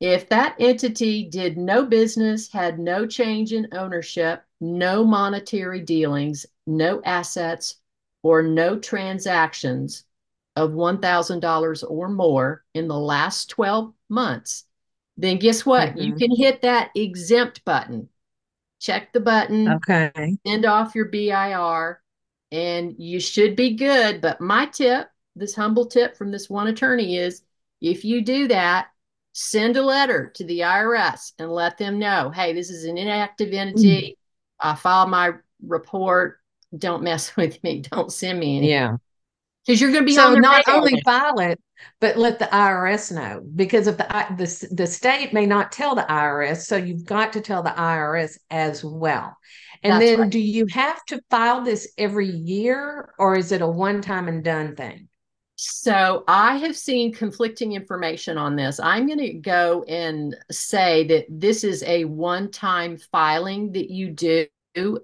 if 0.00 0.28
that 0.28 0.56
entity 0.58 1.28
did 1.28 1.56
no 1.56 1.84
business, 1.84 2.50
had 2.52 2.78
no 2.78 3.06
change 3.06 3.52
in 3.52 3.68
ownership, 3.72 4.42
no 4.60 5.04
monetary 5.04 5.80
dealings, 5.80 6.46
no 6.66 7.00
assets, 7.04 7.76
or 8.22 8.42
no 8.42 8.78
transactions 8.78 10.04
of 10.56 10.70
$1,000 10.70 11.84
or 11.88 12.08
more 12.08 12.64
in 12.74 12.88
the 12.88 12.98
last 12.98 13.50
12 13.50 13.92
months, 14.08 14.64
then 15.16 15.38
guess 15.38 15.64
what? 15.64 15.90
Mm-hmm. 15.90 16.00
You 16.00 16.14
can 16.14 16.36
hit 16.36 16.62
that 16.62 16.90
exempt 16.94 17.64
button. 17.64 18.08
Check 18.80 19.12
the 19.12 19.20
button. 19.20 19.68
Okay. 19.68 20.36
Send 20.46 20.64
off 20.64 20.94
your 20.94 21.06
BIR 21.06 22.00
and 22.52 22.94
you 22.98 23.20
should 23.20 23.56
be 23.56 23.74
good. 23.74 24.20
But 24.20 24.40
my 24.40 24.66
tip, 24.66 25.08
this 25.36 25.54
humble 25.54 25.86
tip 25.86 26.16
from 26.16 26.30
this 26.30 26.50
one 26.50 26.68
attorney 26.68 27.16
is 27.16 27.42
if 27.80 28.04
you 28.04 28.22
do 28.22 28.48
that, 28.48 28.88
send 29.34 29.76
a 29.76 29.82
letter 29.82 30.32
to 30.36 30.44
the 30.44 30.60
IRS 30.60 31.32
and 31.38 31.50
let 31.50 31.76
them 31.76 31.98
know, 31.98 32.30
hey, 32.30 32.54
this 32.54 32.70
is 32.70 32.84
an 32.84 32.96
inactive 32.96 33.52
entity. 33.52 34.16
Mm-hmm. 34.62 34.70
I 34.70 34.74
filed 34.74 35.10
my 35.10 35.32
report. 35.62 36.38
Don't 36.76 37.02
mess 37.02 37.36
with 37.36 37.62
me. 37.62 37.82
Don't 37.82 38.10
send 38.10 38.40
me 38.40 38.56
any. 38.56 38.70
Yeah 38.70 38.96
because 39.64 39.80
you're 39.80 39.92
going 39.92 40.02
to 40.02 40.06
be 40.06 40.14
so 40.14 40.34
not 40.34 40.66
only 40.68 41.00
file 41.02 41.38
it 41.40 41.60
but 42.00 42.16
let 42.16 42.38
the 42.38 42.46
IRS 42.46 43.12
know 43.12 43.42
because 43.54 43.86
if 43.86 43.96
the, 43.96 44.04
the 44.36 44.74
the 44.74 44.86
state 44.86 45.32
may 45.32 45.46
not 45.46 45.72
tell 45.72 45.94
the 45.94 46.02
IRS 46.02 46.62
so 46.62 46.76
you've 46.76 47.04
got 47.04 47.32
to 47.32 47.40
tell 47.40 47.62
the 47.62 47.70
IRS 47.70 48.38
as 48.50 48.84
well 48.84 49.36
and 49.82 49.94
That's 49.94 50.04
then 50.04 50.20
right. 50.20 50.30
do 50.30 50.38
you 50.38 50.66
have 50.66 51.04
to 51.06 51.20
file 51.30 51.62
this 51.62 51.92
every 51.98 52.28
year 52.28 53.12
or 53.18 53.36
is 53.36 53.52
it 53.52 53.62
a 53.62 53.66
one 53.66 54.00
time 54.00 54.28
and 54.28 54.42
done 54.44 54.76
thing 54.76 55.08
so 55.64 56.24
I 56.28 56.56
have 56.58 56.76
seen 56.76 57.12
conflicting 57.12 57.72
information 57.72 58.38
on 58.38 58.56
this. 58.56 58.78
I'm 58.80 59.06
going 59.06 59.18
to 59.18 59.34
go 59.34 59.82
and 59.84 60.36
say 60.50 61.06
that 61.08 61.26
this 61.28 61.64
is 61.64 61.82
a 61.84 62.04
one 62.04 62.50
time 62.50 62.96
filing 62.96 63.72
that 63.72 63.90
you 63.90 64.10
do 64.10 64.48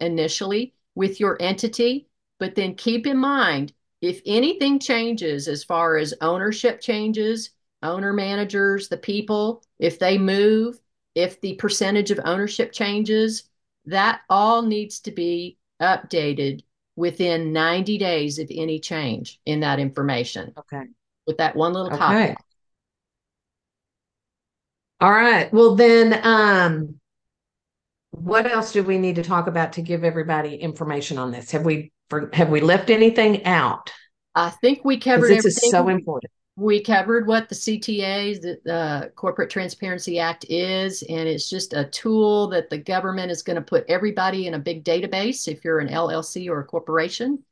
initially 0.01 0.75
with 0.95 1.21
your 1.21 1.37
entity. 1.41 2.09
But 2.39 2.55
then 2.55 2.75
keep 2.75 3.07
in 3.07 3.19
mind, 3.19 3.73
if 4.01 4.21
anything 4.27 4.79
changes 4.79 5.49
as 5.49 5.65
far 5.65 5.97
as 5.97 6.15
ownership 6.21 6.81
changes, 6.81 7.51
owner 7.83 8.13
managers, 8.13 8.89
the 8.89 8.97
people, 8.97 9.63
if 9.79 9.99
they 9.99 10.19
move, 10.19 10.79
if 11.15 11.41
the 11.41 11.55
percentage 11.55 12.11
of 12.11 12.21
ownership 12.25 12.73
changes, 12.73 13.45
that 13.87 14.21
all 14.29 14.63
needs 14.63 15.01
to 15.01 15.11
be 15.11 15.59
updated 15.81 16.63
within 17.01 17.53
90 17.53 17.99
days 17.99 18.39
of 18.39 18.49
any 18.55 18.79
change 18.79 19.41
in 19.47 19.61
that 19.61 19.81
information. 19.81 20.53
Okay. 20.57 20.85
With 21.27 21.39
that 21.39 21.57
one 21.57 21.73
little 21.73 21.93
okay. 21.93 22.37
All 25.01 25.11
right. 25.11 25.53
Well, 25.53 25.75
then, 25.77 26.21
um, 26.25 27.01
what 28.11 28.47
else 28.47 28.73
do 28.73 28.83
we 28.83 28.99
need 28.99 29.17
to 29.17 29.23
talk 29.23 29.47
about 29.47 29.73
to 29.75 29.83
give 29.83 30.05
everybody 30.05 30.57
information 30.57 31.17
on 31.17 31.31
this? 31.31 31.51
Have 31.53 31.65
we 31.65 31.93
have 32.33 32.51
we 32.51 32.61
left 32.61 32.91
anything 32.91 33.47
out? 33.47 33.93
I 34.35 34.51
think 34.51 34.85
we 34.85 34.99
covered 34.99 35.29
this 35.29 35.39
everything. 35.39 35.49
is 35.49 35.71
so 35.71 35.89
important. 35.89 36.33
We 36.57 36.83
covered 36.83 37.27
what 37.27 37.49
the 37.49 37.55
CTA, 37.55 38.41
the, 38.41 38.61
the 38.65 39.13
Corporate 39.15 39.51
Transparency 39.51 40.19
Act, 40.19 40.45
is, 40.49 41.03
and 41.03 41.29
it's 41.29 41.49
just 41.49 41.73
a 41.73 41.85
tool 41.87 42.49
that 42.49 42.69
the 42.69 42.79
government 42.79 43.31
is 43.31 43.43
going 43.43 43.57
to 43.57 43.63
put 43.63 43.85
everybody 43.89 44.47
in 44.47 44.55
a 44.55 44.59
big 44.59 44.85
database. 44.85 45.49
If 45.49 45.65
you're 45.65 45.79
an 45.79 45.89
LLC 45.89 46.51
or 46.51 46.61
a 46.61 46.65
corporation, 46.65 47.43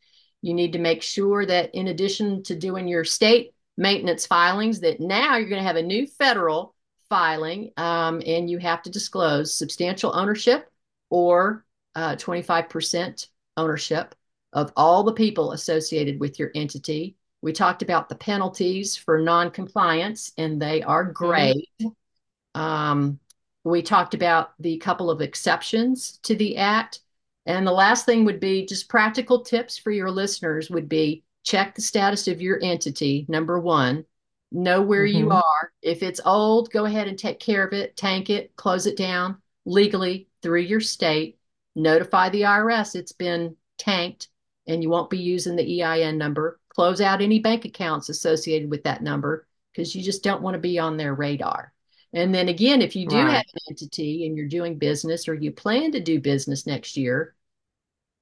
you 0.43 0.53
need 0.53 0.73
to 0.75 0.79
make 0.79 1.03
sure 1.03 1.47
that 1.47 1.75
in 1.75 1.89
addition 1.89 2.43
to 2.45 2.55
doing 2.55 2.87
your 2.87 3.05
state 3.05 3.55
maintenance 3.77 4.27
filings, 4.27 4.81
that 4.81 5.01
now 5.01 5.37
you're 5.37 5.49
going 5.49 5.63
to 5.63 5.67
have 5.67 5.77
a 5.77 5.83
new 5.83 6.07
federal 6.07 6.75
filing, 7.09 7.71
um, 7.77 8.21
and 8.27 8.51
you 8.51 8.59
have 8.59 8.83
to 8.83 8.91
disclose 8.91 9.55
substantial 9.55 10.15
ownership 10.15 10.71
or 11.09 11.65
uh, 11.95 12.17
25% 12.17 13.27
ownership 13.57 14.15
of 14.53 14.73
all 14.77 15.03
the 15.03 15.13
people 15.13 15.53
associated 15.53 16.21
with 16.21 16.39
your 16.39 16.51
entity. 16.55 17.17
We 17.41 17.53
talked 17.53 17.83
about 17.83 18.09
the 18.09 18.17
penalties 18.17 18.97
for 18.97 19.19
noncompliance, 19.19 20.33
and 20.37 20.61
they 20.61 20.83
are 20.83 21.05
mm-hmm. 21.05 21.13
great. 21.13 21.69
Mm-hmm. 21.81 22.61
Um, 22.61 23.21
we 23.65 23.83
talked 23.83 24.15
about 24.15 24.53
the 24.59 24.79
couple 24.79 25.11
of 25.11 25.21
exceptions 25.21 26.19
to 26.25 26.35
the 26.35 26.57
act. 26.57 27.01
And 27.47 27.67
the 27.67 27.73
last 27.73 28.05
thing 28.05 28.25
would 28.25 28.41
be 28.41 28.67
just 28.67 28.89
practical 28.89 29.43
tips 29.43 29.79
for 29.79 29.91
your 29.91 30.11
listeners 30.11 30.71
would 30.71 30.89
be 30.89 31.25
check 31.45 31.75
the 31.75 31.83
status 31.83 32.29
of 32.29 32.43
your 32.43 32.59
entity, 32.63 33.25
number 33.29 33.59
one, 33.59 34.05
know 34.53 34.83
where 34.83 35.07
mm-hmm. 35.07 35.19
you 35.19 35.31
are 35.31 35.43
are. 35.59 35.73
If 35.83 36.03
it's 36.03 36.21
old, 36.25 36.71
go 36.71 36.85
ahead 36.85 37.09
and 37.09 37.19
take 37.19 37.41
care 37.41 37.67
of 37.67 37.73
it, 37.73 37.97
tank 37.97 38.31
it, 38.31 38.55
close 38.57 38.87
it 38.87 38.97
down 38.97 39.39
legally 39.65 40.29
through 40.43 40.61
your 40.61 40.81
state. 40.81 41.39
Notify 41.75 42.31
the 42.31 42.43
IRS 42.43 42.95
it's 42.95 43.13
been 43.13 43.57
tanked 43.79 44.29
and 44.69 44.83
you 44.83 44.91
won't 44.91 45.11
be 45.11 45.19
using 45.19 45.57
the 45.57 45.83
EIN 45.83 46.19
number. 46.19 46.61
Close 46.69 47.01
out 47.01 47.23
any 47.23 47.41
bank 47.41 47.65
accounts 47.65 48.09
associated 48.09 48.71
with 48.71 48.85
that 48.85 49.03
number 49.03 49.47
because 49.73 49.95
you 49.95 50.03
just 50.03 50.23
don't 50.23 50.43
want 50.43 50.55
to 50.55 50.61
be 50.61 50.79
on 50.79 50.97
their 50.97 51.15
radar. 51.15 51.73
And 52.13 52.35
then 52.35 52.49
again, 52.49 52.81
if 52.81 52.97
you 52.97 53.07
do 53.07 53.17
right. 53.17 53.33
have 53.33 53.45
an 53.53 53.61
entity 53.71 54.27
and 54.27 54.37
you're 54.37 54.49
doing 54.49 54.79
business 54.79 55.29
or 55.29 55.35
you 55.35 55.53
plan 55.53 55.93
to 55.93 56.01
do 56.01 56.21
business 56.21 56.67
next 56.67 56.97
year, 56.97 57.35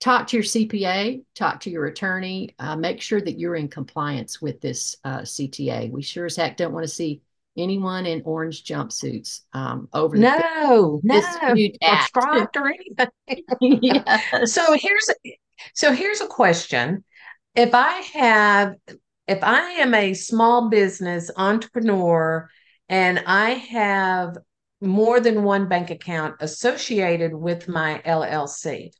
talk 0.01 0.27
to 0.29 0.37
your 0.37 0.45
CPA, 0.45 1.23
talk 1.35 1.61
to 1.61 1.71
your 1.71 1.87
attorney, 1.87 2.55
uh, 2.59 2.77
make 2.77 3.01
sure 3.01 3.21
that 3.21 3.39
you're 3.39 3.57
in 3.57 3.69
compliance 3.69 4.43
with 4.43 4.61
this 4.61 4.97
uh, 5.05 5.21
CTA. 5.21 5.91
We 5.91 6.03
sure 6.03 6.27
as 6.27 6.37
heck 6.37 6.57
don't 6.57 6.73
want 6.73 6.85
to 6.85 6.93
see 6.93 7.23
anyone 7.57 8.07
in 8.07 8.23
orange 8.25 8.65
jumpsuits 8.65 9.43
um, 9.53 9.89
over 9.93 10.17
no, 10.17 10.37
the, 10.37 10.43
no, 10.59 11.01
or 11.83 11.99
striped 12.03 12.57
or 12.57 12.73
anything. 13.29 14.03
So 14.47 14.77
here's 14.79 15.09
so 15.75 15.93
here's 15.93 16.21
a 16.21 16.27
question: 16.27 17.05
If 17.55 17.75
I 17.75 17.93
have, 18.15 18.75
if 19.27 19.43
I 19.43 19.63
am 19.73 19.95
a 19.95 20.15
small 20.15 20.69
business 20.69 21.31
entrepreneur 21.37 22.49
and 22.89 23.23
I 23.27 23.51
have 23.51 24.37
more 24.81 25.21
than 25.21 25.43
one 25.43 25.69
bank 25.69 25.91
account 25.91 26.37
associated 26.41 27.35
with 27.35 27.69
my 27.69 28.01
LLC. 28.05 28.91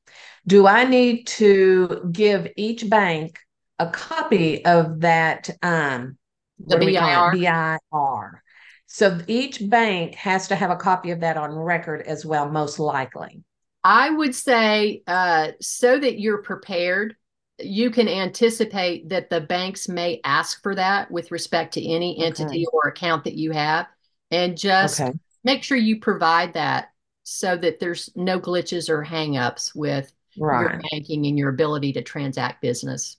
Do 0.47 0.67
I 0.67 0.85
need 0.85 1.27
to 1.27 2.09
give 2.13 2.49
each 2.57 2.89
bank 2.89 3.39
a 3.79 3.91
copy 3.91 4.65
of 4.65 5.01
that 5.01 5.51
um 5.63 6.17
the 6.59 6.79
BIR? 6.79 7.33
BIR. 7.33 8.43
So 8.87 9.19
each 9.27 9.69
bank 9.69 10.15
has 10.15 10.49
to 10.49 10.57
have 10.57 10.71
a 10.71 10.77
copy 10.77 11.11
of 11.11 11.21
that 11.21 11.37
on 11.37 11.51
record 11.53 12.03
as 12.03 12.25
well, 12.25 12.49
most 12.49 12.79
likely. 12.79 13.43
I 13.89 14.11
would 14.11 14.35
say 14.35 15.05
uh, 15.07 15.53
so 15.61 15.97
that 15.97 16.19
you're 16.19 16.43
prepared, 16.43 17.15
you 17.61 17.93
can 17.93 18.09
anticipate 18.09 19.11
that 19.11 19.31
the 19.31 19.41
banks 19.41 19.89
may 19.89 20.21
ask 20.25 20.61
for 20.61 20.75
that 20.75 21.09
with 21.09 21.31
respect 21.31 21.75
to 21.75 21.89
any 21.89 22.21
entity 22.21 22.67
okay. 22.67 22.73
or 22.73 22.89
account 22.89 23.23
that 23.25 23.35
you 23.35 23.53
have 23.53 23.87
and 24.33 24.59
just 24.59 25.01
okay. 25.01 25.13
make 25.45 25.63
sure 25.63 25.77
you 25.77 26.01
provide 26.01 26.55
that 26.55 26.89
so 27.23 27.57
that 27.57 27.79
there's 27.79 28.11
no 28.17 28.41
glitches 28.41 28.89
or 28.89 29.05
hangups 29.05 29.73
with 29.73 30.13
right. 30.37 30.63
your 30.63 30.81
banking 30.91 31.27
and 31.27 31.39
your 31.39 31.51
ability 31.51 31.93
to 31.93 32.03
transact 32.03 32.61
business. 32.61 33.19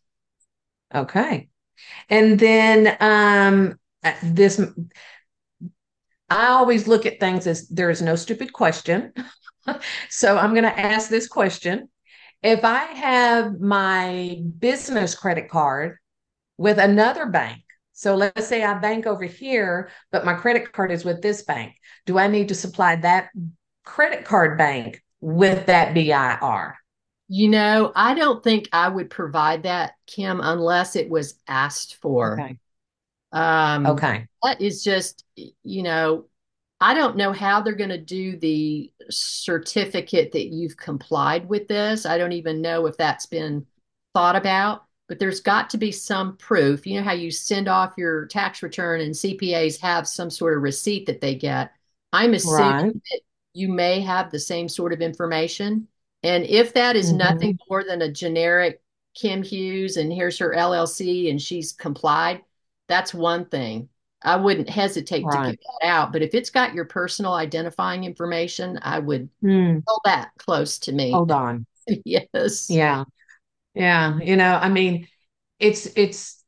Okay. 0.94 1.48
And 2.10 2.38
then 2.38 2.98
um 3.00 3.80
uh, 4.04 4.14
this 4.22 4.62
I 6.30 6.48
always 6.48 6.90
look 6.90 7.06
at 7.06 7.22
things 7.22 7.48
as 7.48 7.70
there 7.70 7.90
is 7.90 8.02
no 8.02 8.18
stupid 8.18 8.52
question. 8.52 9.14
so 10.10 10.38
I'm 10.38 10.52
going 10.52 10.64
to 10.64 10.80
ask 10.80 11.10
this 11.10 11.28
question. 11.28 11.90
If 12.44 12.64
I 12.64 12.84
have 12.86 13.60
my 13.60 14.42
business 14.60 15.16
credit 15.16 15.50
card 15.50 15.98
with 16.58 16.78
another 16.78 17.26
bank 17.28 17.64
so 17.98 18.16
let's 18.16 18.46
say 18.46 18.64
I 18.64 18.76
bank 18.76 19.08
over 19.08 19.24
here, 19.24 19.90
but 20.12 20.24
my 20.24 20.36
credit 20.36 20.72
card 20.72 20.92
is 20.92 21.04
with 21.04 21.24
this 21.24 21.42
bank. 21.42 21.74
Do 22.06 22.20
I 22.20 22.28
need 22.28 22.50
to 22.50 22.56
supply 22.56 22.96
that 22.98 23.30
credit 23.84 24.24
card 24.24 24.56
bank 24.56 25.04
with 25.20 25.66
that 25.66 25.96
BIR? 25.96 26.76
You 27.28 27.50
know, 27.50 27.92
I 27.96 28.14
don't 28.14 28.44
think 28.44 28.70
I 28.72 28.88
would 28.88 29.10
provide 29.10 29.64
that, 29.64 29.94
Kim, 30.06 30.42
unless 30.44 30.96
it 30.96 31.10
was 31.10 31.40
asked 31.48 31.96
for. 31.96 32.40
Okay. 32.40 32.60
Um, 33.32 33.88
okay. 33.88 34.28
That 34.44 34.62
is 34.62 34.84
just, 34.84 35.26
you 35.36 35.82
know, 35.82 36.26
I 36.80 36.94
don't 36.94 37.18
know 37.18 37.32
how 37.32 37.62
they're 37.62 37.74
going 37.74 37.90
to 37.90 37.98
do 37.98 38.38
the 38.38 38.92
certificate 39.10 40.32
that 40.34 40.48
you've 40.48 40.78
complied 40.78 41.50
with 41.50 41.68
this. 41.68 42.06
I 42.06 42.18
don't 42.18 42.34
even 42.34 42.62
know 42.62 42.86
if 42.86 42.98
that's 42.98 43.26
been 43.26 43.66
thought 44.14 44.36
about 44.36 44.88
but 45.08 45.20
there's 45.20 45.40
got 45.40 45.70
to 45.70 45.78
be 45.78 45.92
some 45.92 46.36
proof. 46.38 46.86
You 46.86 47.00
know 47.00 47.06
how 47.06 47.14
you 47.14 47.32
send 47.32 47.68
off 47.68 47.94
your 47.98 48.26
tax 48.28 48.62
return 48.62 49.02
and 49.02 49.14
CPAs 49.14 49.80
have 49.80 50.08
some 50.08 50.30
sort 50.30 50.56
of 50.56 50.64
receipt 50.64 51.06
that 51.06 51.22
they 51.22 51.36
get. 51.36 51.72
I'm 52.12 52.34
assuming 52.34 52.86
right. 52.86 52.94
that 52.94 53.22
you 53.54 53.70
may 53.70 54.02
have 54.02 54.32
the 54.32 54.40
same 54.40 54.68
sort 54.68 54.94
of 54.94 55.02
information. 55.02 55.88
And 56.24 56.44
if 56.46 56.74
that 56.74 56.96
is 56.96 57.08
mm-hmm. 57.08 57.18
nothing 57.18 57.60
more 57.70 57.84
than 57.84 58.02
a 58.02 58.12
generic 58.12 58.82
Kim 59.16 59.44
Hughes 59.44 59.98
and 59.98 60.12
here's 60.12 60.38
her 60.40 60.54
LLC 60.54 61.30
and 61.30 61.42
she's 61.42 61.72
complied, 61.72 62.44
that's 62.88 63.14
one 63.14 63.46
thing. 63.46 63.90
I 64.24 64.36
wouldn't 64.38 64.70
hesitate 64.70 65.24
right. 65.24 65.46
to 65.46 65.52
get 65.52 65.60
that 65.82 65.88
out. 65.88 66.12
But 66.12 66.22
if 66.22 66.34
it's 66.34 66.50
got 66.50 66.74
your 66.74 66.86
personal 66.86 67.34
identifying 67.34 68.04
information, 68.04 68.80
I 68.82 69.00
would 69.00 69.30
mm. 69.44 69.84
hold 69.86 70.02
that 70.06 70.32
close 70.38 70.80
to 70.80 70.92
me. 70.92 71.12
Hold 71.12 71.32
on. 71.32 71.66
yes. 72.06 72.70
Yeah. 72.70 73.04
Yeah, 73.78 74.18
you 74.18 74.36
know, 74.36 74.56
I 74.56 74.70
mean, 74.70 75.08
it's 75.60 75.86
it's 75.96 76.44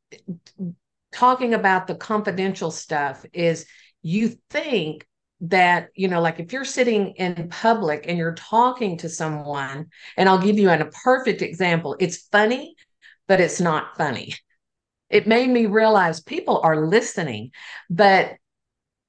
talking 1.12 1.54
about 1.54 1.86
the 1.86 1.94
confidential 1.94 2.72
stuff 2.72 3.24
is 3.32 3.66
you 4.02 4.36
think 4.50 5.06
that 5.42 5.88
you 5.94 6.08
know 6.08 6.20
like 6.20 6.38
if 6.40 6.52
you're 6.52 6.64
sitting 6.64 7.12
in 7.12 7.48
public 7.48 8.04
and 8.06 8.18
you're 8.18 8.34
talking 8.34 8.96
to 8.98 9.08
someone 9.08 9.86
and 10.16 10.28
I'll 10.28 10.38
give 10.38 10.58
you 10.58 10.70
an, 10.70 10.82
a 10.82 10.90
perfect 10.90 11.40
example 11.40 11.96
it's 11.98 12.28
funny 12.30 12.74
but 13.26 13.40
it's 13.40 13.60
not 13.60 13.96
funny 13.96 14.34
it 15.10 15.26
made 15.26 15.50
me 15.50 15.66
realize 15.66 16.20
people 16.20 16.60
are 16.62 16.86
listening 16.86 17.50
but 17.88 18.34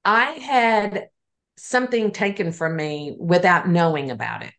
I 0.04 0.32
had 0.32 1.08
something 1.56 2.10
taken 2.10 2.52
from 2.52 2.76
me 2.76 3.16
without 3.18 3.68
knowing 3.68 4.10
about 4.10 4.42
it 4.42 4.52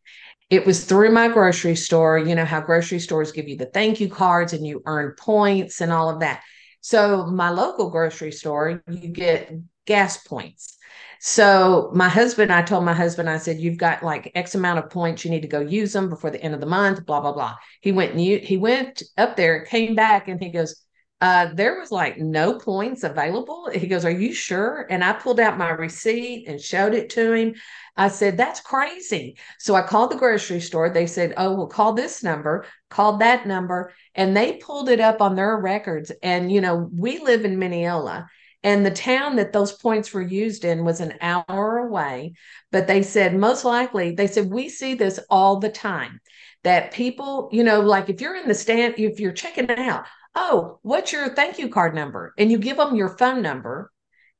it 0.54 0.68
was 0.68 0.86
through 0.86 1.12
my 1.12 1.30
grocery 1.30 1.76
store. 1.76 2.20
You 2.20 2.36
know 2.36 2.46
how 2.46 2.62
grocery 2.62 3.00
stores 3.00 3.32
give 3.32 3.48
you 3.48 3.58
the 3.58 3.66
thank 3.66 4.00
you 4.00 4.08
cards 4.08 4.54
and 4.54 4.66
you 4.66 4.84
earn 4.86 5.16
points 5.18 5.82
and 5.82 5.92
all 5.92 6.12
of 6.12 6.20
that. 6.20 6.44
So, 6.80 7.26
my 7.26 7.50
local 7.50 7.90
grocery 7.90 8.32
store, 8.32 8.84
you 8.88 9.08
get 9.08 9.52
gas 9.86 10.18
points. 10.28 10.78
So, 11.20 11.90
my 11.96 12.08
husband, 12.08 12.52
I 12.52 12.62
told 12.62 12.86
my 12.86 12.94
husband, 12.94 13.30
I 13.30 13.38
said, 13.38 13.60
You've 13.60 13.78
got 13.80 14.04
like 14.04 14.32
X 14.36 14.54
amount 14.54 14.78
of 14.78 14.92
points. 14.92 15.26
You 15.26 15.32
need 15.32 15.42
to 15.42 15.48
go 15.48 15.60
use 15.60 15.94
them 15.94 16.08
before 16.08 16.30
the 16.30 16.42
end 16.44 16.54
of 16.54 16.60
the 16.60 16.68
month, 16.68 17.04
blah, 17.06 17.22
blah, 17.22 17.34
blah. 17.34 17.56
He 17.82 17.92
went 17.92 18.12
and 18.12 18.20
he 18.20 18.58
went 18.58 19.02
up 19.18 19.36
there, 19.36 19.66
came 19.66 19.96
back, 19.96 20.28
and 20.28 20.40
he 20.40 20.52
goes, 20.52 20.83
uh, 21.22 21.54
there 21.54 21.80
was 21.80 21.92
like 21.92 22.18
no 22.18 22.60
points 22.60 23.04
available. 23.04 23.70
He 23.74 23.88
goes, 23.88 24.04
Are 24.04 24.12
you 24.12 24.34
sure? 24.34 24.86
And 24.90 25.04
I 25.04 25.14
pulled 25.14 25.40
out 25.40 25.58
my 25.58 25.70
receipt 25.70 26.48
and 26.48 26.60
showed 26.60 26.94
it 26.94 27.12
to 27.12 27.32
him. 27.32 27.56
I 27.96 28.10
said, 28.10 28.36
That's 28.36 28.60
crazy. 28.60 29.38
So 29.58 29.76
I 29.76 29.84
called 29.84 30.12
the 30.12 30.18
grocery 30.18 30.60
store. 30.60 30.90
They 30.90 31.08
said, 31.08 31.34
Oh, 31.38 31.56
well, 31.56 31.68
call 31.68 31.94
this 31.94 32.24
number, 32.24 32.66
called 32.90 33.22
that 33.22 33.48
number, 33.48 33.94
and 34.16 34.36
they 34.36 34.58
pulled 34.58 34.90
it 34.90 35.00
up 35.00 35.22
on 35.22 35.36
their 35.36 35.58
records. 35.58 36.12
And, 36.22 36.52
you 36.52 36.60
know, 36.60 36.90
we 36.94 37.20
live 37.20 37.46
in 37.46 37.58
Mineola. 37.58 38.28
And 38.64 38.86
the 38.86 38.92
town 38.92 39.36
that 39.38 39.52
those 39.54 39.74
points 39.74 40.14
were 40.14 40.22
used 40.22 40.64
in 40.64 40.86
was 40.86 41.02
an 41.02 41.16
hour 41.22 41.78
away. 41.80 42.34
But 42.72 42.88
they 42.88 43.04
said, 43.04 43.36
most 43.36 43.66
likely, 43.66 44.12
they 44.12 44.28
said, 44.28 44.50
we 44.50 44.70
see 44.70 44.94
this 44.94 45.20
all 45.30 45.60
the 45.60 45.70
time 45.70 46.20
that 46.64 46.94
people, 46.94 47.50
you 47.52 47.64
know, 47.64 47.82
like 47.82 48.10
if 48.10 48.22
you're 48.22 48.36
in 48.38 48.48
the 48.48 48.54
stand, 48.54 48.96
if 48.98 49.20
you're 49.20 49.34
checking 49.34 49.70
out, 49.70 50.06
oh, 50.36 50.80
what's 50.82 51.12
your 51.12 51.30
thank 51.30 51.60
you 51.60 51.70
card 51.70 51.96
number? 51.96 52.34
And 52.38 52.52
you 52.52 52.58
give 52.58 52.78
them 52.78 52.96
your 52.96 53.18
phone 53.18 53.42
number. 53.42 53.92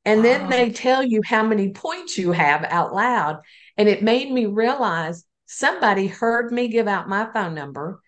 And 0.04 0.18
wow. 0.18 0.22
then 0.24 0.50
they 0.50 0.70
tell 0.70 1.02
you 1.02 1.22
how 1.24 1.44
many 1.44 1.70
points 1.70 2.18
you 2.18 2.32
have 2.32 2.64
out 2.64 2.94
loud. 2.94 3.40
And 3.76 3.88
it 3.88 4.02
made 4.02 4.30
me 4.30 4.46
realize 4.46 5.24
somebody 5.46 6.06
heard 6.06 6.52
me 6.52 6.68
give 6.68 6.88
out 6.88 7.08
my 7.08 7.30
phone 7.32 7.54
number 7.54 8.00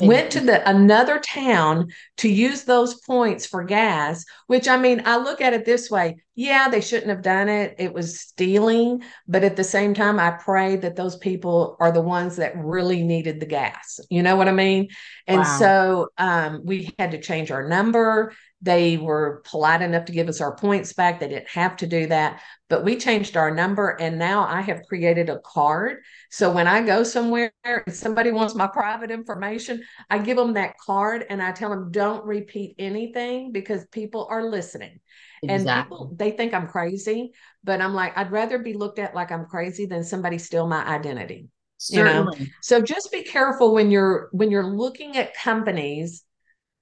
went 0.00 0.30
to 0.32 0.40
the 0.40 0.68
another 0.68 1.18
town 1.18 1.88
to 2.18 2.28
use 2.28 2.64
those 2.64 2.94
points 3.00 3.46
for 3.46 3.64
gas 3.64 4.24
which 4.46 4.68
i 4.68 4.76
mean 4.76 5.02
i 5.06 5.16
look 5.16 5.40
at 5.40 5.52
it 5.52 5.64
this 5.64 5.90
way. 5.90 6.22
Yeah 6.34 6.68
they 6.68 6.80
shouldn't 6.80 7.10
have 7.10 7.22
done 7.22 7.48
it. 7.48 7.76
It 7.78 7.92
was 7.92 8.20
stealing 8.20 9.02
but 9.28 9.44
at 9.44 9.56
the 9.56 9.64
same 9.64 9.94
time 9.94 10.18
i 10.18 10.30
pray 10.30 10.76
that 10.76 10.96
those 10.96 11.16
people 11.16 11.76
are 11.80 11.92
the 11.92 12.00
ones 12.00 12.36
that 12.36 12.56
really 12.56 13.02
needed 13.02 13.40
the 13.40 13.46
gas. 13.46 14.00
You 14.10 14.22
know 14.22 14.36
what 14.36 14.48
i 14.48 14.52
mean? 14.52 14.88
And 15.26 15.40
wow. 15.40 15.58
so 15.58 16.08
um, 16.18 16.62
we 16.64 16.94
had 16.98 17.12
to 17.12 17.20
change 17.20 17.50
our 17.50 17.68
number 17.68 18.32
they 18.62 18.98
were 18.98 19.42
polite 19.46 19.80
enough 19.80 20.04
to 20.04 20.12
give 20.12 20.28
us 20.28 20.40
our 20.40 20.54
points 20.54 20.92
back. 20.92 21.18
They 21.18 21.28
didn't 21.28 21.48
have 21.48 21.76
to 21.78 21.86
do 21.86 22.06
that, 22.08 22.42
but 22.68 22.84
we 22.84 22.96
changed 22.96 23.36
our 23.36 23.50
number 23.50 23.96
and 24.00 24.18
now 24.18 24.46
I 24.46 24.60
have 24.60 24.82
created 24.86 25.30
a 25.30 25.38
card. 25.38 25.98
So 26.30 26.52
when 26.52 26.66
I 26.66 26.82
go 26.82 27.02
somewhere 27.02 27.52
and 27.64 27.94
somebody 27.94 28.32
wants 28.32 28.54
my 28.54 28.66
private 28.66 29.10
information, 29.10 29.82
I 30.10 30.18
give 30.18 30.36
them 30.36 30.54
that 30.54 30.76
card 30.78 31.24
and 31.30 31.42
I 31.42 31.52
tell 31.52 31.70
them 31.70 31.90
don't 31.90 32.24
repeat 32.26 32.74
anything 32.78 33.52
because 33.52 33.86
people 33.86 34.26
are 34.30 34.44
listening. 34.44 35.00
Exactly. 35.42 35.72
And 35.72 35.82
people 35.84 36.14
they 36.16 36.30
think 36.32 36.52
I'm 36.52 36.66
crazy, 36.66 37.32
but 37.64 37.80
I'm 37.80 37.94
like 37.94 38.16
I'd 38.16 38.30
rather 38.30 38.58
be 38.58 38.74
looked 38.74 38.98
at 38.98 39.14
like 39.14 39.32
I'm 39.32 39.46
crazy 39.46 39.86
than 39.86 40.04
somebody 40.04 40.36
steal 40.36 40.66
my 40.66 40.84
identity. 40.84 41.48
Certainly. 41.78 42.36
You 42.38 42.44
know? 42.44 42.50
So 42.60 42.82
just 42.82 43.10
be 43.10 43.22
careful 43.22 43.72
when 43.72 43.90
you're 43.90 44.28
when 44.32 44.50
you're 44.50 44.66
looking 44.66 45.16
at 45.16 45.34
companies 45.34 46.24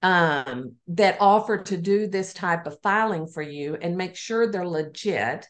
um, 0.03 0.77
that 0.89 1.19
offer 1.21 1.59
to 1.59 1.77
do 1.77 2.07
this 2.07 2.33
type 2.33 2.67
of 2.67 2.81
filing 2.83 3.27
for 3.27 3.43
you 3.43 3.77
and 3.81 3.97
make 3.97 4.17
sure 4.17 4.51
they're 4.51 4.67
legit. 4.67 5.47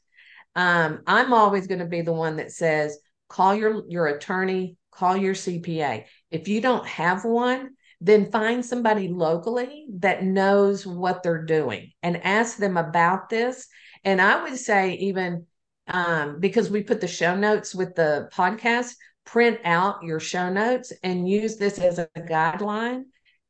Um, 0.55 1.01
I'm 1.07 1.33
always 1.33 1.67
going 1.67 1.81
to 1.81 1.87
be 1.87 2.01
the 2.01 2.13
one 2.13 2.37
that 2.37 2.53
says, 2.53 2.99
call 3.29 3.55
your, 3.55 3.85
your 3.89 4.07
attorney, 4.07 4.77
call 4.91 5.17
your 5.17 5.35
CPA. 5.35 6.05
If 6.31 6.49
you 6.49 6.61
don't 6.61 6.87
have 6.87 7.25
one, 7.25 7.71
then 8.01 8.31
find 8.31 8.65
somebody 8.65 9.09
locally 9.09 9.87
that 9.99 10.23
knows 10.23 10.87
what 10.87 11.23
they're 11.23 11.45
doing 11.45 11.93
and 12.03 12.25
ask 12.25 12.57
them 12.57 12.77
about 12.77 13.29
this. 13.29 13.67
And 14.05 14.21
I 14.21 14.43
would 14.43 14.57
say, 14.57 14.95
even 14.95 15.47
um, 15.89 16.39
because 16.39 16.71
we 16.71 16.83
put 16.83 17.01
the 17.01 17.09
show 17.09 17.35
notes 17.35 17.75
with 17.75 17.95
the 17.95 18.29
podcast, 18.33 18.95
print 19.25 19.59
out 19.65 20.03
your 20.03 20.21
show 20.21 20.49
notes 20.51 20.93
and 21.03 21.29
use 21.29 21.57
this 21.57 21.79
as 21.79 21.99
a 21.99 22.09
guideline 22.17 23.05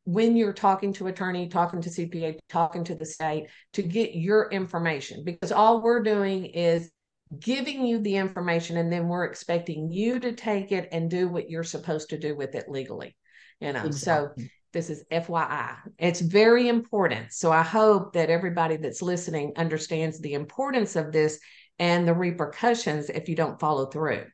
when 0.09 0.39
you're 0.39 0.55
talking 0.55 0.91
to 0.95 1.09
attorney, 1.09 1.49
talking 1.49 1.83
to 1.83 1.91
CPA, 1.91 2.39
talking 2.49 2.83
to 2.83 2.95
the 2.95 3.05
state 3.05 3.49
to 3.75 3.83
get 3.83 4.15
your 4.15 4.49
information 4.51 5.23
because 5.23 5.53
all 5.53 5.83
we're 5.83 6.03
doing 6.03 6.47
is 6.47 6.91
giving 7.39 7.85
you 7.85 7.99
the 7.99 8.17
information 8.17 8.79
and 8.79 8.91
then 8.91 9.07
we're 9.07 9.27
expecting 9.27 9.93
you 9.93 10.19
to 10.19 10.33
take 10.33 10.73
it 10.73 10.89
and 10.93 11.11
do 11.11 11.29
what 11.29 11.51
you're 11.51 11.63
supposed 11.63 12.09
to 12.09 12.19
do 12.19 12.35
with 12.35 12.55
it 12.55 12.71
legally. 12.71 13.15
You 13.61 13.75
know, 13.75 13.85
exactly. 13.85 14.45
so 14.45 14.49
this 14.73 14.89
is 14.89 15.05
FYI. 15.13 15.77
It's 15.99 16.23
very 16.23 16.69
important. 16.69 17.35
So 17.35 17.53
I 17.53 17.63
hope 17.63 18.15
that 18.15 18.31
everybody 18.31 18.79
that's 18.79 19.03
listening 19.03 19.53
understands 19.59 20.21
the 20.21 20.33
importance 20.33 20.97
of 20.97 21.13
this 21.13 21.39
and 21.79 22.09
the 22.09 22.15
repercussions 22.15 23.11
if 23.11 23.29
you 23.29 23.37
don't 23.37 23.61
follow 23.61 23.85
through. 23.85 24.25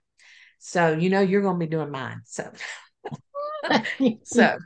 So 0.60 0.92
you 0.92 1.10
know 1.10 1.20
you're 1.20 1.42
going 1.42 1.58
to 1.58 1.66
be 1.66 1.68
doing 1.68 1.90
mine. 1.90 2.20
So 2.26 2.48
so 4.22 4.56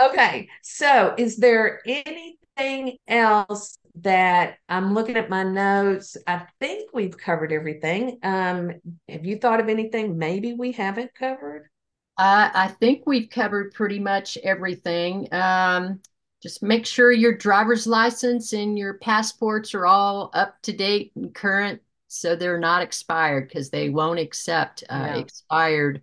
Okay. 0.00 0.48
So, 0.62 1.14
is 1.16 1.36
there 1.36 1.80
anything 1.86 2.96
else 3.06 3.78
that 3.96 4.58
I'm 4.68 4.94
looking 4.94 5.16
at 5.16 5.30
my 5.30 5.44
notes? 5.44 6.16
I 6.26 6.46
think 6.60 6.90
we've 6.92 7.16
covered 7.16 7.52
everything. 7.52 8.18
Um, 8.22 8.72
have 9.08 9.24
you 9.24 9.36
thought 9.38 9.60
of 9.60 9.68
anything 9.68 10.18
maybe 10.18 10.54
we 10.54 10.72
haven't 10.72 11.14
covered? 11.14 11.68
Uh, 12.16 12.50
I 12.52 12.68
think 12.68 13.02
we've 13.06 13.28
covered 13.28 13.74
pretty 13.74 13.98
much 13.98 14.38
everything. 14.38 15.32
Um, 15.32 16.00
just 16.42 16.62
make 16.62 16.86
sure 16.86 17.10
your 17.10 17.36
driver's 17.36 17.86
license 17.86 18.52
and 18.52 18.78
your 18.78 18.94
passports 18.94 19.74
are 19.74 19.86
all 19.86 20.30
up 20.34 20.60
to 20.62 20.72
date 20.72 21.12
and 21.16 21.34
current 21.34 21.80
so 22.06 22.36
they're 22.36 22.60
not 22.60 22.82
expired 22.82 23.48
because 23.48 23.70
they 23.70 23.88
won't 23.88 24.20
accept 24.20 24.84
uh, 24.90 25.06
yeah. 25.06 25.16
expired 25.16 26.02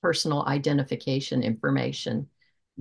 personal 0.00 0.44
identification 0.46 1.42
information 1.42 2.26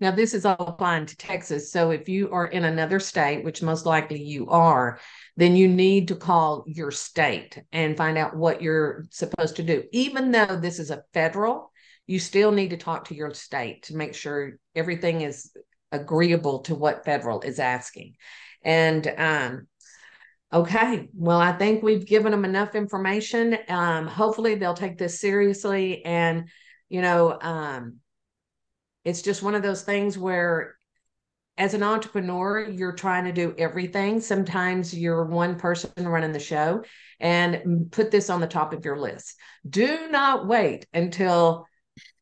Now, 0.00 0.10
this 0.10 0.34
is 0.34 0.44
all 0.44 0.56
applying 0.58 1.06
to 1.06 1.16
Texas. 1.16 1.70
So 1.70 1.90
if 1.90 2.08
you 2.08 2.30
are 2.32 2.46
in 2.46 2.64
another 2.64 2.98
state, 2.98 3.44
which 3.44 3.62
most 3.62 3.86
likely 3.86 4.22
you 4.22 4.48
are, 4.48 4.98
then 5.36 5.56
you 5.56 5.68
need 5.68 6.08
to 6.08 6.16
call 6.16 6.64
your 6.66 6.90
state 6.90 7.62
and 7.72 7.96
find 7.96 8.18
out 8.18 8.36
what 8.36 8.60
you're 8.60 9.04
supposed 9.10 9.56
to 9.56 9.62
do. 9.62 9.84
Even 9.92 10.32
though 10.32 10.58
this 10.60 10.78
is 10.78 10.90
a 10.90 11.04
federal, 11.14 11.70
you 12.06 12.18
still 12.18 12.50
need 12.50 12.70
to 12.70 12.76
talk 12.76 13.06
to 13.06 13.14
your 13.14 13.32
state 13.32 13.84
to 13.84 13.96
make 13.96 14.14
sure 14.14 14.58
everything 14.74 15.22
is 15.22 15.52
agreeable 15.92 16.58
to 16.60 16.74
what 16.74 17.04
federal 17.04 17.40
is 17.42 17.58
asking. 17.58 18.14
And 18.62 19.06
um, 19.16 19.68
okay, 20.52 21.08
well, 21.14 21.38
I 21.38 21.52
think 21.52 21.82
we've 21.82 22.04
given 22.04 22.32
them 22.32 22.44
enough 22.44 22.74
information. 22.74 23.56
Um, 23.68 24.06
hopefully, 24.06 24.56
they'll 24.56 24.74
take 24.74 24.98
this 24.98 25.20
seriously 25.20 26.04
and, 26.04 26.48
you 26.88 27.00
know, 27.00 27.38
um, 27.40 28.00
it's 29.04 29.22
just 29.22 29.42
one 29.42 29.54
of 29.54 29.62
those 29.62 29.82
things 29.82 30.16
where 30.16 30.76
as 31.56 31.74
an 31.74 31.82
entrepreneur, 31.82 32.68
you're 32.68 32.94
trying 32.94 33.24
to 33.24 33.32
do 33.32 33.54
everything. 33.56 34.20
Sometimes 34.20 34.96
you're 34.96 35.24
one 35.24 35.56
person 35.56 35.90
running 35.96 36.32
the 36.32 36.40
show 36.40 36.82
and 37.20 37.90
put 37.92 38.10
this 38.10 38.28
on 38.28 38.40
the 38.40 38.46
top 38.46 38.72
of 38.72 38.84
your 38.84 38.98
list. 38.98 39.36
Do 39.68 40.08
not 40.10 40.48
wait 40.48 40.86
until 40.92 41.66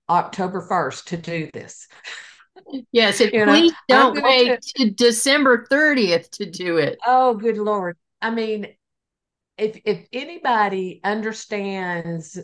October 0.09 0.67
1st 0.69 1.05
to 1.07 1.17
do 1.17 1.51
this. 1.53 1.89
Yes, 2.93 3.21
and 3.21 3.33
you 3.33 3.45
please 3.45 3.73
know, 3.89 4.13
don't 4.13 4.23
wait 4.23 4.61
to 4.77 4.91
December 4.91 5.67
30th 5.71 6.31
to 6.33 6.51
do 6.51 6.77
it. 6.77 6.99
Oh, 7.07 7.35
good 7.35 7.57
Lord. 7.57 7.97
I 8.21 8.31
mean, 8.31 8.69
if 9.57 9.81
if 9.85 10.07
anybody 10.13 11.01
understands, 11.03 12.39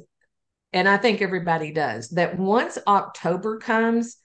and 0.73 0.89
I 0.89 0.97
think 0.97 1.21
everybody 1.21 1.73
does, 1.73 2.11
that 2.11 2.39
once 2.39 2.79
October 2.87 3.59
comes, 3.59 4.18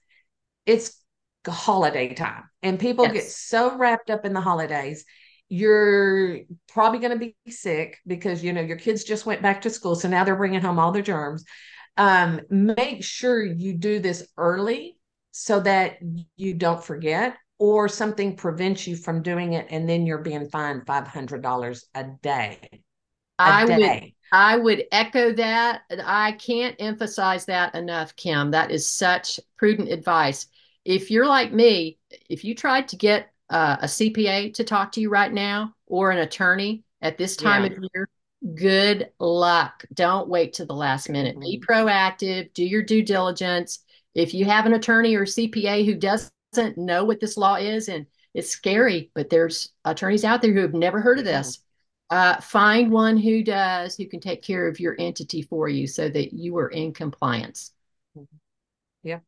it's 0.66 1.00
holiday 1.48 2.14
time 2.14 2.44
and 2.62 2.80
people 2.80 3.06
yes. 3.06 3.14
get 3.14 3.24
so 3.26 3.78
wrapped 3.78 4.10
up 4.10 4.26
in 4.26 4.34
the 4.34 4.42
holidays 4.42 5.06
you're 5.50 6.40
probably 6.70 7.00
going 7.00 7.12
to 7.12 7.20
be 7.20 7.36
sick 7.52 7.98
because 8.08 8.44
you 8.44 8.54
know 8.54 8.62
your 8.62 8.78
kids 8.78 9.04
just 9.04 9.26
went 9.26 9.42
back 9.42 9.62
to 9.62 9.70
school 9.70 9.96
so 9.96 10.08
now 10.08 10.24
they're 10.24 10.38
bringing 10.38 10.62
home 10.62 10.80
all 10.80 10.92
their 10.92 11.02
germs 11.02 11.44
um, 11.98 12.40
make 12.50 13.04
sure 13.04 13.44
you 13.44 13.74
do 13.74 14.00
this 14.00 14.28
early 14.38 14.98
so 15.32 15.60
that 15.60 15.98
you 16.38 16.54
don't 16.54 16.84
forget 16.84 17.36
or 17.60 17.88
something 17.88 18.36
prevents 18.36 18.88
you 18.88 18.96
from 18.96 19.22
doing 19.22 19.54
it 19.54 19.68
and 19.70 19.88
then 19.88 20.06
you're 20.06 20.18
being 20.20 20.50
fined 20.50 20.86
$500 20.86 21.84
a 21.94 22.04
day 22.22 22.84
a 23.40 23.44
I 23.44 23.66
day. 23.66 23.78
would 23.78 24.14
I 24.36 24.58
would 24.58 24.86
echo 24.92 25.32
that. 25.34 25.82
I 26.04 26.32
can't 26.34 26.76
emphasize 26.80 27.46
that 27.46 27.76
enough, 27.76 28.16
Kim. 28.16 28.50
That 28.50 28.72
is 28.72 28.88
such 28.88 29.40
prudent 29.58 29.92
advice 29.92 30.48
if 30.86 31.12
you're 31.12 31.28
like 31.28 31.54
me, 31.54 31.98
if 32.30 32.44
you 32.44 32.56
tried 32.56 32.88
to 32.90 32.96
get 32.96 33.32
uh, 33.50 33.78
a 33.82 33.86
CPA 33.86 34.54
to 34.56 34.64
talk 34.64 34.92
to 34.94 35.02
you 35.02 35.10
right 35.10 35.32
now 35.32 35.74
or 35.86 36.12
an 36.12 36.20
attorney 36.20 36.84
at 37.02 37.18
this 37.18 37.36
time 37.36 37.64
yeah. 37.64 37.72
of 37.72 37.84
year, 37.94 38.10
good 38.56 39.10
luck. 39.20 39.86
Don't 39.94 40.28
wait 40.28 40.54
to 40.54 40.66
the 40.66 40.74
last 40.74 41.10
minute. 41.10 41.40
Be 41.40 41.60
mm-hmm. 41.60 41.72
proactive, 41.72 42.54
do 42.54 42.64
your 42.64 42.84
due 42.84 43.04
diligence. 43.04 43.80
If 44.16 44.34
you 44.34 44.46
have 44.46 44.66
an 44.66 44.74
attorney 44.74 45.16
or 45.16 45.26
CPA 45.26 45.86
who 45.86 45.96
doesn't 45.96 46.78
know 46.78 47.04
what 47.06 47.20
this 47.20 47.38
law 47.38 47.56
is, 47.56 47.88
and 47.90 48.06
it's 48.34 48.50
scary, 48.50 49.12
but 49.14 49.30
there's 49.30 49.70
attorneys 49.86 50.24
out 50.24 50.42
there 50.42 50.54
who 50.54 50.62
have 50.62 50.74
never 50.74 51.00
heard 51.00 51.20
of 51.20 51.26
this. 51.26 51.60
Uh, 52.10 52.40
find 52.42 52.92
one 52.92 53.18
who 53.18 53.44
does, 53.44 53.96
who 53.96 54.08
can 54.08 54.20
take 54.20 54.44
care 54.44 54.68
of 54.68 54.80
your 54.80 54.96
entity 55.00 55.42
for 55.42 55.68
you 55.68 55.88
so 55.88 56.10
that 56.10 56.34
you 56.34 56.58
are 56.58 56.70
in 56.70 56.94
compliance. 56.94 57.72
Mm-hmm. 58.16 58.36
Yeah. 59.04 59.20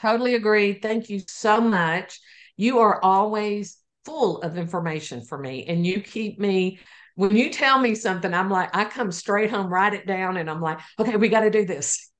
Totally 0.00 0.36
agree. 0.36 0.74
Thank 0.74 1.10
you 1.10 1.20
so 1.26 1.60
much. 1.60 2.20
You 2.56 2.78
are 2.78 3.02
always 3.02 3.78
full 4.04 4.40
of 4.42 4.56
information 4.56 5.22
for 5.22 5.36
me, 5.36 5.66
and 5.66 5.84
you 5.84 6.00
keep 6.00 6.38
me. 6.38 6.78
When 7.16 7.36
you 7.36 7.50
tell 7.50 7.80
me 7.80 7.96
something, 7.96 8.32
I'm 8.32 8.48
like, 8.48 8.74
I 8.76 8.84
come 8.84 9.10
straight 9.10 9.50
home, 9.50 9.72
write 9.72 9.94
it 9.94 10.06
down, 10.06 10.36
and 10.36 10.48
I'm 10.48 10.60
like, 10.60 10.78
okay, 11.00 11.16
we 11.16 11.28
got 11.28 11.40
to 11.40 11.50
do 11.50 11.64
this. 11.64 12.10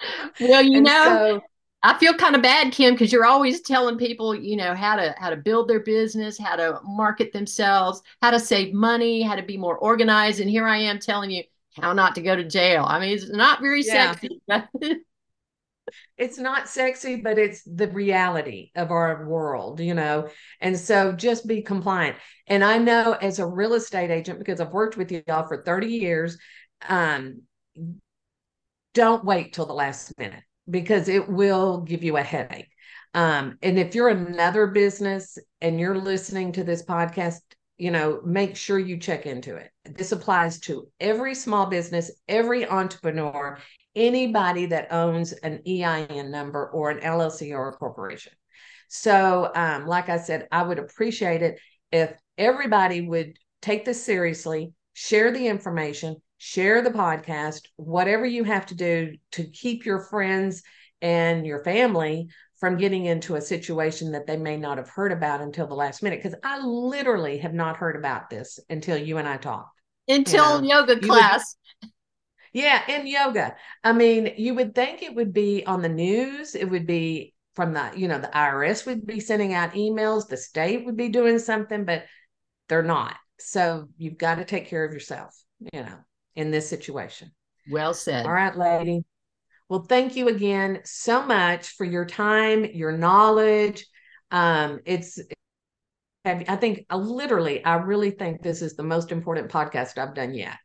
Well, 0.40 0.62
you 0.62 0.80
know, 0.80 1.04
so, 1.04 1.40
I 1.82 1.98
feel 1.98 2.14
kind 2.14 2.36
of 2.36 2.42
bad, 2.42 2.72
Kim, 2.72 2.94
because 2.94 3.12
you're 3.12 3.24
always 3.24 3.62
telling 3.62 3.98
people, 3.98 4.32
you 4.32 4.56
know, 4.56 4.74
how 4.76 4.94
to 4.94 5.12
how 5.18 5.30
to 5.30 5.36
build 5.36 5.68
their 5.68 5.80
business, 5.80 6.38
how 6.38 6.54
to 6.54 6.78
market 6.84 7.32
themselves, 7.32 8.00
how 8.22 8.30
to 8.30 8.38
save 8.38 8.72
money, 8.72 9.22
how 9.22 9.34
to 9.34 9.42
be 9.42 9.56
more 9.56 9.76
organized. 9.76 10.38
And 10.38 10.48
here 10.48 10.68
I 10.68 10.78
am 10.78 11.00
telling 11.00 11.32
you 11.32 11.42
how 11.80 11.92
not 11.92 12.14
to 12.14 12.22
go 12.22 12.36
to 12.36 12.44
jail. 12.44 12.84
I 12.86 13.00
mean, 13.00 13.12
it's 13.12 13.28
not 13.28 13.60
very 13.60 13.82
yeah. 13.82 14.14
sexy 14.14 14.40
it's 16.16 16.38
not 16.38 16.68
sexy, 16.68 17.16
but 17.16 17.38
it's 17.38 17.62
the 17.62 17.88
reality 17.88 18.70
of 18.74 18.90
our 18.90 19.26
world, 19.26 19.80
you 19.80 19.94
know. 19.94 20.28
And 20.60 20.78
so 20.78 21.12
just 21.12 21.46
be 21.46 21.62
compliant. 21.62 22.16
And 22.46 22.64
I 22.64 22.78
know 22.78 23.12
as 23.12 23.38
a 23.38 23.46
real 23.46 23.74
estate 23.74 24.10
agent, 24.10 24.38
because 24.38 24.60
I've 24.60 24.72
worked 24.72 24.96
with 24.96 25.10
y'all 25.10 25.46
for 25.46 25.62
30 25.62 25.86
years, 25.88 26.38
um, 26.88 27.42
don't 28.94 29.24
wait 29.24 29.52
till 29.52 29.66
the 29.66 29.72
last 29.72 30.16
minute 30.18 30.42
because 30.68 31.08
it 31.08 31.28
will 31.28 31.82
give 31.82 32.02
you 32.02 32.16
a 32.16 32.22
headache. 32.22 32.68
Um, 33.14 33.58
and 33.62 33.78
if 33.78 33.94
you're 33.94 34.08
another 34.08 34.66
business 34.66 35.38
and 35.60 35.80
you're 35.80 35.98
listening 35.98 36.52
to 36.52 36.64
this 36.64 36.84
podcast, 36.84 37.40
you 37.78 37.90
know, 37.90 38.20
make 38.24 38.56
sure 38.56 38.78
you 38.78 38.98
check 38.98 39.24
into 39.24 39.56
it. 39.56 39.70
This 39.84 40.12
applies 40.12 40.58
to 40.60 40.88
every 41.00 41.34
small 41.34 41.66
business, 41.66 42.10
every 42.28 42.66
entrepreneur, 42.66 43.58
anybody 43.98 44.66
that 44.66 44.92
owns 44.92 45.32
an 45.32 45.60
EIN 45.66 46.30
number 46.30 46.68
or 46.68 46.90
an 46.90 47.00
LLC 47.00 47.52
or 47.52 47.68
a 47.68 47.72
corporation. 47.72 48.32
So, 48.88 49.50
um, 49.54 49.86
like 49.86 50.08
I 50.08 50.16
said, 50.16 50.48
I 50.50 50.62
would 50.62 50.78
appreciate 50.78 51.42
it 51.42 51.60
if 51.92 52.12
everybody 52.38 53.02
would 53.02 53.36
take 53.60 53.84
this 53.84 54.02
seriously, 54.02 54.72
share 54.94 55.32
the 55.32 55.46
information, 55.46 56.16
share 56.38 56.80
the 56.80 56.90
podcast, 56.90 57.62
whatever 57.76 58.24
you 58.24 58.44
have 58.44 58.66
to 58.66 58.74
do 58.74 59.16
to 59.32 59.44
keep 59.44 59.84
your 59.84 60.00
friends 60.00 60.62
and 61.02 61.44
your 61.44 61.62
family 61.64 62.28
from 62.58 62.76
getting 62.76 63.06
into 63.06 63.36
a 63.36 63.40
situation 63.40 64.12
that 64.12 64.26
they 64.26 64.36
may 64.36 64.56
not 64.56 64.78
have 64.78 64.88
heard 64.88 65.12
about 65.12 65.40
until 65.40 65.66
the 65.66 65.74
last 65.74 66.02
minute. 66.02 66.22
Because 66.22 66.38
I 66.42 66.60
literally 66.60 67.38
have 67.38 67.54
not 67.54 67.76
heard 67.76 67.96
about 67.96 68.30
this 68.30 68.58
until 68.70 68.96
you 68.96 69.18
and 69.18 69.28
I 69.28 69.36
talked. 69.36 69.80
Until 70.08 70.62
you 70.62 70.68
know, 70.68 70.80
yoga 70.80 71.00
class. 71.00 71.56
Would, 71.82 71.90
yeah, 72.52 72.82
and 72.88 73.08
yoga. 73.08 73.56
I 73.84 73.92
mean, 73.92 74.34
you 74.36 74.54
would 74.54 74.74
think 74.74 75.02
it 75.02 75.14
would 75.14 75.32
be 75.32 75.64
on 75.66 75.82
the 75.82 75.88
news, 75.88 76.54
it 76.54 76.66
would 76.66 76.86
be 76.86 77.34
from 77.54 77.72
the, 77.72 77.90
you 77.96 78.06
know, 78.06 78.20
the 78.20 78.28
IRS 78.28 78.86
would 78.86 79.04
be 79.04 79.20
sending 79.20 79.52
out 79.52 79.72
emails, 79.72 80.28
the 80.28 80.36
state 80.36 80.86
would 80.86 80.96
be 80.96 81.08
doing 81.08 81.38
something, 81.38 81.84
but 81.84 82.04
they're 82.68 82.82
not. 82.82 83.16
So 83.40 83.88
you've 83.96 84.18
got 84.18 84.36
to 84.36 84.44
take 84.44 84.68
care 84.68 84.84
of 84.84 84.92
yourself, 84.92 85.34
you 85.72 85.82
know, 85.82 85.96
in 86.36 86.50
this 86.50 86.68
situation. 86.68 87.32
Well 87.70 87.94
said. 87.94 88.26
All 88.26 88.32
right, 88.32 88.56
lady. 88.56 89.04
Well, 89.68 89.82
thank 89.82 90.16
you 90.16 90.28
again 90.28 90.80
so 90.84 91.22
much 91.24 91.70
for 91.70 91.84
your 91.84 92.06
time, 92.06 92.64
your 92.64 92.92
knowledge. 92.92 93.86
Um, 94.30 94.80
it's, 94.84 95.18
I 96.24 96.56
think, 96.56 96.86
I 96.88 96.96
literally, 96.96 97.64
I 97.64 97.76
really 97.76 98.10
think 98.10 98.42
this 98.42 98.62
is 98.62 98.76
the 98.76 98.82
most 98.82 99.12
important 99.12 99.50
podcast 99.50 99.98
I've 99.98 100.14
done 100.14 100.34
yet, 100.34 100.56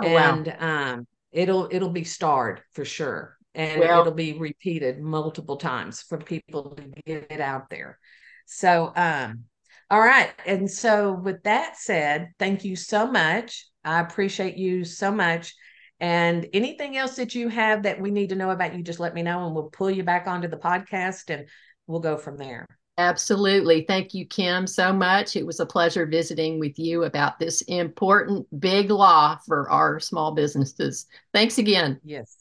oh, 0.00 0.06
and 0.06 0.46
wow. 0.46 0.92
um, 0.94 1.06
it'll 1.32 1.68
it'll 1.70 1.90
be 1.90 2.04
starred 2.04 2.62
for 2.72 2.84
sure, 2.84 3.36
and 3.54 3.80
well, 3.80 4.00
it'll 4.00 4.12
be 4.12 4.34
repeated 4.34 5.00
multiple 5.00 5.56
times 5.56 6.02
for 6.02 6.18
people 6.18 6.70
to 6.76 6.82
get 7.04 7.30
it 7.30 7.40
out 7.40 7.70
there. 7.70 7.98
So, 8.46 8.92
um, 8.96 9.44
all 9.90 10.00
right, 10.00 10.32
and 10.46 10.70
so 10.70 11.12
with 11.12 11.42
that 11.44 11.76
said, 11.76 12.30
thank 12.38 12.64
you 12.64 12.76
so 12.76 13.10
much. 13.10 13.66
I 13.84 14.00
appreciate 14.00 14.56
you 14.56 14.84
so 14.84 15.10
much. 15.10 15.54
And 16.00 16.46
anything 16.54 16.96
else 16.96 17.16
that 17.16 17.34
you 17.34 17.48
have 17.48 17.82
that 17.82 18.00
we 18.00 18.10
need 18.10 18.30
to 18.30 18.34
know 18.34 18.50
about, 18.50 18.74
you 18.74 18.82
just 18.82 19.00
let 19.00 19.14
me 19.14 19.22
know 19.22 19.44
and 19.46 19.54
we'll 19.54 19.64
pull 19.64 19.90
you 19.90 20.02
back 20.02 20.26
onto 20.26 20.48
the 20.48 20.56
podcast 20.56 21.28
and 21.28 21.46
we'll 21.86 22.00
go 22.00 22.16
from 22.16 22.38
there. 22.38 22.66
Absolutely. 23.00 23.84
Thank 23.88 24.12
you, 24.12 24.26
Kim, 24.26 24.66
so 24.66 24.92
much. 24.92 25.34
It 25.34 25.46
was 25.46 25.58
a 25.58 25.64
pleasure 25.64 26.04
visiting 26.04 26.60
with 26.60 26.78
you 26.78 27.04
about 27.04 27.38
this 27.38 27.62
important 27.62 28.46
big 28.60 28.90
law 28.90 29.38
for 29.46 29.70
our 29.70 29.98
small 29.98 30.32
businesses. 30.32 31.06
Thanks 31.32 31.56
again. 31.56 31.98
Yes. 32.04 32.36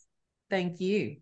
Thank 0.49 0.81
you. 0.81 1.15